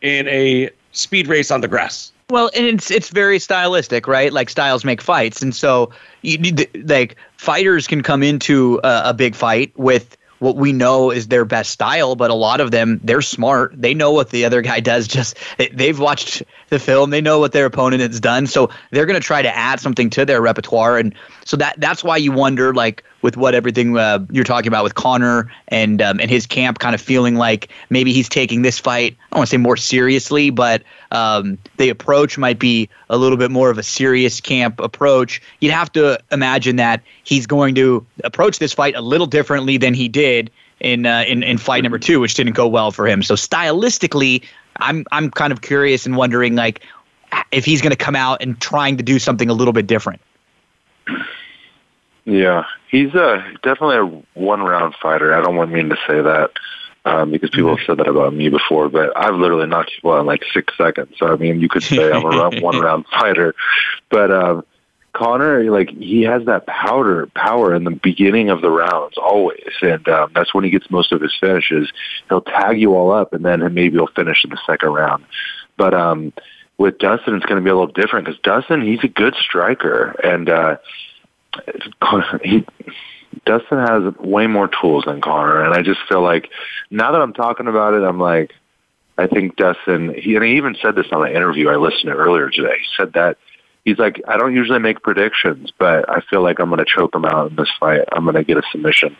in 0.00 0.26
a 0.28 0.70
speed 0.92 1.26
race 1.26 1.50
on 1.50 1.60
the 1.60 1.68
grass. 1.68 2.12
Well, 2.30 2.50
and 2.54 2.64
it's 2.64 2.90
it's 2.90 3.08
very 3.08 3.38
stylistic, 3.40 4.06
right? 4.06 4.32
Like 4.32 4.50
styles 4.50 4.84
make 4.84 5.02
fights, 5.02 5.42
and 5.42 5.54
so 5.54 5.90
you 6.22 6.38
need 6.38 6.88
like 6.88 7.16
fighters 7.36 7.88
can 7.88 8.02
come 8.02 8.22
into 8.22 8.80
a, 8.84 9.02
a 9.06 9.14
big 9.14 9.34
fight 9.34 9.76
with 9.76 10.16
what 10.38 10.56
we 10.56 10.72
know 10.72 11.10
is 11.10 11.28
their 11.28 11.44
best 11.44 11.70
style, 11.70 12.16
but 12.16 12.30
a 12.30 12.34
lot 12.34 12.60
of 12.60 12.70
them, 12.70 12.98
they're 13.04 13.20
smart. 13.20 13.74
They 13.80 13.92
know 13.94 14.12
what 14.12 14.30
the 14.30 14.46
other 14.46 14.62
guy 14.62 14.80
does. 14.80 15.06
Just 15.20 15.36
they've 15.72 15.98
watched 15.98 16.42
the 16.70 16.78
film. 16.78 17.10
They 17.10 17.20
know 17.20 17.38
what 17.38 17.52
their 17.52 17.66
opponent 17.66 18.00
has 18.00 18.20
done. 18.20 18.46
So 18.46 18.70
they're 18.90 19.06
going 19.06 19.20
to 19.20 19.26
try 19.26 19.42
to 19.42 19.54
add 19.54 19.80
something 19.80 20.08
to 20.10 20.24
their 20.24 20.40
repertoire. 20.40 20.98
And 20.98 21.14
so 21.44 21.56
that 21.58 21.78
that's 21.78 22.02
why 22.02 22.16
you 22.16 22.32
wonder, 22.32 22.72
like 22.72 23.04
with 23.22 23.36
what 23.36 23.54
everything 23.54 23.96
uh, 23.96 24.24
you're 24.30 24.44
talking 24.44 24.68
about 24.68 24.84
with 24.84 24.94
Conor 24.94 25.50
and 25.68 26.00
um, 26.00 26.20
and 26.20 26.30
his 26.30 26.46
camp, 26.46 26.78
kind 26.78 26.94
of 26.94 27.00
feeling 27.00 27.36
like 27.36 27.68
maybe 27.90 28.12
he's 28.12 28.28
taking 28.28 28.62
this 28.62 28.78
fight. 28.78 29.16
I 29.18 29.34
don't 29.34 29.38
want 29.40 29.48
to 29.48 29.50
say 29.50 29.56
more 29.58 29.76
seriously, 29.76 30.50
but 30.50 30.82
um, 31.10 31.58
the 31.76 31.88
approach 31.88 32.38
might 32.38 32.58
be 32.58 32.88
a 33.08 33.16
little 33.16 33.38
bit 33.38 33.50
more 33.50 33.70
of 33.70 33.78
a 33.78 33.82
serious 33.82 34.40
camp 34.40 34.80
approach. 34.80 35.42
You'd 35.60 35.72
have 35.72 35.92
to 35.92 36.18
imagine 36.30 36.76
that 36.76 37.02
he's 37.24 37.46
going 37.46 37.74
to 37.76 38.04
approach 38.24 38.58
this 38.58 38.72
fight 38.72 38.94
a 38.94 39.00
little 39.00 39.26
differently 39.26 39.76
than 39.76 39.94
he 39.94 40.08
did 40.08 40.50
in 40.80 41.06
uh, 41.06 41.24
in 41.26 41.42
in 41.42 41.58
fight 41.58 41.82
number 41.82 41.98
two, 41.98 42.20
which 42.20 42.34
didn't 42.34 42.54
go 42.54 42.66
well 42.66 42.90
for 42.90 43.06
him. 43.06 43.22
So 43.22 43.34
stylistically, 43.34 44.44
I'm 44.76 45.04
I'm 45.12 45.30
kind 45.30 45.52
of 45.52 45.60
curious 45.60 46.06
and 46.06 46.16
wondering 46.16 46.54
like 46.56 46.80
if 47.52 47.64
he's 47.64 47.80
going 47.80 47.90
to 47.90 47.96
come 47.96 48.16
out 48.16 48.42
and 48.42 48.60
trying 48.60 48.96
to 48.96 49.02
do 49.02 49.18
something 49.18 49.48
a 49.48 49.54
little 49.54 49.72
bit 49.72 49.86
different. 49.86 50.20
Yeah, 52.30 52.64
he's 52.88 53.12
a 53.14 53.44
definitely 53.64 53.96
a 53.96 54.38
one 54.38 54.62
round 54.62 54.94
fighter. 55.02 55.34
I 55.34 55.42
don't 55.42 55.56
want 55.56 55.72
mean 55.72 55.88
to 55.88 55.96
say 56.06 56.22
that 56.22 56.50
um, 57.04 57.32
because 57.32 57.50
people 57.50 57.76
have 57.76 57.84
said 57.84 57.98
that 57.98 58.06
about 58.06 58.34
me 58.34 58.48
before, 58.48 58.88
but 58.88 59.10
I've 59.16 59.34
literally 59.34 59.66
knocked 59.66 59.90
people 59.96 60.12
out 60.12 60.20
in 60.20 60.26
like 60.26 60.44
six 60.54 60.72
seconds. 60.78 61.14
So 61.18 61.26
I 61.26 61.34
mean, 61.34 61.60
you 61.60 61.68
could 61.68 61.82
say 61.82 62.12
I'm 62.12 62.24
a 62.24 62.50
one 62.60 62.78
round 62.78 63.06
fighter, 63.10 63.56
but 64.10 64.30
um, 64.30 64.64
Conor, 65.12 65.68
like 65.72 65.90
he 65.90 66.22
has 66.22 66.44
that 66.44 66.68
powder 66.68 67.26
power 67.34 67.74
in 67.74 67.82
the 67.82 67.90
beginning 67.90 68.48
of 68.48 68.60
the 68.60 68.70
rounds 68.70 69.18
always, 69.18 69.72
and 69.82 70.08
um, 70.08 70.30
that's 70.32 70.54
when 70.54 70.62
he 70.62 70.70
gets 70.70 70.88
most 70.88 71.10
of 71.10 71.20
his 71.20 71.36
finishes. 71.40 71.90
He'll 72.28 72.42
tag 72.42 72.80
you 72.80 72.94
all 72.94 73.10
up, 73.10 73.32
and 73.32 73.44
then 73.44 73.60
maybe 73.74 73.96
he'll 73.96 74.06
finish 74.06 74.44
in 74.44 74.50
the 74.50 74.60
second 74.66 74.90
round. 74.90 75.24
But 75.76 75.94
um, 75.94 76.32
with 76.78 76.98
Dustin, 76.98 77.34
it's 77.34 77.46
going 77.46 77.60
to 77.60 77.64
be 77.64 77.70
a 77.70 77.74
little 77.74 77.92
different 77.92 78.26
because 78.26 78.40
Dustin, 78.42 78.82
he's 78.82 79.02
a 79.02 79.08
good 79.08 79.34
striker, 79.34 80.14
and 80.22 80.48
uh, 80.48 80.76
he 82.42 82.66
Dustin 83.46 83.78
has 83.78 84.14
way 84.16 84.46
more 84.46 84.68
tools 84.68 85.04
than 85.06 85.20
Conor, 85.20 85.64
and 85.64 85.74
I 85.74 85.82
just 85.82 86.00
feel 86.08 86.22
like 86.22 86.50
now 86.90 87.12
that 87.12 87.20
I'm 87.20 87.32
talking 87.32 87.68
about 87.68 87.94
it, 87.94 88.02
I'm 88.02 88.18
like, 88.18 88.52
I 89.16 89.26
think 89.26 89.56
Dustin. 89.56 90.14
He 90.14 90.34
and 90.34 90.44
he 90.44 90.56
even 90.56 90.76
said 90.80 90.94
this 90.94 91.06
on 91.12 91.26
an 91.26 91.34
interview 91.34 91.68
I 91.68 91.76
listened 91.76 92.10
to 92.10 92.12
earlier 92.12 92.50
today. 92.50 92.76
He 92.78 92.86
said 92.96 93.12
that 93.14 93.38
he's 93.84 93.98
like, 93.98 94.20
I 94.26 94.36
don't 94.36 94.54
usually 94.54 94.78
make 94.78 95.02
predictions, 95.02 95.72
but 95.78 96.08
I 96.08 96.20
feel 96.30 96.42
like 96.42 96.58
I'm 96.58 96.68
going 96.68 96.78
to 96.78 96.84
choke 96.84 97.14
him 97.14 97.24
out 97.24 97.50
in 97.50 97.56
this 97.56 97.70
fight. 97.78 98.00
I'm 98.12 98.24
going 98.24 98.36
to 98.36 98.44
get 98.44 98.56
a 98.56 98.62
submission. 98.72 99.16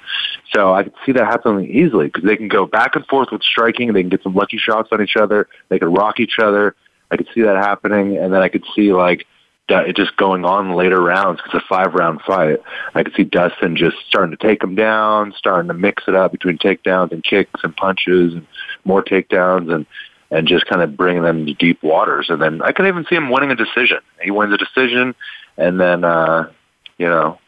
So 0.54 0.72
I 0.72 0.84
can 0.84 0.92
see 1.04 1.12
that 1.12 1.26
happening 1.26 1.70
easily 1.70 2.06
because 2.06 2.24
they 2.24 2.36
can 2.36 2.48
go 2.48 2.66
back 2.66 2.96
and 2.96 3.06
forth 3.06 3.28
with 3.30 3.42
striking. 3.42 3.92
They 3.92 4.02
can 4.02 4.10
get 4.10 4.22
some 4.22 4.34
lucky 4.34 4.58
shots 4.58 4.88
on 4.92 5.02
each 5.02 5.16
other. 5.16 5.48
They 5.68 5.78
can 5.78 5.92
rock 5.92 6.20
each 6.20 6.38
other. 6.42 6.74
I 7.10 7.16
could 7.16 7.28
see 7.34 7.42
that 7.42 7.56
happening, 7.56 8.16
and 8.16 8.32
then 8.32 8.40
I 8.40 8.48
could 8.48 8.64
see 8.74 8.92
like 8.92 9.26
it 9.70 9.96
just 9.96 10.16
going 10.16 10.44
on 10.44 10.74
later 10.74 11.00
rounds 11.00 11.38
because 11.38 11.54
it's 11.54 11.64
a 11.64 11.68
five 11.68 11.94
round 11.94 12.20
fight. 12.22 12.58
I 12.94 13.02
could 13.02 13.14
see 13.14 13.24
Dustin 13.24 13.76
just 13.76 13.96
starting 14.08 14.36
to 14.36 14.36
take 14.36 14.62
him 14.62 14.74
down, 14.74 15.32
starting 15.36 15.68
to 15.68 15.74
mix 15.74 16.04
it 16.08 16.14
up 16.14 16.32
between 16.32 16.58
takedowns 16.58 17.12
and 17.12 17.22
kicks 17.22 17.60
and 17.62 17.76
punches 17.76 18.34
and 18.34 18.46
more 18.84 19.02
takedowns 19.02 19.72
and 19.72 19.86
and 20.32 20.46
just 20.46 20.66
kind 20.66 20.80
of 20.80 20.96
bringing 20.96 21.22
them 21.22 21.44
to 21.46 21.54
deep 21.54 21.82
waters. 21.82 22.30
And 22.30 22.40
then 22.40 22.62
I 22.62 22.72
could 22.72 22.86
even 22.86 23.04
see 23.08 23.16
him 23.16 23.30
winning 23.30 23.50
a 23.50 23.56
decision. 23.56 23.98
He 24.22 24.30
wins 24.30 24.54
a 24.54 24.58
decision, 24.58 25.14
and 25.56 25.80
then 25.80 26.04
uh, 26.04 26.50
you 26.98 27.06
know, 27.06 27.38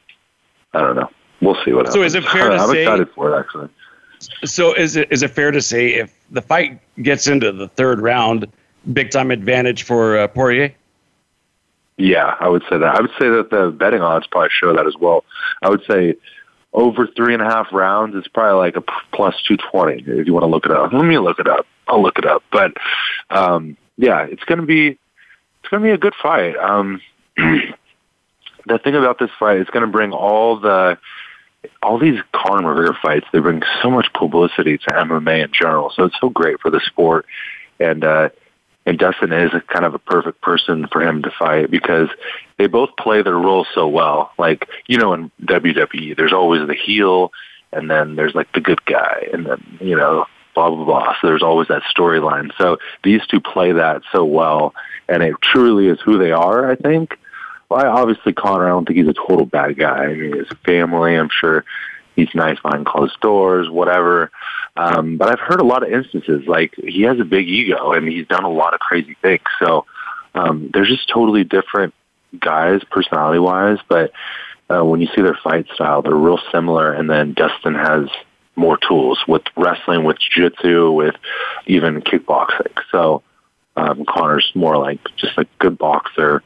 I 0.72 0.80
don't 0.80 0.96
know. 0.96 1.10
We'll 1.40 1.56
see 1.64 1.72
what 1.72 1.86
happens. 1.86 1.94
So 1.94 2.02
is 2.02 2.14
it 2.14 2.24
fair 2.32 2.48
to 2.48 2.56
I'm 2.56 2.70
say? 2.70 2.86
I'm 2.86 2.94
excited 2.94 3.10
for 3.14 3.34
it 3.34 3.38
actually. 3.38 3.68
So 4.44 4.72
is 4.74 4.96
it 4.96 5.10
is 5.10 5.22
it 5.22 5.28
fair 5.28 5.50
to 5.50 5.60
say 5.60 5.94
if 5.94 6.14
the 6.30 6.42
fight 6.42 6.80
gets 7.02 7.26
into 7.26 7.52
the 7.52 7.68
third 7.68 8.00
round, 8.00 8.46
big 8.92 9.10
time 9.10 9.30
advantage 9.30 9.82
for 9.82 10.18
uh, 10.18 10.28
Poirier? 10.28 10.74
Yeah, 11.96 12.34
I 12.40 12.48
would 12.48 12.62
say 12.70 12.78
that. 12.78 12.96
I 12.96 13.00
would 13.00 13.10
say 13.18 13.28
that 13.28 13.50
the 13.50 13.70
betting 13.70 14.00
odds 14.00 14.26
probably 14.26 14.50
show 14.50 14.74
that 14.74 14.86
as 14.86 14.94
well. 14.98 15.24
I 15.62 15.68
would 15.68 15.82
say 15.88 16.16
over 16.72 17.06
three 17.06 17.34
and 17.34 17.42
a 17.42 17.46
half 17.46 17.68
rounds 17.72 18.14
is 18.14 18.26
probably 18.28 18.58
like 18.58 18.76
a 18.76 18.80
plus 19.14 19.34
220 19.46 20.20
if 20.20 20.26
you 20.26 20.32
want 20.32 20.44
to 20.44 20.48
look 20.48 20.64
it 20.64 20.72
up. 20.72 20.92
Let 20.92 21.04
me 21.04 21.18
look 21.18 21.38
it 21.38 21.48
up. 21.48 21.66
I'll 21.86 22.02
look 22.02 22.18
it 22.18 22.24
up. 22.24 22.42
But 22.50 22.72
um, 23.30 23.76
yeah, 23.96 24.24
it's 24.24 24.44
going 24.44 24.60
to 24.60 24.66
be 24.66 24.88
it's 24.88 25.68
going 25.70 25.82
to 25.82 25.86
be 25.86 25.92
a 25.92 25.98
good 25.98 26.14
fight. 26.20 26.56
Um, 26.56 27.00
the 27.36 28.78
thing 28.78 28.94
about 28.94 29.18
this 29.18 29.30
fight 29.38 29.58
is 29.58 29.68
going 29.68 29.84
to 29.84 29.90
bring 29.92 30.12
all 30.12 30.58
the 30.58 30.98
all 31.82 31.98
these 31.98 32.18
Conor 32.32 32.74
McGregor 32.74 33.00
fights. 33.00 33.26
They 33.32 33.38
bring 33.38 33.62
so 33.82 33.90
much 33.90 34.08
publicity 34.14 34.78
to 34.78 34.86
MMA 34.86 35.44
in 35.44 35.52
general. 35.52 35.92
So 35.94 36.04
it's 36.04 36.16
so 36.20 36.30
great 36.30 36.60
for 36.60 36.70
the 36.70 36.80
sport. 36.80 37.26
And 37.78 38.04
uh, 38.04 38.30
and 38.84 38.98
Dustin 38.98 39.32
is 39.32 39.52
kind 39.68 39.84
of 39.84 39.94
a 39.94 39.98
perfect 39.98 40.40
person 40.40 40.86
for 40.88 41.02
him 41.02 41.22
to 41.22 41.30
fight 41.30 41.70
because 41.70 42.08
they 42.58 42.66
both 42.66 42.90
play 42.98 43.22
their 43.22 43.38
role 43.38 43.66
so 43.74 43.86
well. 43.88 44.32
Like 44.38 44.68
you 44.86 44.98
know, 44.98 45.12
in 45.14 45.30
WWE, 45.44 46.16
there's 46.16 46.32
always 46.32 46.66
the 46.66 46.74
heel, 46.74 47.32
and 47.72 47.90
then 47.90 48.16
there's 48.16 48.34
like 48.34 48.52
the 48.52 48.60
good 48.60 48.84
guy, 48.84 49.28
and 49.32 49.46
then 49.46 49.78
you 49.80 49.96
know, 49.96 50.26
blah 50.54 50.70
blah 50.70 50.84
blah. 50.84 51.14
So 51.20 51.28
there's 51.28 51.42
always 51.42 51.68
that 51.68 51.82
storyline. 51.96 52.50
So 52.58 52.78
these 53.04 53.24
two 53.26 53.40
play 53.40 53.72
that 53.72 54.02
so 54.12 54.24
well, 54.24 54.74
and 55.08 55.22
it 55.22 55.34
truly 55.40 55.88
is 55.88 56.00
who 56.00 56.18
they 56.18 56.32
are. 56.32 56.70
I 56.70 56.76
think. 56.76 57.18
Well, 57.68 57.84
I 57.84 57.88
obviously 57.88 58.34
Conor, 58.34 58.66
I 58.66 58.68
don't 58.68 58.86
think 58.86 58.98
he's 58.98 59.08
a 59.08 59.14
total 59.14 59.46
bad 59.46 59.78
guy. 59.78 60.04
I 60.04 60.14
mean, 60.14 60.36
his 60.36 60.48
family, 60.64 61.14
I'm 61.16 61.30
sure 61.30 61.64
he's 62.16 62.28
nice 62.34 62.58
behind 62.60 62.86
closed 62.86 63.18
doors, 63.20 63.68
whatever. 63.70 64.30
Um, 64.76 65.16
but 65.16 65.28
I've 65.28 65.40
heard 65.40 65.60
a 65.60 65.64
lot 65.64 65.82
of 65.82 65.92
instances 65.92 66.46
like 66.46 66.74
he 66.76 67.02
has 67.02 67.20
a 67.20 67.24
big 67.24 67.48
ego 67.48 67.92
and 67.92 68.08
he's 68.08 68.26
done 68.26 68.44
a 68.44 68.50
lot 68.50 68.74
of 68.74 68.80
crazy 68.80 69.16
things. 69.20 69.42
So 69.58 69.86
um, 70.34 70.70
they're 70.72 70.84
just 70.84 71.08
totally 71.08 71.44
different 71.44 71.94
guys, 72.38 72.82
personality 72.90 73.38
wise. 73.38 73.78
But 73.88 74.12
uh, 74.70 74.84
when 74.84 75.00
you 75.00 75.08
see 75.14 75.22
their 75.22 75.38
fight 75.42 75.66
style, 75.74 76.02
they're 76.02 76.14
real 76.14 76.40
similar. 76.50 76.92
And 76.92 77.10
then 77.10 77.34
Dustin 77.34 77.74
has 77.74 78.08
more 78.56 78.78
tools 78.78 79.18
with 79.26 79.42
wrestling, 79.56 80.04
with 80.04 80.18
jiu-jitsu, 80.18 80.92
with 80.92 81.14
even 81.66 82.00
kickboxing. 82.02 82.72
So 82.90 83.22
um, 83.76 84.04
Conor's 84.04 84.50
more 84.54 84.76
like 84.76 85.00
just 85.16 85.36
a 85.38 85.46
good 85.58 85.78
boxer, 85.78 86.42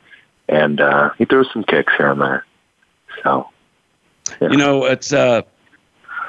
and 0.49 0.81
uh, 0.81 1.11
he 1.19 1.25
throws 1.25 1.49
some 1.53 1.65
kicks 1.65 1.93
here 1.97 2.11
and 2.11 2.21
there. 2.21 2.47
So, 3.23 3.49
yeah. 4.41 4.51
you 4.51 4.57
know, 4.57 4.85
it's 4.85 5.13
uh, 5.13 5.43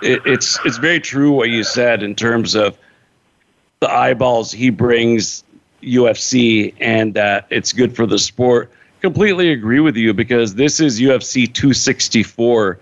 it, 0.01 0.21
it's 0.25 0.59
it's 0.65 0.77
very 0.77 0.99
true 0.99 1.31
what 1.31 1.49
you 1.49 1.63
said 1.63 2.03
in 2.03 2.15
terms 2.15 2.55
of 2.55 2.77
the 3.79 3.89
eyeballs 3.89 4.51
he 4.51 4.69
brings 4.69 5.43
UFC 5.81 6.73
and 6.79 7.13
that 7.13 7.47
it's 7.49 7.73
good 7.73 7.95
for 7.95 8.05
the 8.05 8.19
sport. 8.19 8.71
Completely 9.01 9.51
agree 9.51 9.79
with 9.79 9.95
you 9.95 10.13
because 10.13 10.55
this 10.55 10.79
is 10.79 10.99
UFC 10.99 11.45
264. 11.53 12.79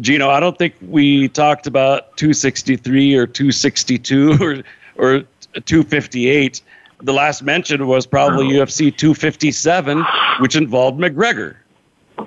Gino, 0.00 0.30
I 0.30 0.38
don't 0.38 0.56
think 0.56 0.74
we 0.80 1.28
talked 1.28 1.66
about 1.66 2.16
263 2.16 3.16
or 3.16 3.26
262 3.26 4.38
or 4.40 4.62
or 4.96 5.24
258 5.64 6.62
the 7.02 7.12
last 7.12 7.42
mention 7.42 7.86
was 7.86 8.06
probably 8.06 8.46
UFC 8.46 8.94
257, 8.96 10.04
which 10.40 10.56
involved 10.56 11.00
McGregor, 11.00 11.56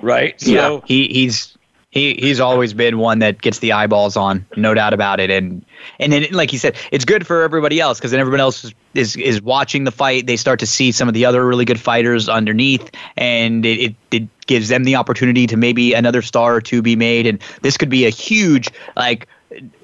right? 0.00 0.40
So, 0.40 0.50
yeah, 0.50 0.80
he, 0.86 1.08
he's 1.08 1.56
he 1.92 2.14
he's 2.14 2.40
always 2.40 2.72
been 2.72 2.98
one 2.98 3.18
that 3.20 3.40
gets 3.42 3.58
the 3.58 3.70
eyeballs 3.70 4.16
on, 4.16 4.44
no 4.56 4.72
doubt 4.72 4.94
about 4.94 5.20
it. 5.20 5.30
And 5.30 5.64
and 6.00 6.10
then, 6.10 6.26
like 6.32 6.52
you 6.52 6.58
said, 6.58 6.74
it's 6.90 7.04
good 7.04 7.26
for 7.26 7.42
everybody 7.42 7.80
else 7.80 7.98
because 7.98 8.10
then 8.12 8.20
everyone 8.20 8.40
else 8.40 8.64
is, 8.64 8.74
is, 8.94 9.16
is 9.16 9.42
watching 9.42 9.84
the 9.84 9.92
fight. 9.92 10.26
They 10.26 10.38
start 10.38 10.58
to 10.60 10.66
see 10.66 10.90
some 10.90 11.06
of 11.06 11.12
the 11.12 11.26
other 11.26 11.46
really 11.46 11.66
good 11.66 11.78
fighters 11.78 12.30
underneath, 12.30 12.90
and 13.18 13.66
it, 13.66 13.78
it, 13.78 13.94
it 14.10 14.46
gives 14.46 14.68
them 14.68 14.84
the 14.84 14.96
opportunity 14.96 15.46
to 15.46 15.56
maybe 15.58 15.92
another 15.92 16.22
star 16.22 16.62
to 16.62 16.80
be 16.80 16.96
made. 16.96 17.26
And 17.26 17.38
this 17.60 17.76
could 17.76 17.90
be 17.90 18.06
a 18.06 18.10
huge 18.10 18.70
like 18.96 19.28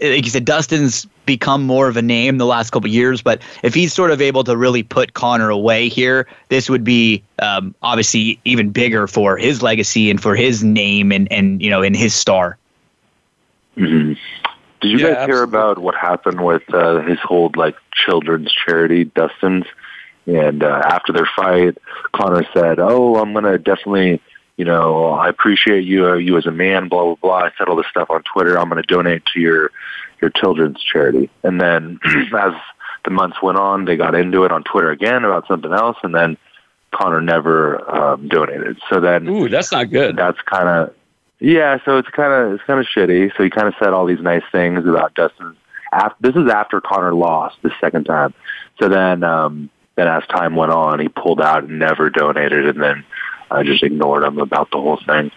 like 0.00 0.24
you 0.24 0.30
said, 0.30 0.46
Dustin's 0.46 1.06
become 1.28 1.62
more 1.62 1.88
of 1.88 1.96
a 1.98 2.02
name 2.02 2.38
the 2.38 2.46
last 2.46 2.70
couple 2.70 2.88
years, 2.88 3.20
but 3.20 3.42
if 3.62 3.74
he's 3.74 3.92
sort 3.92 4.10
of 4.10 4.20
able 4.22 4.42
to 4.44 4.56
really 4.56 4.82
put 4.82 5.12
Conor 5.12 5.50
away 5.50 5.90
here, 5.90 6.26
this 6.48 6.70
would 6.70 6.82
be 6.82 7.22
um, 7.38 7.74
obviously 7.82 8.40
even 8.46 8.70
bigger 8.70 9.06
for 9.06 9.36
his 9.36 9.62
legacy 9.62 10.10
and 10.10 10.20
for 10.20 10.34
his 10.34 10.64
name 10.64 11.12
and 11.12 11.30
and 11.30 11.62
you 11.62 11.68
know 11.68 11.82
in 11.82 11.92
his 11.94 12.14
star. 12.14 12.56
Mm-hmm. 13.76 14.14
Did 14.80 14.88
you 14.88 14.98
yeah, 14.98 15.08
guys 15.08 15.16
absolutely. 15.16 15.34
hear 15.34 15.42
about 15.42 15.78
what 15.78 15.94
happened 15.94 16.44
with 16.44 16.62
uh, 16.72 17.02
his 17.02 17.18
whole 17.20 17.52
like 17.54 17.76
children's 17.92 18.52
charity, 18.52 19.04
Dustin's? 19.04 19.66
And 20.26 20.62
uh, 20.62 20.82
after 20.84 21.12
their 21.12 21.28
fight, 21.36 21.78
Conor 22.12 22.46
said, 22.54 22.78
"Oh, 22.80 23.16
I'm 23.16 23.32
gonna 23.32 23.58
definitely." 23.58 24.20
you 24.56 24.64
know, 24.64 25.10
I 25.10 25.28
appreciate 25.28 25.84
you, 25.84 26.08
uh, 26.08 26.14
you 26.14 26.36
as 26.36 26.44
a 26.44 26.50
man, 26.50 26.88
blah 26.88 27.04
blah 27.04 27.14
blah. 27.14 27.36
I 27.44 27.52
said 27.56 27.68
all 27.68 27.76
this 27.76 27.86
stuff 27.92 28.10
on 28.10 28.24
Twitter. 28.24 28.58
I'm 28.58 28.68
going 28.68 28.82
to 28.82 28.86
donate 28.94 29.24
to 29.26 29.38
your 29.38 29.70
your 30.20 30.30
children's 30.30 30.82
charity. 30.82 31.30
And 31.42 31.60
then 31.60 32.00
as 32.36 32.52
the 33.04 33.10
months 33.10 33.40
went 33.42 33.58
on, 33.58 33.84
they 33.84 33.96
got 33.96 34.14
into 34.14 34.44
it 34.44 34.52
on 34.52 34.64
Twitter 34.64 34.90
again 34.90 35.24
about 35.24 35.46
something 35.46 35.72
else, 35.72 35.96
and 36.02 36.14
then 36.14 36.36
Conor 36.92 37.20
never 37.20 37.90
um, 37.90 38.28
donated. 38.28 38.78
So 38.90 39.00
then, 39.00 39.28
ooh, 39.28 39.48
that's 39.48 39.72
not 39.72 39.90
good. 39.90 40.16
That's 40.16 40.40
kind 40.42 40.68
of 40.68 40.94
yeah. 41.38 41.78
So 41.84 41.98
it's 41.98 42.08
kind 42.08 42.32
of 42.32 42.54
it's 42.54 42.64
kind 42.64 42.80
of 42.80 42.86
shitty. 42.86 43.36
So 43.36 43.44
he 43.44 43.50
kind 43.50 43.68
of 43.68 43.74
said 43.78 43.92
all 43.92 44.06
these 44.06 44.20
nice 44.20 44.42
things 44.50 44.86
about 44.86 45.14
Dustin. 45.14 45.56
After, 45.92 46.16
this 46.20 46.36
is 46.36 46.50
after 46.50 46.80
Conor 46.80 47.14
lost 47.14 47.56
the 47.62 47.70
second 47.80 48.04
time. 48.04 48.34
So 48.78 48.88
then, 48.88 49.24
um, 49.24 49.70
then 49.96 50.06
as 50.06 50.26
time 50.26 50.54
went 50.54 50.70
on, 50.70 51.00
he 51.00 51.08
pulled 51.08 51.40
out 51.40 51.64
and 51.64 51.78
never 51.78 52.10
donated, 52.10 52.66
and 52.68 52.82
then 52.82 53.04
I 53.50 53.62
just 53.62 53.82
ignored 53.82 54.22
him 54.22 54.38
about 54.38 54.70
the 54.70 54.78
whole 54.78 55.00
thing. 55.06 55.30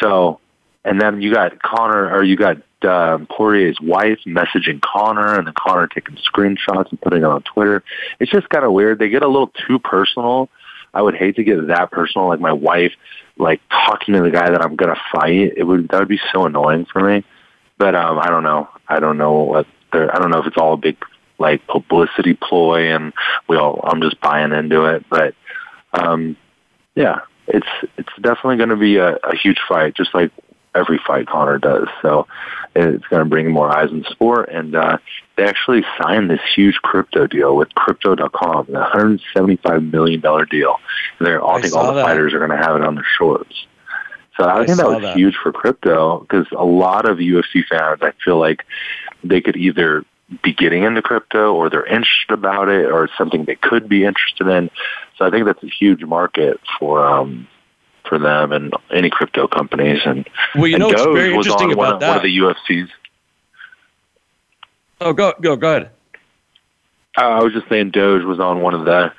So, 0.00 0.40
and 0.84 1.00
then 1.00 1.22
you 1.22 1.32
got 1.32 1.62
Conor, 1.62 2.10
or 2.10 2.24
you 2.24 2.36
got 2.36 2.58
um, 2.84 3.26
Poirier's 3.26 3.78
wife 3.80 4.18
messaging 4.26 4.80
Conor, 4.80 5.36
and 5.36 5.46
then 5.46 5.54
Conor 5.56 5.86
taking 5.86 6.16
screenshots 6.16 6.90
and 6.90 7.00
putting 7.00 7.20
it 7.20 7.26
on 7.26 7.42
Twitter. 7.42 7.82
It's 8.20 8.30
just 8.30 8.48
kind 8.48 8.64
of 8.64 8.72
weird. 8.72 8.98
They 8.98 9.08
get 9.08 9.22
a 9.22 9.28
little 9.28 9.52
too 9.66 9.78
personal. 9.78 10.48
I 10.92 11.02
would 11.02 11.16
hate 11.16 11.36
to 11.36 11.44
get 11.44 11.66
that 11.68 11.90
personal, 11.90 12.28
like 12.28 12.40
my 12.40 12.52
wife, 12.52 12.92
like 13.36 13.60
talking 13.68 14.14
to 14.14 14.22
the 14.22 14.30
guy 14.30 14.50
that 14.50 14.62
I'm 14.62 14.76
gonna 14.76 15.00
fight. 15.12 15.54
It 15.56 15.64
would 15.64 15.88
that 15.88 15.98
would 15.98 16.08
be 16.08 16.20
so 16.32 16.46
annoying 16.46 16.86
for 16.92 17.00
me. 17.00 17.24
But 17.78 17.94
um, 17.94 18.18
I 18.18 18.28
don't 18.28 18.44
know. 18.44 18.68
I 18.88 19.00
don't 19.00 19.18
know 19.18 19.32
what. 19.32 19.66
I 19.92 20.18
don't 20.18 20.30
know 20.30 20.40
if 20.40 20.46
it's 20.46 20.56
all 20.56 20.74
a 20.74 20.76
big 20.76 20.96
like 21.38 21.66
publicity 21.66 22.34
ploy, 22.34 22.94
and 22.94 23.12
we 23.48 23.56
all. 23.56 23.80
I'm 23.84 24.00
just 24.00 24.20
buying 24.20 24.52
into 24.52 24.84
it. 24.84 25.04
But 25.10 25.34
um, 25.92 26.36
yeah, 26.94 27.20
it's 27.48 27.66
it's 27.96 28.12
definitely 28.20 28.56
going 28.56 28.70
to 28.70 28.76
be 28.76 28.96
a, 28.96 29.16
a 29.16 29.36
huge 29.36 29.58
fight, 29.68 29.94
just 29.94 30.14
like 30.14 30.30
every 30.74 31.00
fight 31.06 31.26
Conor 31.26 31.58
does. 31.58 31.88
So 32.02 32.26
it's 32.74 33.06
going 33.06 33.22
to 33.22 33.28
bring 33.28 33.50
more 33.50 33.74
eyes 33.74 33.90
in 33.90 34.00
the 34.00 34.10
sport. 34.10 34.48
And 34.50 34.74
uh, 34.74 34.98
they 35.36 35.44
actually 35.44 35.84
signed 36.00 36.30
this 36.30 36.40
huge 36.54 36.76
crypto 36.76 37.26
deal 37.26 37.56
with 37.56 37.74
Crypto.com, 37.74 38.74
a 38.74 38.90
$175 38.94 39.90
million 39.92 40.20
deal. 40.50 40.76
And 41.18 41.26
they're, 41.26 41.44
I, 41.44 41.56
I 41.56 41.60
think 41.60 41.74
all 41.74 41.88
the 41.88 41.94
that. 41.94 42.04
fighters 42.04 42.34
are 42.34 42.38
going 42.38 42.50
to 42.50 42.56
have 42.56 42.76
it 42.76 42.82
on 42.82 42.94
their 42.94 43.06
shorts. 43.18 43.66
So 44.36 44.44
I, 44.44 44.62
I 44.62 44.66
think 44.66 44.78
that 44.78 44.88
was 44.88 45.02
that. 45.02 45.16
huge 45.16 45.36
for 45.36 45.52
crypto 45.52 46.20
because 46.20 46.46
a 46.56 46.64
lot 46.64 47.08
of 47.08 47.18
UFC 47.18 47.64
fans, 47.68 48.00
I 48.02 48.12
feel 48.24 48.38
like 48.38 48.64
they 49.22 49.40
could 49.40 49.56
either 49.56 50.04
be 50.42 50.52
getting 50.52 50.82
into 50.82 51.02
crypto 51.02 51.54
or 51.54 51.70
they're 51.70 51.86
interested 51.86 52.32
about 52.32 52.68
it 52.68 52.90
or 52.90 53.04
it's 53.04 53.12
something 53.16 53.44
they 53.44 53.54
could 53.56 53.88
be 53.88 54.04
interested 54.04 54.48
in. 54.48 54.70
So 55.16 55.26
I 55.26 55.30
think 55.30 55.46
that's 55.46 55.62
a 55.62 55.68
huge 55.68 56.02
market 56.02 56.58
for 56.78 57.06
um, 57.06 57.46
for 58.08 58.18
them 58.18 58.52
and 58.52 58.72
any 58.92 59.10
crypto 59.10 59.46
companies. 59.46 60.00
And 60.04 60.28
well, 60.54 60.66
you 60.66 60.74
and 60.74 60.82
know, 60.82 60.90
Doge 60.90 61.06
what's 61.06 61.16
very 61.16 61.34
interesting 61.34 61.72
about 61.72 61.92
one, 61.92 62.00
that. 62.00 62.08
One 62.08 62.16
of 62.18 62.22
the 62.22 62.38
UFCs. 62.38 62.88
Oh, 65.00 65.12
go 65.12 65.34
go 65.40 65.56
go 65.56 65.70
ahead. 65.76 65.90
Uh, 67.16 67.20
I 67.20 67.42
was 67.42 67.52
just 67.52 67.68
saying, 67.68 67.90
Doge 67.90 68.24
was 68.24 68.40
on 68.40 68.60
one 68.60 68.74
of 68.74 68.84
the 68.84 69.12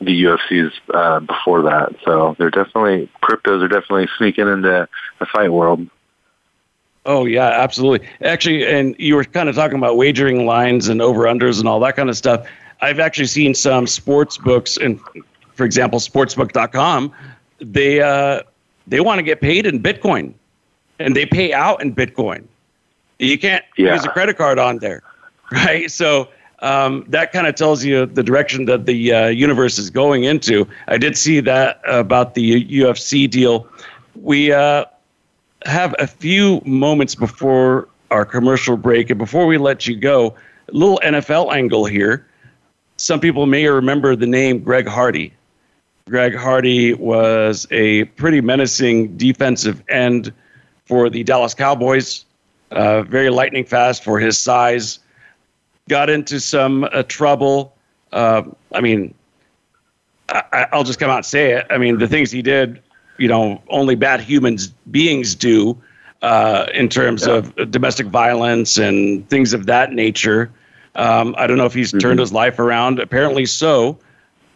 the 0.00 0.24
UFCs 0.24 0.72
uh, 0.92 1.20
before 1.20 1.62
that, 1.62 1.94
so 2.04 2.36
they're 2.38 2.50
definitely 2.50 3.10
cryptos 3.22 3.62
are 3.62 3.68
definitely 3.68 4.08
sneaking 4.18 4.48
into 4.48 4.88
the 5.18 5.26
fight 5.26 5.52
world. 5.52 5.88
Oh 7.06 7.24
yeah, 7.24 7.46
absolutely. 7.46 8.06
Actually, 8.22 8.66
and 8.66 8.96
you 8.98 9.14
were 9.14 9.24
kind 9.24 9.48
of 9.48 9.54
talking 9.54 9.78
about 9.78 9.96
wagering 9.96 10.44
lines 10.44 10.88
and 10.88 11.00
over 11.00 11.22
unders 11.22 11.60
and 11.60 11.68
all 11.68 11.80
that 11.80 11.96
kind 11.96 12.10
of 12.10 12.16
stuff. 12.16 12.46
I've 12.80 12.98
actually 12.98 13.26
seen 13.26 13.54
some 13.54 13.86
sports 13.86 14.36
books 14.36 14.76
and 14.76 15.00
for 15.54 15.64
example, 15.64 15.98
sportsbook.com 15.98 17.12
they 17.58 18.00
uh, 18.00 18.42
they 18.86 19.00
want 19.00 19.18
to 19.18 19.22
get 19.22 19.40
paid 19.40 19.66
in 19.66 19.82
Bitcoin, 19.82 20.34
and 20.98 21.16
they 21.16 21.26
pay 21.26 21.52
out 21.52 21.82
in 21.82 21.94
Bitcoin. 21.94 22.44
You 23.18 23.38
can't 23.38 23.64
yeah. 23.76 23.94
use 23.94 24.04
a 24.04 24.10
credit 24.10 24.36
card 24.36 24.58
on 24.58 24.78
there, 24.78 25.02
right? 25.52 25.90
So 25.90 26.28
um, 26.60 27.04
that 27.08 27.32
kind 27.32 27.46
of 27.46 27.54
tells 27.54 27.84
you 27.84 28.06
the 28.06 28.22
direction 28.22 28.64
that 28.66 28.86
the 28.86 29.12
uh, 29.12 29.26
universe 29.28 29.78
is 29.78 29.90
going 29.90 30.24
into. 30.24 30.66
I 30.88 30.98
did 30.98 31.16
see 31.16 31.40
that 31.40 31.80
about 31.86 32.34
the 32.34 32.64
UFC 32.64 33.28
deal. 33.28 33.68
We 34.14 34.52
uh, 34.52 34.86
have 35.64 35.94
a 35.98 36.06
few 36.06 36.60
moments 36.64 37.14
before 37.14 37.88
our 38.10 38.24
commercial 38.24 38.76
break, 38.76 39.10
and 39.10 39.18
before 39.18 39.46
we 39.46 39.58
let 39.58 39.86
you 39.86 39.96
go, 39.96 40.34
a 40.68 40.72
little 40.72 41.00
NFL 41.02 41.54
angle 41.54 41.84
here. 41.84 42.26
Some 42.98 43.20
people 43.20 43.44
may 43.46 43.66
remember 43.66 44.16
the 44.16 44.26
name 44.26 44.60
Greg 44.60 44.86
Hardy. 44.86 45.32
Greg 46.08 46.36
Hardy 46.36 46.94
was 46.94 47.66
a 47.72 48.04
pretty 48.04 48.40
menacing 48.40 49.16
defensive 49.16 49.82
end 49.88 50.32
for 50.84 51.10
the 51.10 51.24
Dallas 51.24 51.52
Cowboys. 51.52 52.24
Uh, 52.70 53.02
very 53.02 53.28
lightning 53.28 53.64
fast 53.64 54.04
for 54.04 54.20
his 54.20 54.38
size. 54.38 55.00
Got 55.88 56.08
into 56.08 56.38
some 56.38 56.84
uh, 56.84 57.02
trouble. 57.08 57.74
Uh, 58.12 58.42
I 58.72 58.80
mean, 58.80 59.14
I, 60.28 60.68
will 60.72 60.84
just 60.84 61.00
come 61.00 61.10
out 61.10 61.16
and 61.16 61.26
say 61.26 61.52
it. 61.52 61.66
I 61.70 61.78
mean, 61.78 61.98
the 61.98 62.06
things 62.06 62.30
he 62.30 62.40
did, 62.40 62.80
you 63.18 63.26
know, 63.26 63.60
only 63.68 63.96
bad 63.96 64.20
humans 64.20 64.68
beings 64.92 65.34
do 65.34 65.76
uh, 66.22 66.66
in 66.72 66.88
terms 66.88 67.26
yeah. 67.26 67.34
of 67.34 67.70
domestic 67.72 68.06
violence 68.06 68.78
and 68.78 69.28
things 69.28 69.52
of 69.52 69.66
that 69.66 69.90
nature. 69.90 70.52
Um, 70.94 71.34
I 71.36 71.48
don't 71.48 71.58
know 71.58 71.66
if 71.66 71.74
he's 71.74 71.88
mm-hmm. 71.88 71.98
turned 71.98 72.20
his 72.20 72.32
life 72.32 72.60
around. 72.60 73.00
Apparently 73.00 73.44
so. 73.44 73.98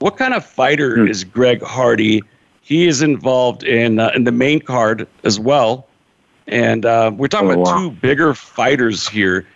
What 0.00 0.16
kind 0.16 0.32
of 0.32 0.44
fighter 0.44 0.96
hmm. 0.96 1.08
is 1.08 1.24
Greg 1.24 1.62
Hardy? 1.62 2.22
He 2.62 2.86
is 2.86 3.02
involved 3.02 3.62
in 3.62 3.98
uh, 3.98 4.10
in 4.14 4.24
the 4.24 4.32
main 4.32 4.60
card 4.60 5.06
as 5.24 5.38
well, 5.38 5.86
and 6.46 6.86
uh, 6.86 7.12
we're 7.14 7.28
talking 7.28 7.48
oh, 7.48 7.52
about 7.52 7.66
wow. 7.66 7.78
two 7.78 7.90
bigger 7.90 8.34
fighters 8.34 9.06
here. 9.06 9.46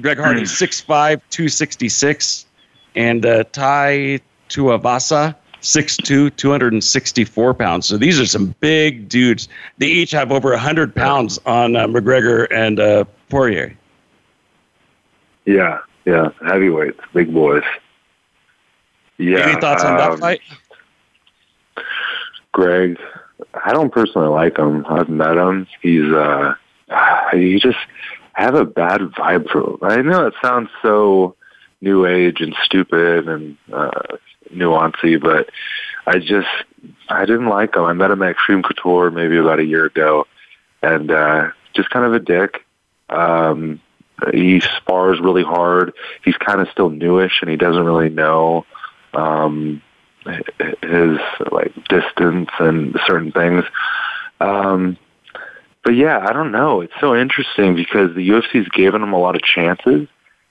Greg 0.00 0.18
Hardy, 0.18 0.40
hmm. 0.40 0.44
6'5", 0.44 1.20
266, 1.30 2.46
and 2.94 3.24
uh, 3.24 3.44
Tai 3.52 4.20
Tuivasa, 4.50 5.34
6'2", 5.62 6.36
264 6.36 7.54
pounds. 7.54 7.86
So 7.86 7.96
these 7.96 8.20
are 8.20 8.26
some 8.26 8.54
big 8.60 9.08
dudes. 9.08 9.48
They 9.78 9.86
each 9.86 10.10
have 10.10 10.30
over 10.30 10.50
100 10.50 10.94
pounds 10.94 11.38
on 11.46 11.74
uh, 11.74 11.86
McGregor 11.86 12.46
and 12.50 12.80
uh, 12.80 13.04
Poirier. 13.30 13.74
Yeah, 15.46 15.80
yeah, 16.04 16.30
heavyweights, 16.46 17.00
big 17.14 17.32
boys. 17.32 17.64
Yeah. 19.18 19.40
Any 19.40 19.60
thoughts 19.60 19.84
on 19.84 19.92
um, 19.92 19.98
that 19.98 20.18
fight? 20.18 20.40
Greg, 22.52 22.98
I 23.64 23.72
don't 23.72 23.92
personally 23.92 24.28
like 24.28 24.58
him. 24.58 24.84
I've 24.88 25.08
met 25.08 25.36
him. 25.36 25.66
He's 25.80 26.12
uh, 26.12 26.54
he 27.32 27.58
just 27.58 27.78
I 28.36 28.42
have 28.42 28.54
a 28.54 28.64
bad 28.64 29.00
vibe 29.00 29.48
for 29.50 29.72
him. 29.72 29.78
I 29.82 30.02
know 30.02 30.26
it 30.26 30.34
sounds 30.42 30.70
so 30.82 31.36
new 31.80 32.06
age 32.06 32.40
and 32.40 32.54
stupid 32.62 33.28
and 33.28 33.56
uh, 33.72 34.16
nuancy, 34.54 35.20
but 35.20 35.50
I 36.06 36.18
just 36.18 36.48
I 37.08 37.24
didn't 37.24 37.48
like 37.48 37.76
him. 37.76 37.82
I 37.82 37.92
met 37.92 38.10
him 38.10 38.22
at 38.22 38.30
Extreme 38.30 38.62
Couture 38.62 39.10
maybe 39.10 39.36
about 39.36 39.60
a 39.60 39.64
year 39.64 39.86
ago, 39.86 40.26
and 40.82 41.10
uh, 41.10 41.50
just 41.74 41.90
kind 41.90 42.06
of 42.06 42.14
a 42.14 42.20
dick. 42.20 42.64
Um, 43.08 43.80
he 44.32 44.60
spars 44.60 45.20
really 45.20 45.42
hard. 45.42 45.92
He's 46.24 46.36
kind 46.36 46.60
of 46.60 46.68
still 46.68 46.90
newish, 46.90 47.40
and 47.40 47.50
he 47.50 47.56
doesn't 47.56 47.84
really 47.84 48.08
know 48.08 48.64
um, 49.14 49.82
his 50.24 51.18
like 51.50 51.74
distance 51.88 52.50
and 52.58 52.98
certain 53.06 53.32
things. 53.32 53.64
Um, 54.40 54.96
but 55.84 55.94
yeah, 55.96 56.24
I 56.26 56.32
don't 56.32 56.52
know. 56.52 56.80
It's 56.80 56.92
so 57.00 57.16
interesting 57.16 57.74
because 57.74 58.14
the 58.14 58.28
UFC's 58.28 58.68
given 58.68 59.02
him 59.02 59.12
a 59.12 59.18
lot 59.18 59.34
of 59.34 59.42
chances, 59.42 60.06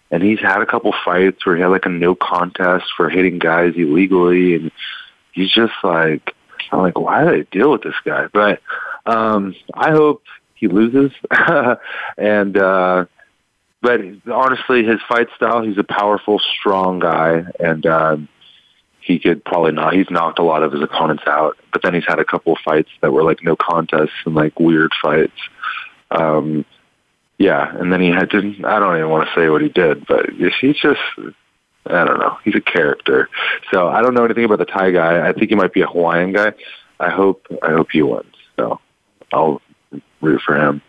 and 0.09 0.21
he's 0.23 0.39
had 0.39 0.61
a 0.61 0.65
couple 0.65 0.93
fights 1.05 1.45
where 1.45 1.55
he 1.55 1.61
had 1.61 1.69
like 1.69 1.85
a 1.85 1.89
no 1.89 2.15
contest 2.15 2.85
for 2.97 3.09
hitting 3.09 3.39
guys 3.39 3.73
illegally, 3.75 4.55
and 4.55 4.71
he's 5.31 5.49
just 5.49 5.73
like, 5.83 6.35
I'm 6.71 6.79
like, 6.79 6.99
why 6.99 7.23
do 7.23 7.31
they 7.31 7.43
deal 7.51 7.71
with 7.71 7.83
this 7.83 7.95
guy? 8.03 8.27
But 8.33 8.61
um, 9.05 9.55
I 9.73 9.91
hope 9.91 10.23
he 10.53 10.67
loses, 10.67 11.11
and 12.17 12.57
uh, 12.57 13.05
but 13.81 14.01
honestly, 14.31 14.83
his 14.83 14.99
fight 15.07 15.27
style, 15.35 15.63
he's 15.63 15.77
a 15.77 15.83
powerful, 15.83 16.39
strong 16.39 16.99
guy, 16.99 17.45
and 17.59 17.85
um, 17.85 18.29
he 19.01 19.19
could 19.19 19.43
probably 19.43 19.71
not. 19.71 19.93
He's 19.93 20.09
knocked 20.09 20.39
a 20.39 20.43
lot 20.43 20.63
of 20.63 20.71
his 20.71 20.81
opponents 20.81 21.23
out, 21.27 21.57
but 21.73 21.81
then 21.81 21.93
he's 21.93 22.05
had 22.07 22.19
a 22.19 22.25
couple 22.25 22.53
of 22.53 22.59
fights 22.63 22.89
that 23.01 23.11
were 23.11 23.23
like 23.23 23.43
no 23.43 23.55
contests 23.55 24.11
and 24.25 24.35
like 24.35 24.59
weird 24.59 24.91
fights. 25.01 25.33
Um, 26.11 26.65
yeah, 27.37 27.75
and 27.77 27.91
then 27.91 28.01
he 28.01 28.09
had 28.09 28.29
to. 28.31 28.37
I 28.65 28.79
don't 28.79 28.97
even 28.97 29.09
want 29.09 29.27
to 29.27 29.33
say 29.35 29.49
what 29.49 29.61
he 29.61 29.69
did, 29.69 30.05
but 30.05 30.29
he's 30.29 30.77
just. 30.77 30.99
I 31.87 32.05
don't 32.05 32.19
know. 32.19 32.37
He's 32.43 32.53
a 32.53 32.61
character. 32.61 33.27
So 33.71 33.87
I 33.87 34.03
don't 34.03 34.13
know 34.13 34.23
anything 34.23 34.43
about 34.43 34.59
the 34.59 34.65
Thai 34.65 34.91
guy. 34.91 35.27
I 35.27 35.33
think 35.33 35.49
he 35.49 35.55
might 35.55 35.73
be 35.73 35.81
a 35.81 35.87
Hawaiian 35.87 36.31
guy. 36.31 36.53
I 36.99 37.09
hope. 37.09 37.47
I 37.63 37.71
hope 37.71 37.89
he 37.91 38.03
wins. 38.03 38.35
So 38.57 38.79
I'll 39.33 39.61
root 40.21 40.41
for 40.45 40.55
him. 40.55 40.81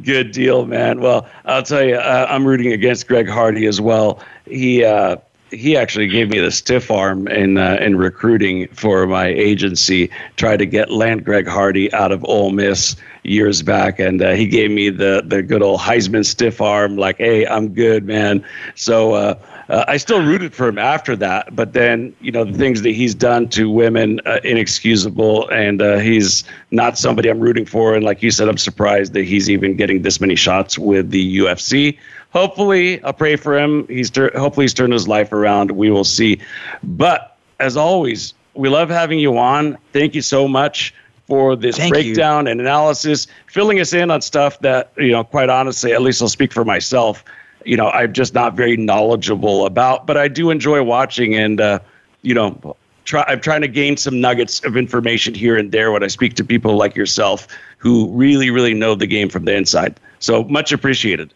Good 0.00 0.30
deal, 0.30 0.64
man. 0.66 1.00
Well, 1.00 1.28
I'll 1.44 1.64
tell 1.64 1.82
you, 1.82 1.96
uh, 1.96 2.26
I'm 2.30 2.46
rooting 2.46 2.72
against 2.72 3.08
Greg 3.08 3.28
Hardy 3.28 3.66
as 3.66 3.80
well. 3.80 4.22
He. 4.46 4.84
Uh, 4.84 5.16
he 5.52 5.76
actually 5.76 6.08
gave 6.08 6.30
me 6.30 6.38
the 6.38 6.50
stiff 6.50 6.90
arm 6.90 7.28
in 7.28 7.58
uh, 7.58 7.76
in 7.80 7.96
recruiting 7.96 8.68
for 8.68 9.06
my 9.06 9.26
agency. 9.26 10.10
Tried 10.36 10.58
to 10.58 10.66
get 10.66 10.90
land 10.90 11.24
Greg 11.24 11.46
Hardy 11.46 11.92
out 11.92 12.12
of 12.12 12.24
Ole 12.24 12.50
Miss 12.50 12.96
years 13.22 13.62
back, 13.62 13.98
and 13.98 14.20
uh, 14.22 14.32
he 14.32 14.46
gave 14.46 14.70
me 14.70 14.88
the 14.88 15.22
the 15.24 15.42
good 15.42 15.62
old 15.62 15.80
Heisman 15.80 16.24
stiff 16.24 16.60
arm. 16.60 16.96
Like, 16.96 17.18
hey, 17.18 17.46
I'm 17.46 17.68
good, 17.68 18.04
man. 18.04 18.44
So. 18.74 19.14
Uh, 19.14 19.34
uh, 19.68 19.84
I 19.88 19.96
still 19.96 20.22
rooted 20.22 20.52
for 20.52 20.68
him 20.68 20.76
after 20.76 21.16
that, 21.16 21.56
but 21.56 21.72
then 21.72 22.14
you 22.20 22.30
know 22.30 22.44
the 22.44 22.58
things 22.58 22.82
that 22.82 22.90
he's 22.90 23.14
done 23.14 23.48
to 23.50 23.70
women, 23.70 24.20
uh, 24.26 24.38
inexcusable, 24.44 25.48
and 25.48 25.80
uh, 25.80 25.98
he's 25.98 26.44
not 26.72 26.98
somebody 26.98 27.30
I'm 27.30 27.40
rooting 27.40 27.64
for. 27.64 27.94
And 27.94 28.04
like 28.04 28.22
you 28.22 28.30
said, 28.30 28.48
I'm 28.48 28.58
surprised 28.58 29.14
that 29.14 29.24
he's 29.24 29.48
even 29.48 29.76
getting 29.76 30.02
this 30.02 30.20
many 30.20 30.34
shots 30.34 30.78
with 30.78 31.10
the 31.10 31.38
UFC. 31.38 31.96
Hopefully, 32.32 33.02
I'll 33.02 33.12
pray 33.12 33.36
for 33.36 33.58
him. 33.58 33.86
He's 33.88 34.10
ter- 34.10 34.36
hopefully 34.36 34.64
he's 34.64 34.74
turned 34.74 34.92
his 34.92 35.06
life 35.06 35.32
around. 35.32 35.70
We 35.70 35.90
will 35.90 36.04
see. 36.04 36.40
But 36.82 37.36
as 37.60 37.76
always, 37.76 38.34
we 38.54 38.68
love 38.68 38.88
having 38.88 39.18
you 39.18 39.36
on. 39.38 39.78
Thank 39.92 40.14
you 40.14 40.22
so 40.22 40.48
much 40.48 40.94
for 41.26 41.56
this 41.56 41.76
Thank 41.76 41.92
breakdown 41.92 42.46
you. 42.46 42.52
and 42.52 42.60
analysis, 42.60 43.26
filling 43.46 43.80
us 43.80 43.92
in 43.92 44.10
on 44.10 44.20
stuff 44.22 44.58
that 44.60 44.92
you 44.96 45.12
know, 45.12 45.24
quite 45.24 45.50
honestly, 45.50 45.92
at 45.92 46.02
least 46.02 46.20
I'll 46.22 46.28
speak 46.28 46.52
for 46.52 46.64
myself 46.64 47.24
you 47.64 47.76
know, 47.76 47.88
I'm 47.90 48.12
just 48.12 48.34
not 48.34 48.54
very 48.54 48.76
knowledgeable 48.76 49.66
about, 49.66 50.06
but 50.06 50.16
I 50.16 50.28
do 50.28 50.50
enjoy 50.50 50.82
watching 50.82 51.34
and, 51.34 51.60
uh, 51.60 51.78
you 52.22 52.34
know, 52.34 52.76
try, 53.04 53.24
I'm 53.26 53.40
trying 53.40 53.62
to 53.62 53.68
gain 53.68 53.96
some 53.96 54.20
nuggets 54.20 54.64
of 54.64 54.76
information 54.76 55.34
here 55.34 55.56
and 55.56 55.72
there 55.72 55.92
when 55.92 56.02
I 56.02 56.08
speak 56.08 56.34
to 56.34 56.44
people 56.44 56.76
like 56.76 56.96
yourself 56.96 57.48
who 57.78 58.08
really, 58.12 58.50
really 58.50 58.74
know 58.74 58.94
the 58.94 59.06
game 59.06 59.28
from 59.28 59.44
the 59.44 59.54
inside. 59.54 59.98
So 60.20 60.44
much 60.44 60.72
appreciated. 60.72 61.32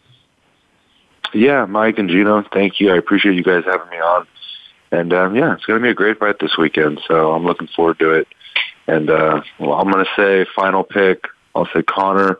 Yeah, 1.33 1.65
Mike 1.65 1.97
and 1.99 2.09
Gino, 2.09 2.43
thank 2.53 2.79
you. 2.79 2.91
I 2.91 2.97
appreciate 2.97 3.35
you 3.35 3.43
guys 3.43 3.63
having 3.65 3.89
me 3.89 3.97
on. 3.97 4.27
And 4.91 5.13
um, 5.13 5.35
yeah, 5.35 5.53
it's 5.53 5.65
going 5.65 5.79
to 5.79 5.83
be 5.83 5.89
a 5.89 5.95
great 5.95 6.19
fight 6.19 6.39
this 6.39 6.57
weekend. 6.57 7.01
So 7.07 7.33
I'm 7.33 7.45
looking 7.45 7.67
forward 7.67 7.99
to 7.99 8.11
it. 8.11 8.27
And 8.87 9.09
uh, 9.09 9.41
well, 9.59 9.73
I'm 9.73 9.91
going 9.91 10.05
to 10.05 10.11
say 10.15 10.49
final 10.55 10.83
pick. 10.83 11.25
I'll 11.53 11.67
say 11.73 11.83
Conor, 11.83 12.39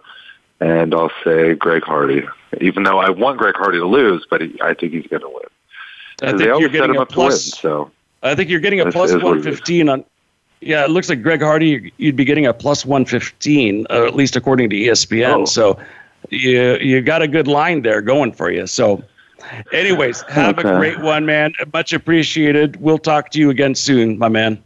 and 0.62 0.94
I'll 0.94 1.12
say 1.24 1.56
Greg 1.56 1.84
Hardy 1.84 2.24
even 2.62 2.84
though 2.84 3.00
I 3.00 3.10
want 3.10 3.38
Greg 3.38 3.56
Hardy 3.56 3.80
to 3.80 3.86
lose, 3.86 4.26
but 4.30 4.42
he, 4.42 4.60
I 4.62 4.74
think 4.74 4.94
he's 4.94 5.08
going 5.08 5.22
to 5.22 5.30
win. 5.30 5.44
I 6.22 6.38
think 6.38 6.60
you're 6.60 6.70
getting 6.70 6.96
a 6.96 7.06
plus. 7.06 7.46
Win, 7.46 7.60
so 7.62 7.92
I 8.24 8.36
think 8.36 8.50
you're 8.50 8.60
getting 8.60 8.80
a 8.80 8.92
plus 8.92 9.14
one 9.14 9.42
fifteen 9.44 9.90
on. 9.90 10.04
Yeah, 10.62 10.84
it 10.84 10.90
looks 10.90 11.10
like 11.10 11.22
Greg 11.22 11.42
Hardy. 11.42 11.94
You'd 11.98 12.16
be 12.16 12.26
getting 12.26 12.48
a 12.48 12.54
plus 12.54 12.86
one 12.86 13.06
fifteen, 13.06 13.86
uh, 13.90 14.06
at 14.06 14.16
least 14.16 14.36
according 14.36 14.70
to 14.72 14.76
ESPN. 14.76 15.42
Oh. 15.42 15.46
So 15.46 15.80
you 16.30 16.78
you 16.78 17.02
got 17.02 17.22
a 17.22 17.28
good 17.28 17.48
line 17.48 17.82
there 17.82 18.02
going 18.02 18.32
for 18.32 18.52
you. 18.52 18.68
So, 18.68 19.04
anyways, 19.72 20.22
have 20.24 20.60
okay. 20.60 20.70
a 20.70 20.78
great 20.78 21.00
one, 21.00 21.26
man. 21.26 21.54
Much 21.74 21.94
appreciated. 21.94 22.78
We'll 22.78 22.98
talk 22.98 23.32
to 23.32 23.40
you 23.40 23.50
again 23.50 23.76
soon, 23.76 24.18
my 24.18 24.30
man. 24.30 24.62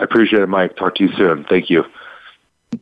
I 0.00 0.04
appreciate 0.04 0.42
it, 0.42 0.48
Mike. 0.48 0.76
Talk 0.76 0.96
to 0.96 1.04
you 1.04 1.12
soon. 1.16 1.44
Thank 1.44 1.70
you. 1.70 1.84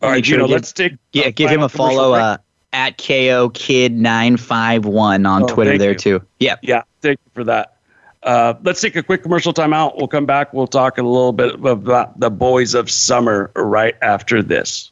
All 0.01 0.11
right, 0.11 0.25
Gino, 0.25 0.47
let's 0.47 0.73
take. 0.73 0.95
Yeah, 1.13 1.31
give 1.31 1.51
him 1.51 1.63
a 1.63 1.69
follow. 1.69 2.15
Uh, 2.15 2.39
at 2.73 2.97
KO 2.97 3.51
Kid 3.51 3.93
nine 3.93 4.37
five 4.37 4.85
one 4.85 5.27
on 5.27 5.45
oh, 5.45 5.47
Twitter 5.47 5.79
there 5.79 5.93
you. 5.93 5.99
too. 5.99 6.23
Yeah. 6.39 6.57
Yeah. 6.63 6.83
Thank 7.01 7.19
you 7.25 7.31
for 7.35 7.45
that. 7.45 7.77
Uh, 8.23 8.55
let's 8.63 8.81
take 8.81 8.95
a 8.97 9.03
quick 9.03 9.23
commercial 9.23 9.53
timeout. 9.53 9.97
We'll 9.97 10.09
come 10.09 10.27
back. 10.27 10.53
We'll 10.53 10.69
talk 10.69 10.99
a 10.99 11.03
little 11.03 11.33
bit 11.33 11.55
about 11.65 12.19
the 12.19 12.31
boys 12.31 12.75
of 12.75 12.91
summer 12.91 13.51
right 13.57 13.97
after 14.01 14.43
this. 14.43 14.92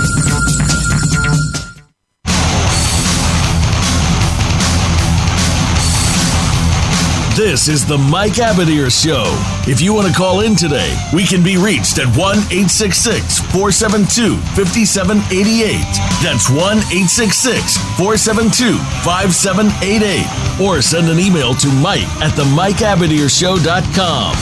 This 7.35 7.69
is 7.69 7.85
the 7.85 7.97
Mike 7.97 8.43
Abadir 8.43 8.91
Show. 8.91 9.23
If 9.65 9.79
you 9.79 9.93
want 9.93 10.05
to 10.05 10.13
call 10.13 10.41
in 10.41 10.53
today, 10.53 10.93
we 11.13 11.23
can 11.23 11.41
be 11.41 11.55
reached 11.55 11.97
at 11.97 12.07
1 12.07 12.17
866 12.51 13.39
472 13.55 14.35
5788. 14.51 15.79
That's 16.19 16.49
1 16.49 16.59
866 16.59 17.77
472 17.95 18.75
5788. 19.07 20.59
Or 20.59 20.81
send 20.81 21.07
an 21.07 21.19
email 21.19 21.53
to 21.55 21.67
Mike 21.79 22.03
at 22.19 22.35
the 22.35 22.43
Mike 22.43 22.83
MikeAbadirShow.com. 22.83 24.35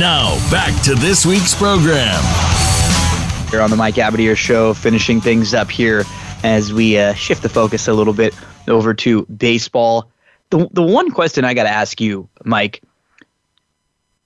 Now, 0.00 0.32
back 0.50 0.72
to 0.84 0.94
this 0.94 1.26
week's 1.26 1.54
program. 1.54 2.24
Here 3.50 3.60
on 3.60 3.68
the 3.68 3.76
Mike 3.76 3.96
Abadir 3.96 4.34
Show, 4.34 4.72
finishing 4.72 5.20
things 5.20 5.52
up 5.52 5.70
here 5.70 6.04
as 6.42 6.72
we 6.72 6.96
uh, 6.96 7.12
shift 7.12 7.42
the 7.42 7.50
focus 7.50 7.86
a 7.86 7.92
little 7.92 8.14
bit 8.14 8.34
over 8.66 8.94
to 8.94 9.26
baseball 9.26 10.10
the 10.50 10.68
the 10.72 10.82
one 10.82 11.10
question 11.10 11.44
I 11.44 11.54
got 11.54 11.64
to 11.64 11.70
ask 11.70 12.00
you, 12.00 12.28
Mike, 12.44 12.82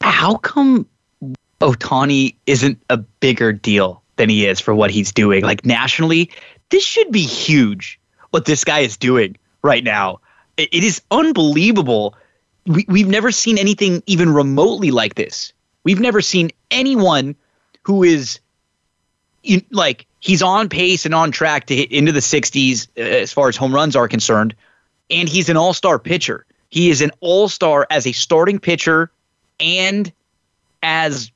how 0.00 0.36
come 0.36 0.86
Ohtani 1.60 2.34
isn't 2.46 2.82
a 2.90 2.96
bigger 2.96 3.52
deal 3.52 4.02
than 4.16 4.28
he 4.28 4.46
is 4.46 4.60
for 4.60 4.74
what 4.74 4.90
he's 4.90 5.12
doing? 5.12 5.44
Like 5.44 5.64
nationally, 5.64 6.30
this 6.70 6.84
should 6.84 7.10
be 7.12 7.22
huge. 7.22 8.00
What 8.30 8.46
this 8.46 8.64
guy 8.64 8.80
is 8.80 8.96
doing 8.96 9.36
right 9.62 9.84
now, 9.84 10.20
it, 10.56 10.68
it 10.72 10.84
is 10.84 11.00
unbelievable. 11.10 12.16
We, 12.66 12.84
we've 12.88 13.08
never 13.08 13.30
seen 13.30 13.58
anything 13.58 14.02
even 14.06 14.32
remotely 14.32 14.90
like 14.90 15.14
this. 15.14 15.52
We've 15.84 16.00
never 16.00 16.20
seen 16.20 16.50
anyone 16.70 17.36
who 17.82 18.02
is 18.02 18.40
you, 19.42 19.60
like 19.70 20.06
he's 20.20 20.42
on 20.42 20.68
pace 20.68 21.04
and 21.04 21.14
on 21.14 21.30
track 21.30 21.66
to 21.66 21.76
hit 21.76 21.92
into 21.92 22.12
the 22.12 22.20
60s 22.20 22.88
uh, 22.96 23.02
as 23.02 23.32
far 23.32 23.48
as 23.48 23.56
home 23.56 23.74
runs 23.74 23.94
are 23.94 24.08
concerned, 24.08 24.54
and 25.10 25.28
he's 25.28 25.48
an 25.48 25.56
all-star 25.56 25.98
pitcher. 25.98 26.46
He 26.70 26.90
is 26.90 27.00
an 27.00 27.10
all-star 27.20 27.86
as 27.90 28.06
a 28.06 28.12
starting 28.12 28.58
pitcher 28.58 29.10
and 29.60 30.12
as 30.82 31.30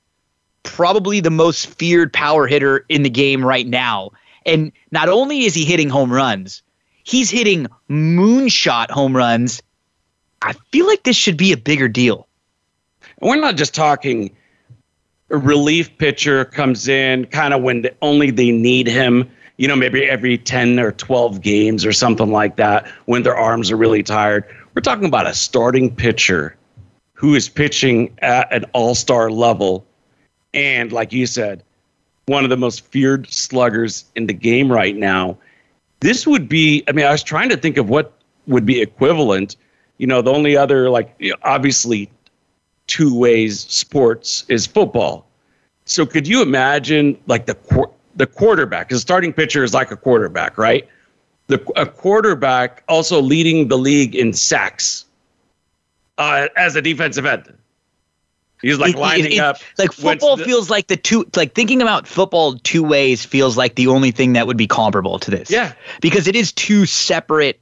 probably 0.63 1.21
the 1.21 1.31
most 1.31 1.67
feared 1.79 2.13
power 2.13 2.47
hitter 2.47 2.85
in 2.89 3.03
the 3.03 3.11
game 3.11 3.45
right 3.45 3.67
now. 3.67 4.11
And 4.45 4.73
not 4.91 5.09
only 5.09 5.45
is 5.45 5.55
he 5.55 5.65
hitting 5.65 5.89
home 5.89 6.13
runs, 6.13 6.63
he's 7.05 7.31
hitting 7.31 7.67
moonshot 7.89 8.91
home 8.91 9.17
runs. 9.17 9.63
I 10.43 10.55
feel 10.73 10.87
like 10.87 11.05
this 11.05 11.17
should 11.17 11.37
be 11.37 11.53
a 11.53 11.57
bigger 11.57 11.89
deal. 11.89 12.27
We're 13.21 13.37
not 13.37 13.57
just 13.57 13.75
talking 13.75 14.37
a 15.31 15.37
relief 15.37 15.97
pitcher 15.99 16.45
comes 16.45 16.89
in 16.89 17.27
kind 17.27 17.53
of 17.53 17.63
when 17.63 17.83
the, 17.83 17.95
only 18.03 18.31
they 18.31 18.51
need 18.51 18.87
him, 18.87 19.31
you 19.59 19.69
know, 19.69 19.77
maybe 19.77 20.05
every 20.05 20.39
10 20.39 20.79
or 20.79 20.93
12 20.93 21.43
games 21.43 21.85
or 21.85 21.93
something 21.93 22.33
like 22.33 22.57
that 22.57 22.87
when 23.05 23.23
their 23.25 23.37
arms 23.37 23.71
are 23.71 23.77
really 23.77 24.03
tired. 24.03 24.45
We're 24.75 24.83
talking 24.83 25.05
about 25.05 25.27
a 25.27 25.35
starting 25.35 25.95
pitcher 25.95 26.57
who 27.13 27.35
is 27.35 27.49
pitching 27.49 28.17
at 28.19 28.51
an 28.53 28.65
all 28.73 28.95
star 28.95 29.31
level. 29.31 29.85
And 30.55 30.93
like 30.93 31.13
you 31.13 31.27
said, 31.27 31.65
one 32.27 32.45
of 32.45 32.51
the 32.51 32.57
most 32.57 32.87
feared 32.87 33.31
sluggers 33.31 34.05
in 34.15 34.27
the 34.27 34.33
game 34.33 34.71
right 34.71 34.97
now. 34.97 35.37
This 36.01 36.27
would 36.27 36.49
be, 36.49 36.85
I 36.87 36.93
mean, 36.93 37.07
I 37.07 37.11
was 37.11 37.25
trying 37.25 37.49
to 37.49 37.57
think 37.57 37.77
of 37.77 37.89
what 37.89 38.13
would 38.47 38.65
be 38.65 38.81
equivalent. 38.81 39.57
You 39.99 40.07
know, 40.07 40.23
the 40.23 40.33
only 40.33 40.57
other, 40.57 40.91
like, 40.91 41.21
obviously, 41.43 42.09
two 42.87 43.17
ways 43.19 43.61
sports 43.61 44.45
is 44.49 44.67
football. 44.67 45.27
So 45.85 46.07
could 46.07 46.29
you 46.29 46.43
imagine 46.43 47.19
like 47.27 47.47
the 47.47 47.57
the 48.19 48.27
quarterback? 48.27 48.89
Because 48.89 49.01
starting 49.01 49.33
pitcher 49.33 49.65
is 49.65 49.73
like 49.73 49.91
a 49.91 49.97
quarterback, 49.97 50.59
right? 50.59 50.87
The 51.47 51.65
a 51.77 51.87
quarterback 51.87 52.85
also 52.89 53.23
leading 53.23 53.69
the 53.69 53.79
league 53.79 54.15
in 54.15 54.35
sacks 54.35 55.07
uh, 56.19 56.49
as 56.57 56.77
a 56.77 56.83
defensive 56.83 57.25
end. 57.25 57.55
He's 58.61 58.79
like 58.79 58.97
lining 58.97 59.27
it, 59.27 59.33
it, 59.35 59.39
up. 59.39 59.59
Like 59.79 59.93
football 59.93 60.37
the, 60.37 60.45
feels 60.45 60.69
like 60.69 60.89
the 60.89 60.97
two. 60.97 61.25
Like 61.37 61.55
thinking 61.55 61.81
about 61.81 62.07
football 62.07 62.59
two 62.59 62.83
ways 62.83 63.25
feels 63.25 63.57
like 63.57 63.77
the 63.77 63.87
only 63.87 64.11
thing 64.11 64.33
that 64.33 64.47
would 64.47 64.57
be 64.57 64.67
comparable 64.67 65.19
to 65.21 65.31
this. 65.31 65.51
Yeah, 65.51 65.73
because 66.01 66.27
it 66.27 66.35
is 66.35 66.53
two 66.53 66.85
separate 66.85 67.61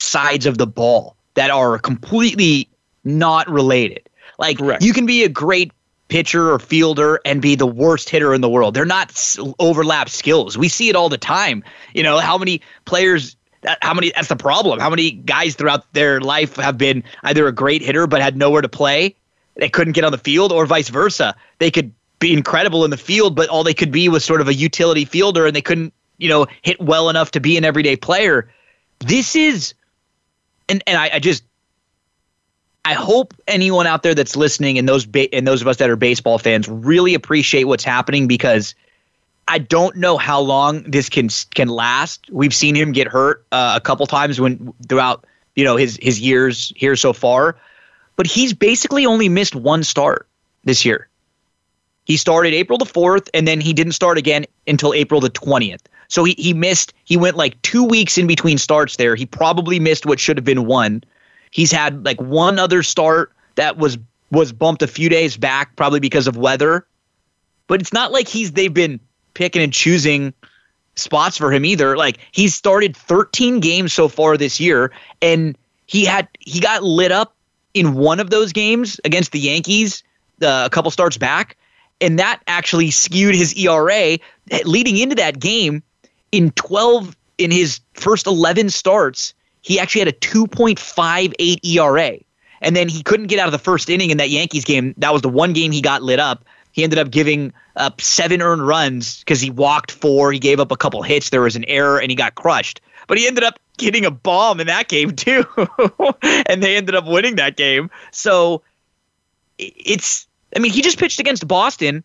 sides 0.00 0.46
of 0.46 0.58
the 0.58 0.66
ball 0.66 1.16
that 1.34 1.50
are 1.50 1.78
completely 1.78 2.68
not 3.04 3.48
related. 3.48 4.08
Like 4.38 4.58
Correct. 4.58 4.82
you 4.82 4.92
can 4.92 5.06
be 5.06 5.22
a 5.24 5.28
great 5.28 5.72
pitcher 6.08 6.50
or 6.50 6.58
fielder 6.58 7.20
and 7.24 7.40
be 7.40 7.54
the 7.54 7.66
worst 7.66 8.08
hitter 8.08 8.34
in 8.34 8.40
the 8.40 8.48
world. 8.48 8.74
They're 8.74 8.84
not 8.84 9.36
overlap 9.58 10.08
skills. 10.08 10.58
We 10.58 10.68
see 10.68 10.88
it 10.88 10.96
all 10.96 11.08
the 11.08 11.18
time. 11.18 11.62
You 11.94 12.02
know, 12.02 12.18
how 12.18 12.38
many 12.38 12.62
players 12.84 13.36
uh, 13.66 13.74
how 13.82 13.92
many 13.92 14.12
that's 14.14 14.28
the 14.28 14.36
problem. 14.36 14.78
How 14.78 14.90
many 14.90 15.10
guys 15.10 15.54
throughout 15.54 15.92
their 15.92 16.20
life 16.20 16.56
have 16.56 16.78
been 16.78 17.02
either 17.24 17.46
a 17.46 17.52
great 17.52 17.82
hitter 17.82 18.06
but 18.06 18.22
had 18.22 18.36
nowhere 18.36 18.62
to 18.62 18.68
play? 18.68 19.16
They 19.56 19.68
couldn't 19.68 19.94
get 19.94 20.04
on 20.04 20.12
the 20.12 20.18
field 20.18 20.52
or 20.52 20.64
vice 20.66 20.88
versa. 20.88 21.34
They 21.58 21.70
could 21.70 21.92
be 22.20 22.32
incredible 22.32 22.84
in 22.84 22.90
the 22.90 22.96
field 22.96 23.34
but 23.34 23.48
all 23.48 23.64
they 23.64 23.74
could 23.74 23.92
be 23.92 24.08
was 24.08 24.24
sort 24.24 24.40
of 24.40 24.48
a 24.48 24.54
utility 24.54 25.04
fielder 25.04 25.46
and 25.46 25.54
they 25.54 25.60
couldn't, 25.60 25.92
you 26.18 26.28
know, 26.28 26.46
hit 26.62 26.80
well 26.80 27.10
enough 27.10 27.32
to 27.32 27.40
be 27.40 27.56
an 27.56 27.64
everyday 27.64 27.96
player. 27.96 28.48
This 29.00 29.34
is 29.34 29.74
and 30.68 30.82
and 30.86 30.96
I, 30.96 31.10
I 31.14 31.18
just 31.18 31.42
I 32.88 32.94
hope 32.94 33.34
anyone 33.46 33.86
out 33.86 34.02
there 34.02 34.14
that's 34.14 34.34
listening 34.34 34.78
and 34.78 34.88
those 34.88 35.04
ba- 35.04 35.32
and 35.34 35.46
those 35.46 35.60
of 35.60 35.68
us 35.68 35.76
that 35.76 35.90
are 35.90 35.96
baseball 35.96 36.38
fans 36.38 36.66
really 36.70 37.12
appreciate 37.12 37.64
what's 37.64 37.84
happening 37.84 38.26
because 38.26 38.74
I 39.46 39.58
don't 39.58 39.94
know 39.96 40.16
how 40.16 40.40
long 40.40 40.84
this 40.84 41.10
can 41.10 41.28
can 41.54 41.68
last. 41.68 42.30
We've 42.32 42.54
seen 42.54 42.74
him 42.74 42.92
get 42.92 43.06
hurt 43.06 43.44
uh, 43.52 43.74
a 43.76 43.80
couple 43.82 44.06
times 44.06 44.40
when 44.40 44.72
throughout 44.88 45.26
you 45.54 45.64
know 45.64 45.76
his 45.76 45.98
his 46.00 46.18
years 46.18 46.72
here 46.76 46.96
so 46.96 47.12
far, 47.12 47.58
but 48.16 48.26
he's 48.26 48.54
basically 48.54 49.04
only 49.04 49.28
missed 49.28 49.54
one 49.54 49.84
start 49.84 50.26
this 50.64 50.86
year. 50.86 51.08
He 52.06 52.16
started 52.16 52.54
April 52.54 52.78
the 52.78 52.86
4th 52.86 53.28
and 53.34 53.46
then 53.46 53.60
he 53.60 53.74
didn't 53.74 53.92
start 53.92 54.16
again 54.16 54.46
until 54.66 54.94
April 54.94 55.20
the 55.20 55.28
20th. 55.28 55.82
So 56.08 56.24
he, 56.24 56.34
he 56.38 56.54
missed, 56.54 56.94
he 57.04 57.18
went 57.18 57.36
like 57.36 57.60
two 57.60 57.84
weeks 57.84 58.16
in 58.16 58.26
between 58.26 58.56
starts 58.56 58.96
there. 58.96 59.14
He 59.14 59.26
probably 59.26 59.78
missed 59.78 60.06
what 60.06 60.18
should 60.18 60.38
have 60.38 60.44
been 60.44 60.64
one. 60.64 61.02
He's 61.50 61.72
had 61.72 62.04
like 62.04 62.20
one 62.20 62.58
other 62.58 62.82
start 62.82 63.32
that 63.54 63.76
was 63.76 63.98
was 64.30 64.52
bumped 64.52 64.82
a 64.82 64.86
few 64.86 65.08
days 65.08 65.36
back, 65.36 65.74
probably 65.76 66.00
because 66.00 66.26
of 66.26 66.36
weather. 66.36 66.86
But 67.66 67.80
it's 67.80 67.92
not 67.92 68.12
like 68.12 68.28
he's 68.28 68.52
they've 68.52 68.72
been 68.72 69.00
picking 69.34 69.62
and 69.62 69.72
choosing 69.72 70.34
spots 70.96 71.36
for 71.36 71.52
him 71.52 71.64
either. 71.64 71.96
Like 71.96 72.18
he's 72.32 72.54
started 72.54 72.96
13 72.96 73.60
games 73.60 73.92
so 73.92 74.08
far 74.08 74.36
this 74.36 74.60
year, 74.60 74.92
and 75.22 75.56
he 75.86 76.04
had 76.04 76.28
he 76.40 76.60
got 76.60 76.82
lit 76.82 77.12
up 77.12 77.34
in 77.74 77.94
one 77.94 78.20
of 78.20 78.30
those 78.30 78.52
games 78.52 79.00
against 79.04 79.32
the 79.32 79.38
Yankees 79.38 80.02
uh, 80.42 80.64
a 80.66 80.70
couple 80.70 80.90
starts 80.90 81.16
back, 81.16 81.56
and 82.00 82.18
that 82.18 82.40
actually 82.46 82.90
skewed 82.90 83.34
his 83.34 83.54
ERA 83.54 84.18
leading 84.64 84.96
into 84.96 85.14
that 85.16 85.38
game. 85.40 85.82
In 86.30 86.50
12 86.52 87.16
in 87.38 87.50
his 87.50 87.80
first 87.94 88.26
11 88.26 88.70
starts, 88.70 89.32
he 89.68 89.78
actually 89.78 89.98
had 89.98 90.08
a 90.08 90.12
2.58 90.12 91.58
ERA. 91.62 92.18
And 92.62 92.74
then 92.74 92.88
he 92.88 93.02
couldn't 93.02 93.26
get 93.26 93.38
out 93.38 93.46
of 93.46 93.52
the 93.52 93.58
first 93.58 93.90
inning 93.90 94.08
in 94.08 94.16
that 94.16 94.30
Yankees 94.30 94.64
game. 94.64 94.94
That 94.96 95.12
was 95.12 95.20
the 95.20 95.28
one 95.28 95.52
game 95.52 95.72
he 95.72 95.82
got 95.82 96.02
lit 96.02 96.18
up. 96.18 96.46
He 96.72 96.82
ended 96.82 96.98
up 96.98 97.10
giving 97.10 97.52
up 97.76 98.00
seven 98.00 98.40
earned 98.40 98.66
runs 98.66 99.18
because 99.18 99.42
he 99.42 99.50
walked 99.50 99.90
four. 99.90 100.32
He 100.32 100.38
gave 100.38 100.58
up 100.58 100.72
a 100.72 100.76
couple 100.76 101.02
hits. 101.02 101.28
There 101.28 101.42
was 101.42 101.54
an 101.54 101.66
error 101.66 102.00
and 102.00 102.10
he 102.10 102.14
got 102.14 102.34
crushed. 102.34 102.80
But 103.08 103.18
he 103.18 103.26
ended 103.26 103.44
up 103.44 103.58
getting 103.76 104.06
a 104.06 104.10
bomb 104.10 104.58
in 104.58 104.68
that 104.68 104.88
game 104.88 105.14
too. 105.14 105.44
and 106.46 106.62
they 106.62 106.74
ended 106.74 106.94
up 106.94 107.04
winning 107.04 107.36
that 107.36 107.58
game. 107.58 107.90
So 108.10 108.62
it's, 109.58 110.26
I 110.56 110.60
mean, 110.60 110.72
he 110.72 110.80
just 110.80 110.98
pitched 110.98 111.20
against 111.20 111.46
Boston, 111.46 112.02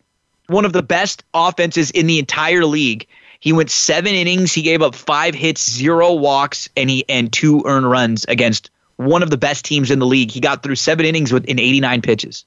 one 0.48 0.66
of 0.66 0.74
the 0.74 0.82
best 0.82 1.24
offenses 1.32 1.90
in 1.92 2.08
the 2.08 2.18
entire 2.18 2.66
league. 2.66 3.06
He 3.44 3.52
went 3.52 3.70
seven 3.70 4.14
innings. 4.14 4.54
He 4.54 4.62
gave 4.62 4.80
up 4.80 4.94
five 4.94 5.34
hits, 5.34 5.70
zero 5.70 6.14
walks, 6.14 6.70
and 6.78 6.88
he 6.88 7.04
and 7.10 7.30
two 7.30 7.62
earned 7.66 7.90
runs 7.90 8.24
against 8.24 8.70
one 8.96 9.22
of 9.22 9.28
the 9.28 9.36
best 9.36 9.66
teams 9.66 9.90
in 9.90 9.98
the 9.98 10.06
league. 10.06 10.30
He 10.30 10.40
got 10.40 10.62
through 10.62 10.76
seven 10.76 11.04
innings 11.04 11.30
with 11.30 11.44
in 11.44 11.58
89 11.58 12.00
pitches. 12.00 12.46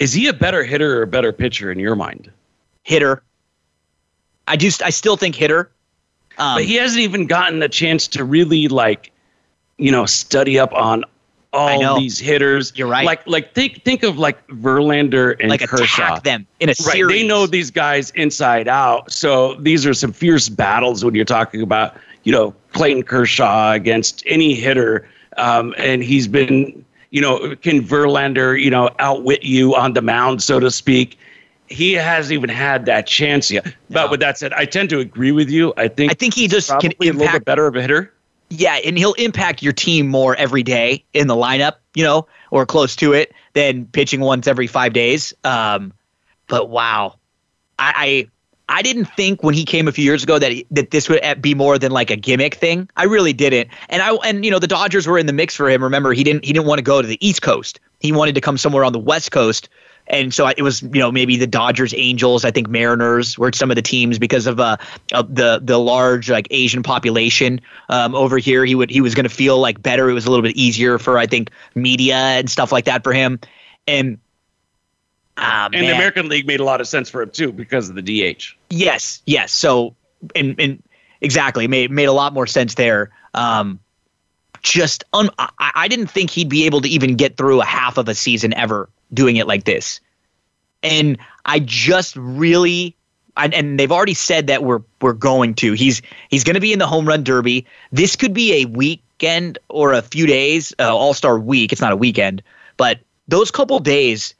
Is 0.00 0.12
he 0.12 0.26
a 0.26 0.32
better 0.32 0.64
hitter 0.64 0.98
or 0.98 1.02
a 1.02 1.06
better 1.06 1.32
pitcher 1.32 1.70
in 1.70 1.78
your 1.78 1.94
mind? 1.94 2.32
Hitter. 2.82 3.22
I 4.48 4.56
just 4.56 4.82
I 4.82 4.90
still 4.90 5.16
think 5.16 5.36
hitter. 5.36 5.70
Um, 6.36 6.56
but 6.56 6.64
he 6.64 6.74
hasn't 6.74 7.02
even 7.02 7.28
gotten 7.28 7.60
the 7.60 7.68
chance 7.68 8.08
to 8.08 8.24
really 8.24 8.66
like, 8.66 9.12
you 9.78 9.92
know, 9.92 10.04
study 10.04 10.58
up 10.58 10.72
on 10.72 11.04
all 11.54 11.98
these 11.98 12.18
hitters. 12.18 12.72
You're 12.76 12.88
right. 12.88 13.06
Like 13.06 13.26
like 13.26 13.54
think 13.54 13.82
think 13.84 14.02
of 14.02 14.18
like 14.18 14.46
Verlander 14.48 15.36
and 15.40 15.50
like 15.50 15.60
Kershaw. 15.66 15.84
attack 15.84 16.24
them 16.24 16.46
in 16.60 16.68
a 16.68 16.74
series. 16.74 17.04
Right. 17.04 17.12
They 17.12 17.26
know 17.26 17.46
these 17.46 17.70
guys 17.70 18.10
inside 18.10 18.68
out. 18.68 19.10
So 19.10 19.54
these 19.56 19.86
are 19.86 19.94
some 19.94 20.12
fierce 20.12 20.48
battles 20.48 21.04
when 21.04 21.14
you're 21.14 21.24
talking 21.24 21.62
about 21.62 21.96
you 22.24 22.32
know 22.32 22.54
Clayton 22.72 23.04
Kershaw 23.04 23.72
against 23.72 24.22
any 24.26 24.54
hitter. 24.54 25.08
Um, 25.36 25.74
and 25.78 26.02
he's 26.02 26.28
been 26.28 26.84
you 27.10 27.20
know 27.20 27.54
can 27.56 27.82
Verlander 27.82 28.60
you 28.60 28.70
know 28.70 28.90
outwit 28.98 29.42
you 29.42 29.74
on 29.74 29.92
the 29.92 30.02
mound 30.02 30.42
so 30.42 30.60
to 30.60 30.70
speak. 30.70 31.18
He 31.66 31.94
hasn't 31.94 32.34
even 32.34 32.50
had 32.50 32.84
that 32.86 33.06
chance 33.06 33.50
yet. 33.50 33.74
But 33.88 34.10
with 34.10 34.20
that 34.20 34.36
said, 34.36 34.52
I 34.52 34.66
tend 34.66 34.90
to 34.90 34.98
agree 34.98 35.32
with 35.32 35.48
you. 35.48 35.72
I 35.76 35.88
think 35.88 36.12
I 36.12 36.14
think 36.14 36.34
he 36.34 36.46
just 36.46 36.68
can 36.80 36.92
impact, 36.92 37.00
a 37.00 37.12
little 37.12 37.32
bit 37.32 37.44
better 37.44 37.66
of 37.66 37.74
a 37.74 37.80
hitter. 37.80 38.12
Yeah, 38.50 38.78
and 38.84 38.96
he'll 38.96 39.14
impact 39.14 39.62
your 39.62 39.72
team 39.72 40.08
more 40.08 40.36
every 40.36 40.62
day 40.62 41.04
in 41.12 41.26
the 41.26 41.34
lineup, 41.34 41.74
you 41.94 42.04
know, 42.04 42.26
or 42.50 42.66
close 42.66 42.94
to 42.96 43.12
it 43.12 43.32
than 43.52 43.86
pitching 43.86 44.20
once 44.20 44.46
every 44.46 44.66
five 44.66 44.92
days. 44.92 45.32
Um, 45.44 45.92
but 46.46 46.68
wow, 46.68 47.16
I, 47.78 48.28
I 48.68 48.76
I 48.76 48.82
didn't 48.82 49.06
think 49.06 49.42
when 49.42 49.54
he 49.54 49.64
came 49.64 49.88
a 49.88 49.92
few 49.92 50.04
years 50.04 50.22
ago 50.22 50.38
that 50.38 50.52
that 50.70 50.90
this 50.90 51.08
would 51.08 51.20
be 51.42 51.54
more 51.54 51.78
than 51.78 51.92
like 51.92 52.10
a 52.10 52.16
gimmick 52.16 52.54
thing. 52.54 52.88
I 52.96 53.04
really 53.04 53.32
didn't. 53.32 53.70
And 53.88 54.02
I 54.02 54.12
and 54.14 54.44
you 54.44 54.50
know 54.50 54.58
the 54.58 54.66
Dodgers 54.66 55.06
were 55.06 55.18
in 55.18 55.26
the 55.26 55.32
mix 55.32 55.54
for 55.54 55.68
him. 55.68 55.82
Remember, 55.82 56.12
he 56.12 56.24
didn't 56.24 56.44
he 56.44 56.52
didn't 56.52 56.66
want 56.66 56.78
to 56.78 56.84
go 56.84 57.02
to 57.02 57.08
the 57.08 57.18
East 57.26 57.42
Coast. 57.42 57.80
He 58.00 58.12
wanted 58.12 58.34
to 58.36 58.40
come 58.40 58.56
somewhere 58.58 58.84
on 58.84 58.92
the 58.92 58.98
West 58.98 59.32
Coast 59.32 59.68
and 60.06 60.34
so 60.34 60.46
it 60.46 60.62
was 60.62 60.82
you 60.82 61.00
know 61.00 61.10
maybe 61.10 61.36
the 61.36 61.46
Dodgers, 61.46 61.94
Angels, 61.96 62.44
I 62.44 62.50
think 62.50 62.68
Mariners 62.68 63.38
were 63.38 63.52
some 63.52 63.70
of 63.70 63.74
the 63.76 63.82
teams 63.82 64.18
because 64.18 64.46
of 64.46 64.60
uh 64.60 64.76
of 65.12 65.34
the 65.34 65.60
the 65.62 65.78
large 65.78 66.30
like 66.30 66.46
Asian 66.50 66.82
population 66.82 67.60
um, 67.88 68.14
over 68.14 68.38
here. 68.38 68.64
He 68.64 68.74
would 68.74 68.90
he 68.90 69.00
was 69.00 69.14
going 69.14 69.24
to 69.24 69.34
feel 69.34 69.58
like 69.58 69.82
better. 69.82 70.10
It 70.10 70.14
was 70.14 70.26
a 70.26 70.30
little 70.30 70.42
bit 70.42 70.56
easier 70.56 70.98
for 70.98 71.18
I 71.18 71.26
think 71.26 71.50
media 71.74 72.16
and 72.16 72.50
stuff 72.50 72.70
like 72.70 72.84
that 72.84 73.02
for 73.02 73.12
him. 73.12 73.40
And 73.86 74.18
ah, 75.36 75.68
and 75.72 75.82
the 75.82 75.94
American 75.94 76.28
League 76.28 76.46
made 76.46 76.60
a 76.60 76.64
lot 76.64 76.80
of 76.80 76.88
sense 76.88 77.08
for 77.08 77.22
him 77.22 77.30
too 77.30 77.52
because 77.52 77.88
of 77.88 77.94
the 77.94 78.02
DH. 78.02 78.56
Yes, 78.70 79.22
yes. 79.26 79.52
So 79.52 79.94
and 80.34 80.54
and 80.58 80.82
exactly 81.20 81.66
made 81.66 81.90
made 81.90 82.06
a 82.06 82.12
lot 82.12 82.34
more 82.34 82.46
sense 82.46 82.74
there. 82.74 83.10
Um, 83.32 83.80
just 84.64 85.04
un- 85.12 85.30
I, 85.38 85.48
I 85.58 85.88
didn't 85.88 86.08
think 86.08 86.30
he'd 86.30 86.48
be 86.48 86.66
able 86.66 86.80
to 86.80 86.88
even 86.88 87.14
get 87.14 87.36
through 87.36 87.60
a 87.60 87.64
half 87.64 87.98
of 87.98 88.08
a 88.08 88.14
season 88.14 88.52
ever 88.54 88.88
doing 89.12 89.36
it 89.36 89.46
like 89.46 89.62
this. 89.64 90.00
And 90.82 91.18
I 91.44 91.60
just 91.60 92.16
really 92.16 92.96
and 93.36 93.78
they've 93.78 93.90
already 93.90 94.14
said 94.14 94.46
that 94.46 94.62
we're 94.62 94.82
we're 95.00 95.12
going 95.12 95.54
to. 95.54 95.72
He's 95.72 96.02
he's 96.28 96.44
going 96.44 96.54
to 96.54 96.60
be 96.60 96.72
in 96.72 96.78
the 96.78 96.86
home 96.86 97.06
run 97.06 97.24
derby. 97.24 97.66
This 97.90 98.16
could 98.16 98.32
be 98.32 98.62
a 98.62 98.64
weekend 98.66 99.58
or 99.68 99.92
a 99.92 100.02
few 100.02 100.26
days, 100.26 100.72
uh, 100.78 100.94
All 100.94 101.14
Star 101.14 101.38
week. 101.38 101.72
It's 101.72 101.80
not 101.80 101.92
a 101.92 101.96
weekend, 101.96 102.42
but 102.76 103.00
those 103.28 103.50
couple 103.50 103.78
days. 103.80 104.34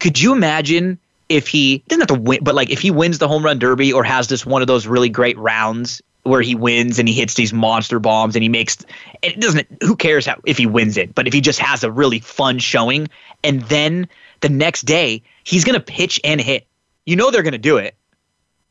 Could 0.00 0.20
you 0.20 0.32
imagine 0.32 0.98
if 1.28 1.46
he 1.46 1.84
doesn't 1.86 2.08
have 2.08 2.18
to 2.18 2.22
win, 2.22 2.40
but 2.42 2.54
like 2.54 2.70
if 2.70 2.80
he 2.80 2.90
wins 2.90 3.18
the 3.18 3.28
home 3.28 3.44
run 3.44 3.58
derby 3.58 3.92
or 3.92 4.02
has 4.02 4.28
this 4.28 4.44
one 4.44 4.62
of 4.62 4.66
those 4.66 4.86
really 4.86 5.10
great 5.10 5.38
rounds 5.38 6.02
where 6.30 6.40
he 6.40 6.54
wins 6.54 6.98
and 6.98 7.08
he 7.08 7.14
hits 7.14 7.34
these 7.34 7.52
monster 7.52 7.98
bombs 7.98 8.34
and 8.34 8.42
he 8.42 8.48
makes 8.48 8.78
it 9.22 9.38
doesn't 9.40 9.66
who 9.82 9.96
cares 9.96 10.26
how 10.26 10.36
if 10.46 10.56
he 10.56 10.66
wins 10.66 10.96
it, 10.96 11.14
but 11.14 11.26
if 11.26 11.34
he 11.34 11.40
just 11.40 11.58
has 11.58 11.84
a 11.84 11.90
really 11.90 12.20
fun 12.20 12.58
showing 12.58 13.08
and 13.44 13.62
then 13.62 14.08
the 14.40 14.48
next 14.48 14.82
day 14.82 15.22
he's 15.44 15.64
gonna 15.64 15.80
pitch 15.80 16.20
and 16.24 16.40
hit. 16.40 16.66
You 17.06 17.16
know 17.16 17.30
they're 17.30 17.42
gonna 17.42 17.58
do 17.58 17.76
it 17.76 17.96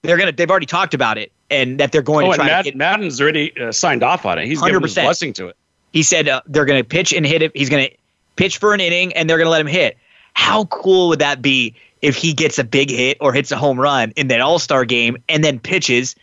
they're 0.02 0.18
gonna. 0.18 0.32
They've 0.32 0.50
already 0.50 0.66
talked 0.66 0.94
about 0.94 1.18
it, 1.18 1.32
and 1.50 1.80
that 1.80 1.92
they're 1.92 2.02
going 2.02 2.28
oh, 2.28 2.32
to 2.32 2.38
try. 2.38 2.48
Mad, 2.48 2.64
to 2.64 2.72
get, 2.72 2.78
Maddon's 2.78 3.20
already 3.20 3.60
uh, 3.60 3.72
signed 3.72 4.04
off 4.04 4.26
on 4.26 4.40
it. 4.40 4.46
He's 4.46 4.62
100%. 4.62 4.66
given 4.68 4.84
his 4.84 4.94
blessing 4.96 5.34
to 5.34 5.48
it. 5.48 5.58
He 5.92 6.04
said 6.04 6.28
uh, 6.28 6.42
they're 6.46 6.66
going 6.66 6.82
to 6.82 6.88
pitch 6.88 7.14
and 7.14 7.26
hit 7.26 7.42
it. 7.42 7.52
He's 7.56 7.70
going 7.70 7.90
to 7.90 7.96
pitch 8.36 8.58
for 8.58 8.74
an 8.74 8.80
inning, 8.80 9.14
and 9.14 9.30
they're 9.30 9.38
going 9.38 9.48
to 9.48 9.52
let 9.52 9.62
him 9.62 9.68
hit. 9.68 9.98
How 10.34 10.66
cool 10.66 11.10
would 11.10 11.20
that 11.20 11.42
be 11.42 11.76
if 12.02 12.16
he 12.16 12.34
gets 12.34 12.60
a 12.60 12.64
big 12.64 12.90
hit 12.90 13.18
or 13.20 13.34
hits 13.34 13.52
a 13.52 13.58
home 13.58 13.80
run 13.80 14.12
in 14.12 14.28
that 14.30 14.40
All 14.40 14.60
Star 14.60 14.86
game 14.86 15.18
and 15.28 15.44
then 15.44 15.60
pitches? 15.60 16.16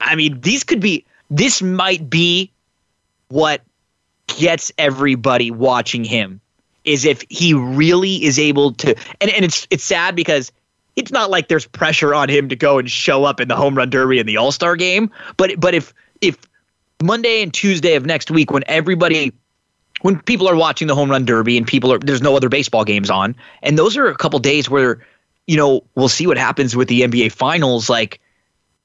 I 0.00 0.14
mean, 0.16 0.40
these 0.40 0.64
could 0.64 0.80
be. 0.80 1.04
This 1.30 1.62
might 1.62 2.10
be 2.10 2.50
what 3.28 3.62
gets 4.26 4.72
everybody 4.78 5.50
watching 5.50 6.04
him 6.04 6.40
is 6.84 7.04
if 7.04 7.22
he 7.28 7.52
really 7.54 8.24
is 8.24 8.38
able 8.38 8.72
to 8.72 8.96
and, 9.20 9.30
and 9.30 9.44
it's 9.44 9.66
it's 9.70 9.84
sad 9.84 10.16
because 10.16 10.50
it's 10.96 11.12
not 11.12 11.30
like 11.30 11.48
there's 11.48 11.66
pressure 11.66 12.14
on 12.14 12.28
him 12.28 12.48
to 12.48 12.56
go 12.56 12.78
and 12.78 12.90
show 12.90 13.24
up 13.24 13.40
in 13.40 13.48
the 13.48 13.56
home 13.56 13.76
run 13.76 13.90
derby 13.90 14.18
and 14.18 14.28
the 14.28 14.36
All 14.36 14.52
Star 14.52 14.76
game. 14.76 15.10
But 15.36 15.58
but 15.58 15.74
if 15.74 15.94
if 16.20 16.38
Monday 17.02 17.42
and 17.42 17.52
Tuesday 17.52 17.94
of 17.94 18.04
next 18.04 18.30
week, 18.30 18.50
when 18.50 18.64
everybody 18.66 19.32
when 20.02 20.20
people 20.20 20.48
are 20.48 20.56
watching 20.56 20.88
the 20.88 20.94
home 20.94 21.10
run 21.10 21.24
derby 21.24 21.56
and 21.56 21.66
people 21.66 21.92
are 21.92 21.98
there's 21.98 22.22
no 22.22 22.36
other 22.36 22.48
baseball 22.48 22.84
games 22.84 23.10
on, 23.10 23.34
and 23.62 23.78
those 23.78 23.96
are 23.96 24.06
a 24.08 24.16
couple 24.16 24.38
days 24.38 24.68
where 24.68 25.04
you 25.46 25.56
know 25.56 25.82
we'll 25.94 26.08
see 26.08 26.26
what 26.26 26.38
happens 26.38 26.76
with 26.76 26.88
the 26.88 27.02
NBA 27.02 27.32
finals. 27.32 27.88
Like 27.88 28.19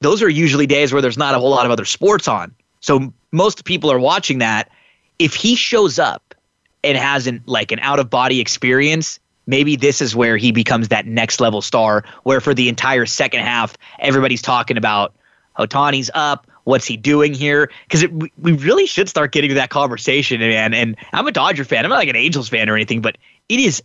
those 0.06 0.22
are 0.22 0.30
usually 0.30 0.68
days 0.68 0.94
where 0.94 1.02
there's 1.02 1.18
not 1.18 1.36
a 1.36 1.40
whole 1.40 1.50
lot 1.50 1.66
of 1.66 1.72
other 1.72 1.86
sports 1.86 2.28
on, 2.28 2.54
so 2.80 3.14
most 3.32 3.66
people 3.66 3.92
are 3.92 4.00
watching 4.00 4.40
that. 4.40 4.70
If 5.18 5.34
he 5.34 5.56
shows 5.56 5.98
up 5.98 6.36
and 6.84 6.98
hasn't 6.98 7.48
like 7.48 7.72
an 7.72 7.80
out 7.80 8.00
of 8.00 8.10
body 8.10 8.40
experience 8.40 9.20
maybe 9.48 9.76
this 9.76 10.02
is 10.02 10.16
where 10.16 10.38
he 10.38 10.52
becomes 10.52 10.88
that 10.90 11.06
next 11.06 11.40
level 11.40 11.62
star 11.62 12.04
where 12.24 12.42
for 12.42 12.54
the 12.54 12.70
entire 12.70 13.06
second 13.06 13.42
half 13.42 13.78
everybody's 14.00 14.42
talking 14.42 14.78
about 14.78 15.14
Ohtani's 15.58 16.10
up 16.14 16.48
what's 16.66 16.88
he 16.88 16.98
doing 16.98 17.36
here? 17.36 17.70
Because 17.88 18.10
we 18.40 18.54
really 18.54 18.88
should 18.88 19.08
start 19.08 19.32
getting 19.32 19.50
to 19.50 19.54
that 19.54 19.70
conversation 19.70 20.40
man. 20.40 20.74
And 20.74 20.96
i'm 21.14 21.28
a 21.28 21.32
dodger 21.32 21.64
fan. 21.64 21.86
I'm 21.86 21.90
not 21.90 21.98
like 21.98 22.10
an 22.10 22.16
angels 22.16 22.50
fan 22.50 22.70
or 22.70 22.76
anything 22.76 23.02
but 23.02 23.18
it 23.50 23.60
is 23.60 23.82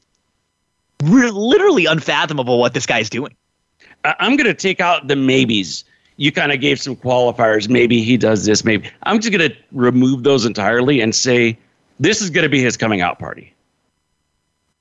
literally 1.03 1.87
unfathomable 1.87 2.59
what 2.59 2.75
this 2.75 2.87
guy's 2.87 3.11
doing. 3.11 3.35
I'm 4.05 4.37
going 4.37 4.47
to 4.47 4.55
take 4.55 4.81
out 4.81 5.09
the 5.09 5.17
maybes 5.17 5.85
you 6.21 6.31
kind 6.31 6.53
of 6.53 6.61
gave 6.61 6.81
some 6.81 6.95
qualifiers 6.95 7.69
maybe 7.69 8.03
he 8.03 8.17
does 8.17 8.45
this 8.45 8.65
maybe 8.65 8.89
i'm 9.05 9.21
just 9.21 9.37
going 9.37 9.51
to 9.51 9.57
remove 9.73 10.23
those 10.23 10.45
entirely 10.45 11.01
and 11.01 11.15
say 11.15 11.59
this 11.99 12.21
is 12.21 12.31
going 12.31 12.43
to 12.45 12.49
be 12.49 12.61
his 12.61 12.77
coming 12.77 13.01
out 13.01 13.19
party 13.19 13.55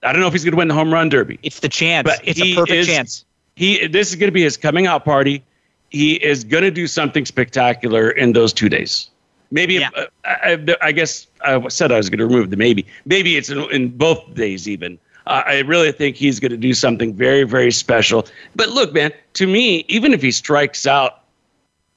I 0.03 0.11
don't 0.11 0.21
know 0.21 0.27
if 0.27 0.33
he's 0.33 0.43
going 0.43 0.53
to 0.53 0.57
win 0.57 0.67
the 0.67 0.73
home 0.73 0.93
run 0.93 1.09
derby. 1.09 1.39
It's 1.43 1.59
the 1.59 1.69
chance. 1.69 2.05
But 2.05 2.19
it's 2.23 2.41
a 2.41 2.55
perfect 2.55 2.71
is, 2.71 2.87
chance. 2.87 3.25
He 3.55 3.87
this 3.87 4.09
is 4.09 4.15
going 4.15 4.29
to 4.29 4.33
be 4.33 4.43
his 4.43 4.57
coming 4.57 4.87
out 4.87 5.03
party. 5.03 5.43
He 5.89 6.13
is 6.15 6.43
going 6.43 6.63
to 6.63 6.71
do 6.71 6.87
something 6.87 7.25
spectacular 7.25 8.11
in 8.11 8.33
those 8.33 8.53
two 8.53 8.69
days. 8.69 9.09
Maybe 9.51 9.75
yeah. 9.75 9.89
uh, 9.95 10.05
I, 10.25 10.75
I, 10.81 10.91
guess 10.91 11.25
I 11.41 11.67
said 11.69 11.91
I 11.91 11.97
was 11.97 12.07
going 12.09 12.19
to 12.19 12.27
remove 12.27 12.51
the 12.51 12.57
maybe. 12.57 12.85
Maybe 13.05 13.35
it's 13.35 13.49
in, 13.49 13.59
in 13.71 13.89
both 13.89 14.35
days 14.35 14.69
even. 14.69 14.99
Uh, 15.25 15.41
I 15.45 15.61
really 15.61 15.91
think 15.91 16.15
he's 16.15 16.39
going 16.39 16.51
to 16.51 16.57
do 16.57 16.73
something 16.73 17.13
very 17.13 17.43
very 17.43 17.71
special. 17.71 18.27
But 18.55 18.69
look, 18.69 18.93
man, 18.93 19.11
to 19.33 19.47
me, 19.47 19.83
even 19.87 20.13
if 20.13 20.21
he 20.21 20.31
strikes 20.31 20.87
out 20.87 21.18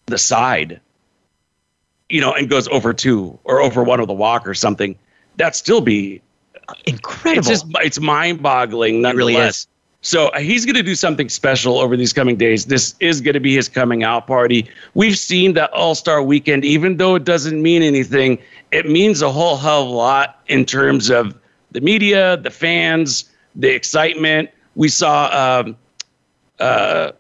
the 0.07 0.19
side, 0.19 0.81
you 2.09 2.21
know, 2.21 2.33
and 2.33 2.49
goes 2.49 2.69
over 2.69 2.93
two 2.93 3.39
or 3.45 3.61
over 3.61 3.83
one 3.83 4.01
of 4.01 4.07
the 4.07 4.15
walk 4.15 4.47
or 4.47 4.55
something, 4.55 4.97
that 5.37 5.57
still 5.57 5.81
be 5.81 6.21
incredible. 6.87 7.39
It's 7.39 7.49
just 7.49 7.67
it's 7.81 8.01
mind 8.01 8.43
boggling. 8.43 9.05
It 9.05 9.15
really 9.15 9.37
is. 9.37 9.67
So 10.05 10.29
uh, 10.29 10.41
he's 10.41 10.67
going 10.67 10.75
to 10.75 10.83
do 10.83 10.97
something 10.97 11.29
special 11.29 11.79
over 11.79 11.97
these 11.97 12.13
coming 12.13 12.37
days. 12.37 12.67
This 12.67 12.97
is 12.99 13.21
going 13.21 13.35
to 13.35 13.41
be 13.41 13.55
his 13.55 13.69
coming 13.69 14.03
out 14.03 14.27
party. 14.27 14.69
We've 14.95 15.17
seen 15.17 15.53
that 15.55 15.73
All 15.73 15.95
Star 15.95 16.23
Weekend, 16.23 16.65
even 16.65 16.97
though 16.97 17.15
it 17.15 17.25
doesn't 17.25 17.63
mean 17.63 17.83
anything, 17.83 18.39
it 18.73 18.89
means 18.89 19.23
a 19.23 19.31
whole 19.31 19.57
hell 19.57 19.83
of 19.83 19.89
a 19.89 19.93
lot 19.93 20.41
in 20.49 20.65
terms 20.65 21.09
of 21.09 21.39
the 21.71 21.81
media, 21.81 22.37
the 22.37 22.51
fans, 22.51 23.31
the 23.55 23.73
excitement. 23.73 24.51
We 24.75 24.89
saw, 24.89 25.63
um, 25.65 25.77
uh, 26.59 27.13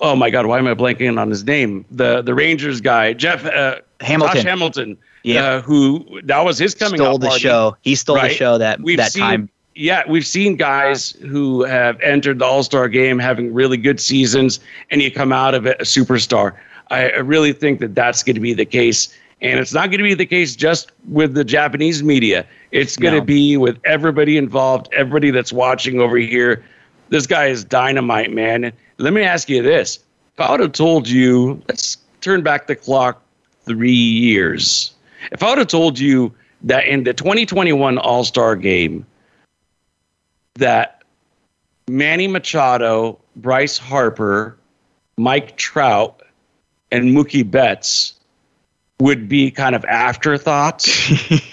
oh 0.00 0.16
my 0.16 0.30
God, 0.30 0.46
why 0.46 0.58
am 0.58 0.66
I 0.66 0.74
blanking 0.74 1.18
on 1.18 1.30
his 1.30 1.44
name? 1.44 1.84
The 1.90 2.22
the 2.22 2.34
Rangers 2.34 2.80
guy, 2.80 3.12
Jeff 3.12 3.44
uh, 3.44 3.76
Hamilton. 4.00 4.36
Josh 4.36 4.44
Hamilton 4.44 4.98
yeah, 5.22 5.44
uh, 5.44 5.62
who 5.62 6.20
that 6.24 6.44
was 6.44 6.58
his 6.58 6.74
coming 6.74 6.98
stole 6.98 7.14
out 7.14 7.20
the 7.20 7.28
party, 7.28 7.42
show. 7.42 7.76
He 7.82 7.94
stole 7.94 8.16
right? 8.16 8.28
the 8.28 8.34
show 8.34 8.58
that 8.58 8.80
we've 8.80 8.96
that 8.96 9.12
seen, 9.12 9.22
time. 9.22 9.48
Yeah, 9.74 10.02
we've 10.08 10.26
seen 10.26 10.56
guys 10.56 11.12
who 11.12 11.62
have 11.62 12.00
entered 12.00 12.40
the 12.40 12.44
All 12.44 12.62
Star 12.62 12.88
game 12.88 13.18
having 13.18 13.52
really 13.54 13.76
good 13.76 14.00
seasons, 14.00 14.60
and 14.90 15.00
you 15.00 15.10
come 15.10 15.32
out 15.32 15.54
of 15.54 15.66
it 15.66 15.80
a 15.80 15.84
superstar. 15.84 16.56
I, 16.90 17.10
I 17.10 17.18
really 17.18 17.52
think 17.52 17.80
that 17.80 17.94
that's 17.94 18.22
going 18.22 18.34
to 18.34 18.40
be 18.40 18.54
the 18.54 18.64
case. 18.64 19.16
And 19.40 19.58
it's 19.58 19.72
not 19.72 19.90
going 19.90 19.98
to 19.98 20.04
be 20.04 20.14
the 20.14 20.26
case 20.26 20.54
just 20.54 20.92
with 21.08 21.34
the 21.34 21.42
Japanese 21.42 22.00
media. 22.00 22.46
It's 22.70 22.96
going 22.96 23.14
to 23.14 23.20
no. 23.20 23.24
be 23.24 23.56
with 23.56 23.80
everybody 23.84 24.36
involved, 24.36 24.88
everybody 24.92 25.32
that's 25.32 25.52
watching 25.52 26.00
over 26.00 26.16
here. 26.16 26.64
This 27.12 27.26
guy 27.26 27.48
is 27.48 27.62
dynamite, 27.62 28.32
man. 28.32 28.72
Let 28.96 29.12
me 29.12 29.22
ask 29.22 29.50
you 29.50 29.62
this. 29.62 29.98
If 30.32 30.40
I 30.40 30.50
would 30.50 30.60
have 30.60 30.72
told 30.72 31.06
you, 31.06 31.62
let's 31.68 31.98
turn 32.22 32.42
back 32.42 32.68
the 32.68 32.74
clock 32.74 33.22
three 33.66 33.92
years. 33.92 34.94
If 35.30 35.42
I 35.42 35.50
would 35.50 35.58
have 35.58 35.66
told 35.66 35.98
you 35.98 36.34
that 36.62 36.86
in 36.86 37.04
the 37.04 37.12
2021 37.12 37.98
All 37.98 38.24
Star 38.24 38.56
game, 38.56 39.04
that 40.54 41.02
Manny 41.86 42.28
Machado, 42.28 43.18
Bryce 43.36 43.76
Harper, 43.76 44.56
Mike 45.18 45.58
Trout, 45.58 46.22
and 46.90 47.14
Mookie 47.14 47.48
Betts 47.48 48.14
would 49.00 49.28
be 49.28 49.50
kind 49.50 49.74
of 49.74 49.84
afterthoughts. 49.84 50.88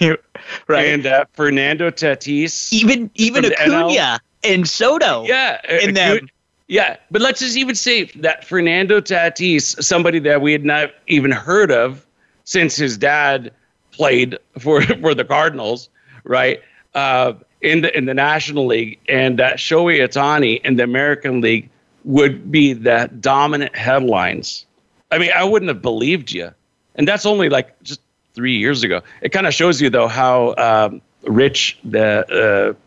right. 0.68 0.86
And 0.86 1.04
uh, 1.04 1.26
Fernando 1.34 1.90
Tatis. 1.90 2.72
Even 2.72 3.10
even 3.14 3.44
Acuna 3.44 4.20
and 4.42 4.68
Soto. 4.68 5.24
Yeah. 5.24 5.60
In 5.82 5.94
them. 5.94 6.28
Yeah, 6.70 6.98
but 7.10 7.20
let's 7.20 7.40
just 7.40 7.56
even 7.56 7.74
say 7.74 8.04
that 8.04 8.44
Fernando 8.44 9.00
Tatis, 9.00 9.82
somebody 9.82 10.20
that 10.20 10.40
we 10.40 10.52
had 10.52 10.64
not 10.64 10.90
even 11.08 11.32
heard 11.32 11.72
of 11.72 12.06
since 12.44 12.76
his 12.76 12.96
dad 12.96 13.52
played 13.90 14.38
for 14.56 14.80
for 15.00 15.12
the 15.12 15.24
Cardinals, 15.24 15.88
right? 16.22 16.60
Uh, 16.94 17.32
in 17.60 17.82
the 17.82 17.96
in 17.96 18.04
the 18.06 18.14
National 18.14 18.66
League, 18.66 19.00
and 19.08 19.36
that 19.40 19.56
Shohei 19.56 19.98
Ohtani 20.00 20.64
in 20.64 20.76
the 20.76 20.84
American 20.84 21.40
League 21.40 21.68
would 22.04 22.52
be 22.52 22.72
the 22.72 23.10
dominant 23.18 23.74
headlines. 23.74 24.64
I 25.10 25.18
mean, 25.18 25.32
I 25.34 25.42
wouldn't 25.42 25.70
have 25.70 25.82
believed 25.82 26.30
you, 26.30 26.52
and 26.94 27.06
that's 27.06 27.26
only 27.26 27.48
like 27.48 27.82
just 27.82 28.00
three 28.34 28.56
years 28.56 28.84
ago. 28.84 29.02
It 29.22 29.30
kind 29.30 29.48
of 29.48 29.54
shows 29.54 29.80
you 29.80 29.90
though 29.90 30.06
how 30.06 30.54
um, 30.56 31.02
rich 31.24 31.78
the 31.82 32.76
uh, 32.76 32.80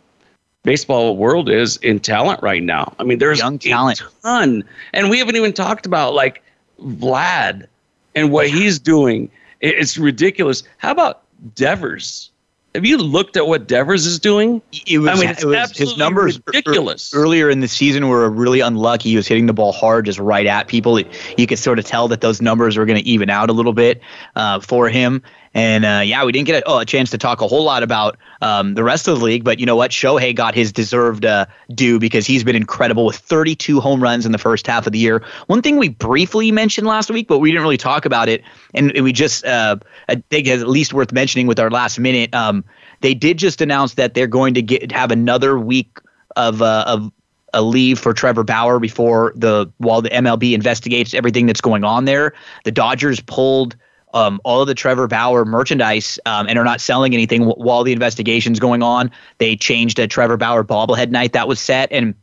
baseball 0.64 1.16
world 1.18 1.50
is 1.50 1.78
in 1.78 2.00
talent 2.00 2.42
right 2.42 2.64
now. 2.64 2.94
I 3.00 3.04
mean, 3.04 3.20
there's 3.20 3.40
young 3.40 3.60
talent, 3.60 4.02
a 4.02 4.10
ton, 4.24 4.64
and 4.94 5.10
we 5.10 5.20
haven't 5.20 5.36
even 5.36 5.54
talked 5.54 5.86
about 5.86 6.14
like 6.14 6.42
Vlad 6.82 7.68
and 8.16 8.32
what 8.32 8.50
he's 8.50 8.80
doing 8.80 9.30
it's 9.64 9.98
ridiculous. 9.98 10.64
How 10.78 10.92
about 10.92 11.24
Devers? 11.56 12.30
Have 12.76 12.86
you 12.86 12.98
looked 12.98 13.38
at 13.38 13.48
what 13.48 13.68
Devers 13.68 14.06
is 14.06 14.20
doing? 14.20 14.62
It 14.88 14.98
was, 14.98 15.10
I 15.10 15.16
mean, 15.16 15.30
it 15.30 15.46
was 15.46 15.78
his 15.78 15.96
numbers 15.96 16.40
ridiculous. 16.48 17.14
earlier 17.14 17.50
in 17.50 17.60
the 17.60 17.68
season 17.68 18.06
we 18.06 18.10
were 18.10 18.30
really 18.30 18.62
unlucky. 18.62 19.10
He 19.10 19.16
was 19.16 19.28
hitting 19.28 19.46
the 19.46 19.54
ball 19.54 19.72
hard, 19.72 20.06
just 20.06 20.20
right 20.20 20.46
at 20.46 20.68
people. 20.68 21.00
You 21.38 21.48
could 21.48 21.60
sort 21.60 21.78
of 21.80 21.86
tell 21.86 22.08
that 22.08 22.22
those 22.22 22.42
numbers 22.42 22.76
were 22.76 22.86
going 22.86 23.00
to 23.00 23.08
even 23.08 23.30
out 23.30 23.50
a 23.50 23.54
little 23.54 23.74
bit 23.74 24.02
uh, 24.36 24.60
for 24.60 24.90
him. 24.90 25.22
And 25.54 25.86
uh, 25.86 26.02
yeah, 26.04 26.26
we 26.26 26.32
didn't 26.32 26.48
get 26.48 26.64
a, 26.64 26.68
oh, 26.68 26.80
a, 26.80 26.86
chance 26.86 27.12
to 27.12 27.18
talk 27.18 27.42
a 27.42 27.48
whole 27.48 27.64
lot 27.64 27.84
about 27.84 28.18
um, 28.42 28.74
the 28.74 28.84
rest 28.84 29.08
of 29.08 29.20
the 29.20 29.26
league, 29.26 29.44
but 29.44 29.60
you 29.60 29.66
know 29.66 29.76
what? 29.76 29.92
Shohei 29.92 30.36
got 30.36 30.56
his 30.56 30.72
deserved 30.72 31.26
uh, 31.26 31.46
due 31.74 32.00
because 32.00 32.26
he's 32.26 32.44
been 32.44 32.56
incredible 32.56 33.06
with 33.06 33.18
32 33.18 33.80
home 33.80 34.02
runs 34.02 34.26
in 34.26 34.32
the 34.32 34.38
first 34.40 34.66
half 34.66 34.88
of 34.88 34.94
the 34.94 35.00
year. 35.00 35.24
One 35.48 35.62
thing 35.62 35.78
we 35.78 35.90
briefly 35.90 36.52
mentioned 36.52 36.88
last 36.88 37.12
week, 37.12 37.28
but 37.28 37.38
we 37.38 37.52
didn't 37.52 37.64
really 37.64 37.78
talk 37.78 38.06
about 38.06 38.30
it, 38.30 38.44
and 38.74 38.92
we 39.02 39.14
just 39.14 39.46
uh, 39.46 39.78
I 40.10 40.16
think 40.16 40.48
it's 40.48 40.62
at 40.62 40.70
least 40.70 40.94
worth 40.94 41.12
mentioning 41.12 41.46
with 41.46 41.60
our 41.60 41.70
last 41.70 42.00
minute. 42.00 42.34
Um, 42.34 42.64
they 43.02 43.14
did 43.14 43.38
just 43.38 43.62
announce 43.62 43.94
that 43.96 44.16
they're 44.16 44.28
going 44.28 44.56
to 44.56 44.62
get 44.62 44.92
have 44.92 45.12
another 45.12 45.60
week 45.60 46.00
of 46.36 46.64
uh, 46.64 46.86
of 46.88 47.12
a 47.54 47.62
leave 47.62 48.00
for 48.00 48.14
Trevor 48.14 48.44
Bauer 48.44 48.80
before 48.80 49.34
the 49.36 49.72
while 49.78 50.02
the 50.02 50.10
MLB 50.10 50.54
investigates 50.54 51.14
everything 51.14 51.46
that's 51.46 51.62
going 51.62 51.84
on 51.84 52.06
there. 52.06 52.34
The 52.64 52.72
Dodgers 52.72 53.20
pulled 53.20 53.76
um, 54.14 54.40
all 54.44 54.62
of 54.62 54.68
the 54.68 54.76
Trevor 54.76 55.08
Bauer 55.08 55.46
merchandise 55.46 56.20
um, 56.26 56.48
and 56.48 56.58
are 56.58 56.64
not 56.64 56.82
selling 56.82 57.14
anything 57.14 57.42
w- 57.42 57.64
while 57.64 57.84
the 57.84 57.92
investigation's 57.92 58.60
going 58.60 58.84
on. 58.84 59.12
They 59.40 59.56
changed 59.56 60.00
a 60.00 60.08
Trevor 60.08 60.38
Bauer 60.38 60.64
bobblehead 60.64 61.10
night 61.10 61.34
that 61.34 61.48
was 61.48 61.60
set, 61.60 61.92
and 61.92 62.14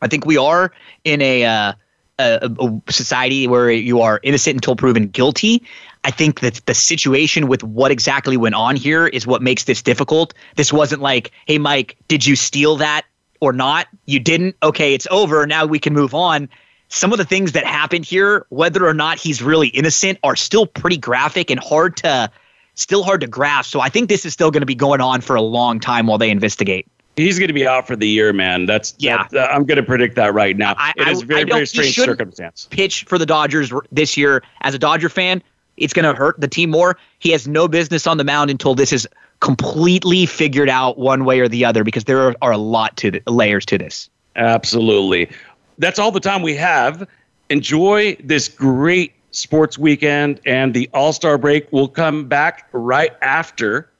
I 0.00 0.08
think 0.08 0.26
we 0.26 0.36
are 0.36 0.72
in 1.04 1.20
a, 1.22 1.44
uh, 1.44 1.72
a, 2.18 2.50
a 2.58 2.92
society 2.92 3.46
where 3.46 3.70
you 3.70 4.00
are 4.00 4.20
innocent 4.22 4.56
until 4.56 4.76
proven 4.76 5.08
guilty. 5.08 5.62
I 6.04 6.10
think 6.10 6.40
that 6.40 6.60
the 6.66 6.74
situation 6.74 7.48
with 7.48 7.62
what 7.64 7.90
exactly 7.90 8.36
went 8.36 8.54
on 8.54 8.76
here 8.76 9.06
is 9.06 9.26
what 9.26 9.42
makes 9.42 9.64
this 9.64 9.82
difficult. 9.82 10.34
This 10.56 10.72
wasn't 10.72 11.00
like, 11.00 11.32
hey, 11.46 11.58
Mike, 11.58 11.96
did 12.08 12.26
you 12.26 12.36
steal 12.36 12.76
that 12.76 13.02
or 13.40 13.52
not? 13.52 13.86
You 14.04 14.20
didn't? 14.20 14.56
Okay, 14.62 14.94
it's 14.94 15.06
over. 15.10 15.46
Now 15.46 15.64
we 15.64 15.78
can 15.78 15.94
move 15.94 16.14
on. 16.14 16.48
Some 16.88 17.12
of 17.12 17.18
the 17.18 17.24
things 17.24 17.52
that 17.52 17.64
happened 17.64 18.04
here, 18.04 18.46
whether 18.50 18.86
or 18.86 18.94
not 18.94 19.18
he's 19.18 19.42
really 19.42 19.68
innocent, 19.68 20.18
are 20.22 20.36
still 20.36 20.66
pretty 20.66 20.96
graphic 20.96 21.50
and 21.50 21.58
hard 21.58 21.96
to 21.98 22.30
still 22.74 23.02
hard 23.02 23.20
to 23.22 23.26
grasp. 23.26 23.70
So 23.70 23.80
I 23.80 23.88
think 23.88 24.08
this 24.08 24.24
is 24.24 24.32
still 24.32 24.50
going 24.50 24.62
to 24.62 24.66
be 24.66 24.74
going 24.74 25.00
on 25.00 25.20
for 25.20 25.36
a 25.36 25.42
long 25.42 25.80
time 25.80 26.06
while 26.06 26.18
they 26.18 26.30
investigate. 26.30 26.86
He's 27.16 27.38
going 27.38 27.48
to 27.48 27.54
be 27.54 27.66
out 27.66 27.86
for 27.86 27.94
the 27.94 28.08
year, 28.08 28.32
man. 28.32 28.66
That's 28.66 28.94
yeah. 28.98 29.26
That, 29.30 29.52
I'm 29.52 29.64
going 29.64 29.76
to 29.76 29.84
predict 29.84 30.16
that 30.16 30.34
right 30.34 30.56
now. 30.56 30.74
I, 30.76 30.92
it 30.96 31.08
is 31.08 31.22
very 31.22 31.42
I 31.42 31.44
very 31.44 31.66
strange 31.66 31.94
circumstance. 31.94 32.66
Pitch 32.70 33.04
for 33.04 33.18
the 33.18 33.26
Dodgers 33.26 33.72
this 33.92 34.16
year 34.16 34.42
as 34.62 34.74
a 34.74 34.78
Dodger 34.78 35.08
fan 35.08 35.42
it's 35.76 35.92
going 35.92 36.04
to 36.04 36.14
hurt 36.14 36.40
the 36.40 36.48
team 36.48 36.70
more. 36.70 36.96
He 37.18 37.30
has 37.30 37.48
no 37.48 37.68
business 37.68 38.06
on 38.06 38.16
the 38.16 38.24
mound 38.24 38.50
until 38.50 38.74
this 38.74 38.92
is 38.92 39.08
completely 39.40 40.26
figured 40.26 40.68
out 40.68 40.98
one 40.98 41.24
way 41.24 41.40
or 41.40 41.48
the 41.48 41.64
other 41.64 41.84
because 41.84 42.04
there 42.04 42.20
are, 42.20 42.34
are 42.42 42.52
a 42.52 42.58
lot 42.58 42.96
to 42.98 43.10
the, 43.10 43.22
layers 43.26 43.66
to 43.66 43.78
this. 43.78 44.08
Absolutely. 44.36 45.30
That's 45.78 45.98
all 45.98 46.10
the 46.10 46.20
time 46.20 46.42
we 46.42 46.54
have. 46.56 47.08
Enjoy 47.50 48.16
this 48.22 48.48
great 48.48 49.12
sports 49.30 49.76
weekend 49.78 50.40
and 50.46 50.72
the 50.72 50.88
All-Star 50.94 51.38
break 51.38 51.66
We'll 51.72 51.88
come 51.88 52.26
back 52.26 52.68
right 52.72 53.12
after 53.20 53.90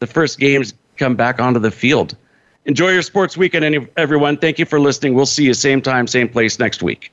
the 0.00 0.06
first 0.06 0.38
games 0.38 0.74
come 0.96 1.16
back 1.16 1.40
onto 1.40 1.60
the 1.60 1.70
field. 1.70 2.16
Enjoy 2.66 2.90
your 2.90 3.02
sports 3.02 3.36
weekend 3.36 3.88
everyone. 3.96 4.36
Thank 4.36 4.58
you 4.58 4.64
for 4.64 4.80
listening. 4.80 5.14
We'll 5.14 5.26
see 5.26 5.44
you 5.44 5.54
same 5.54 5.82
time, 5.82 6.06
same 6.06 6.28
place 6.28 6.58
next 6.58 6.82
week. 6.82 7.12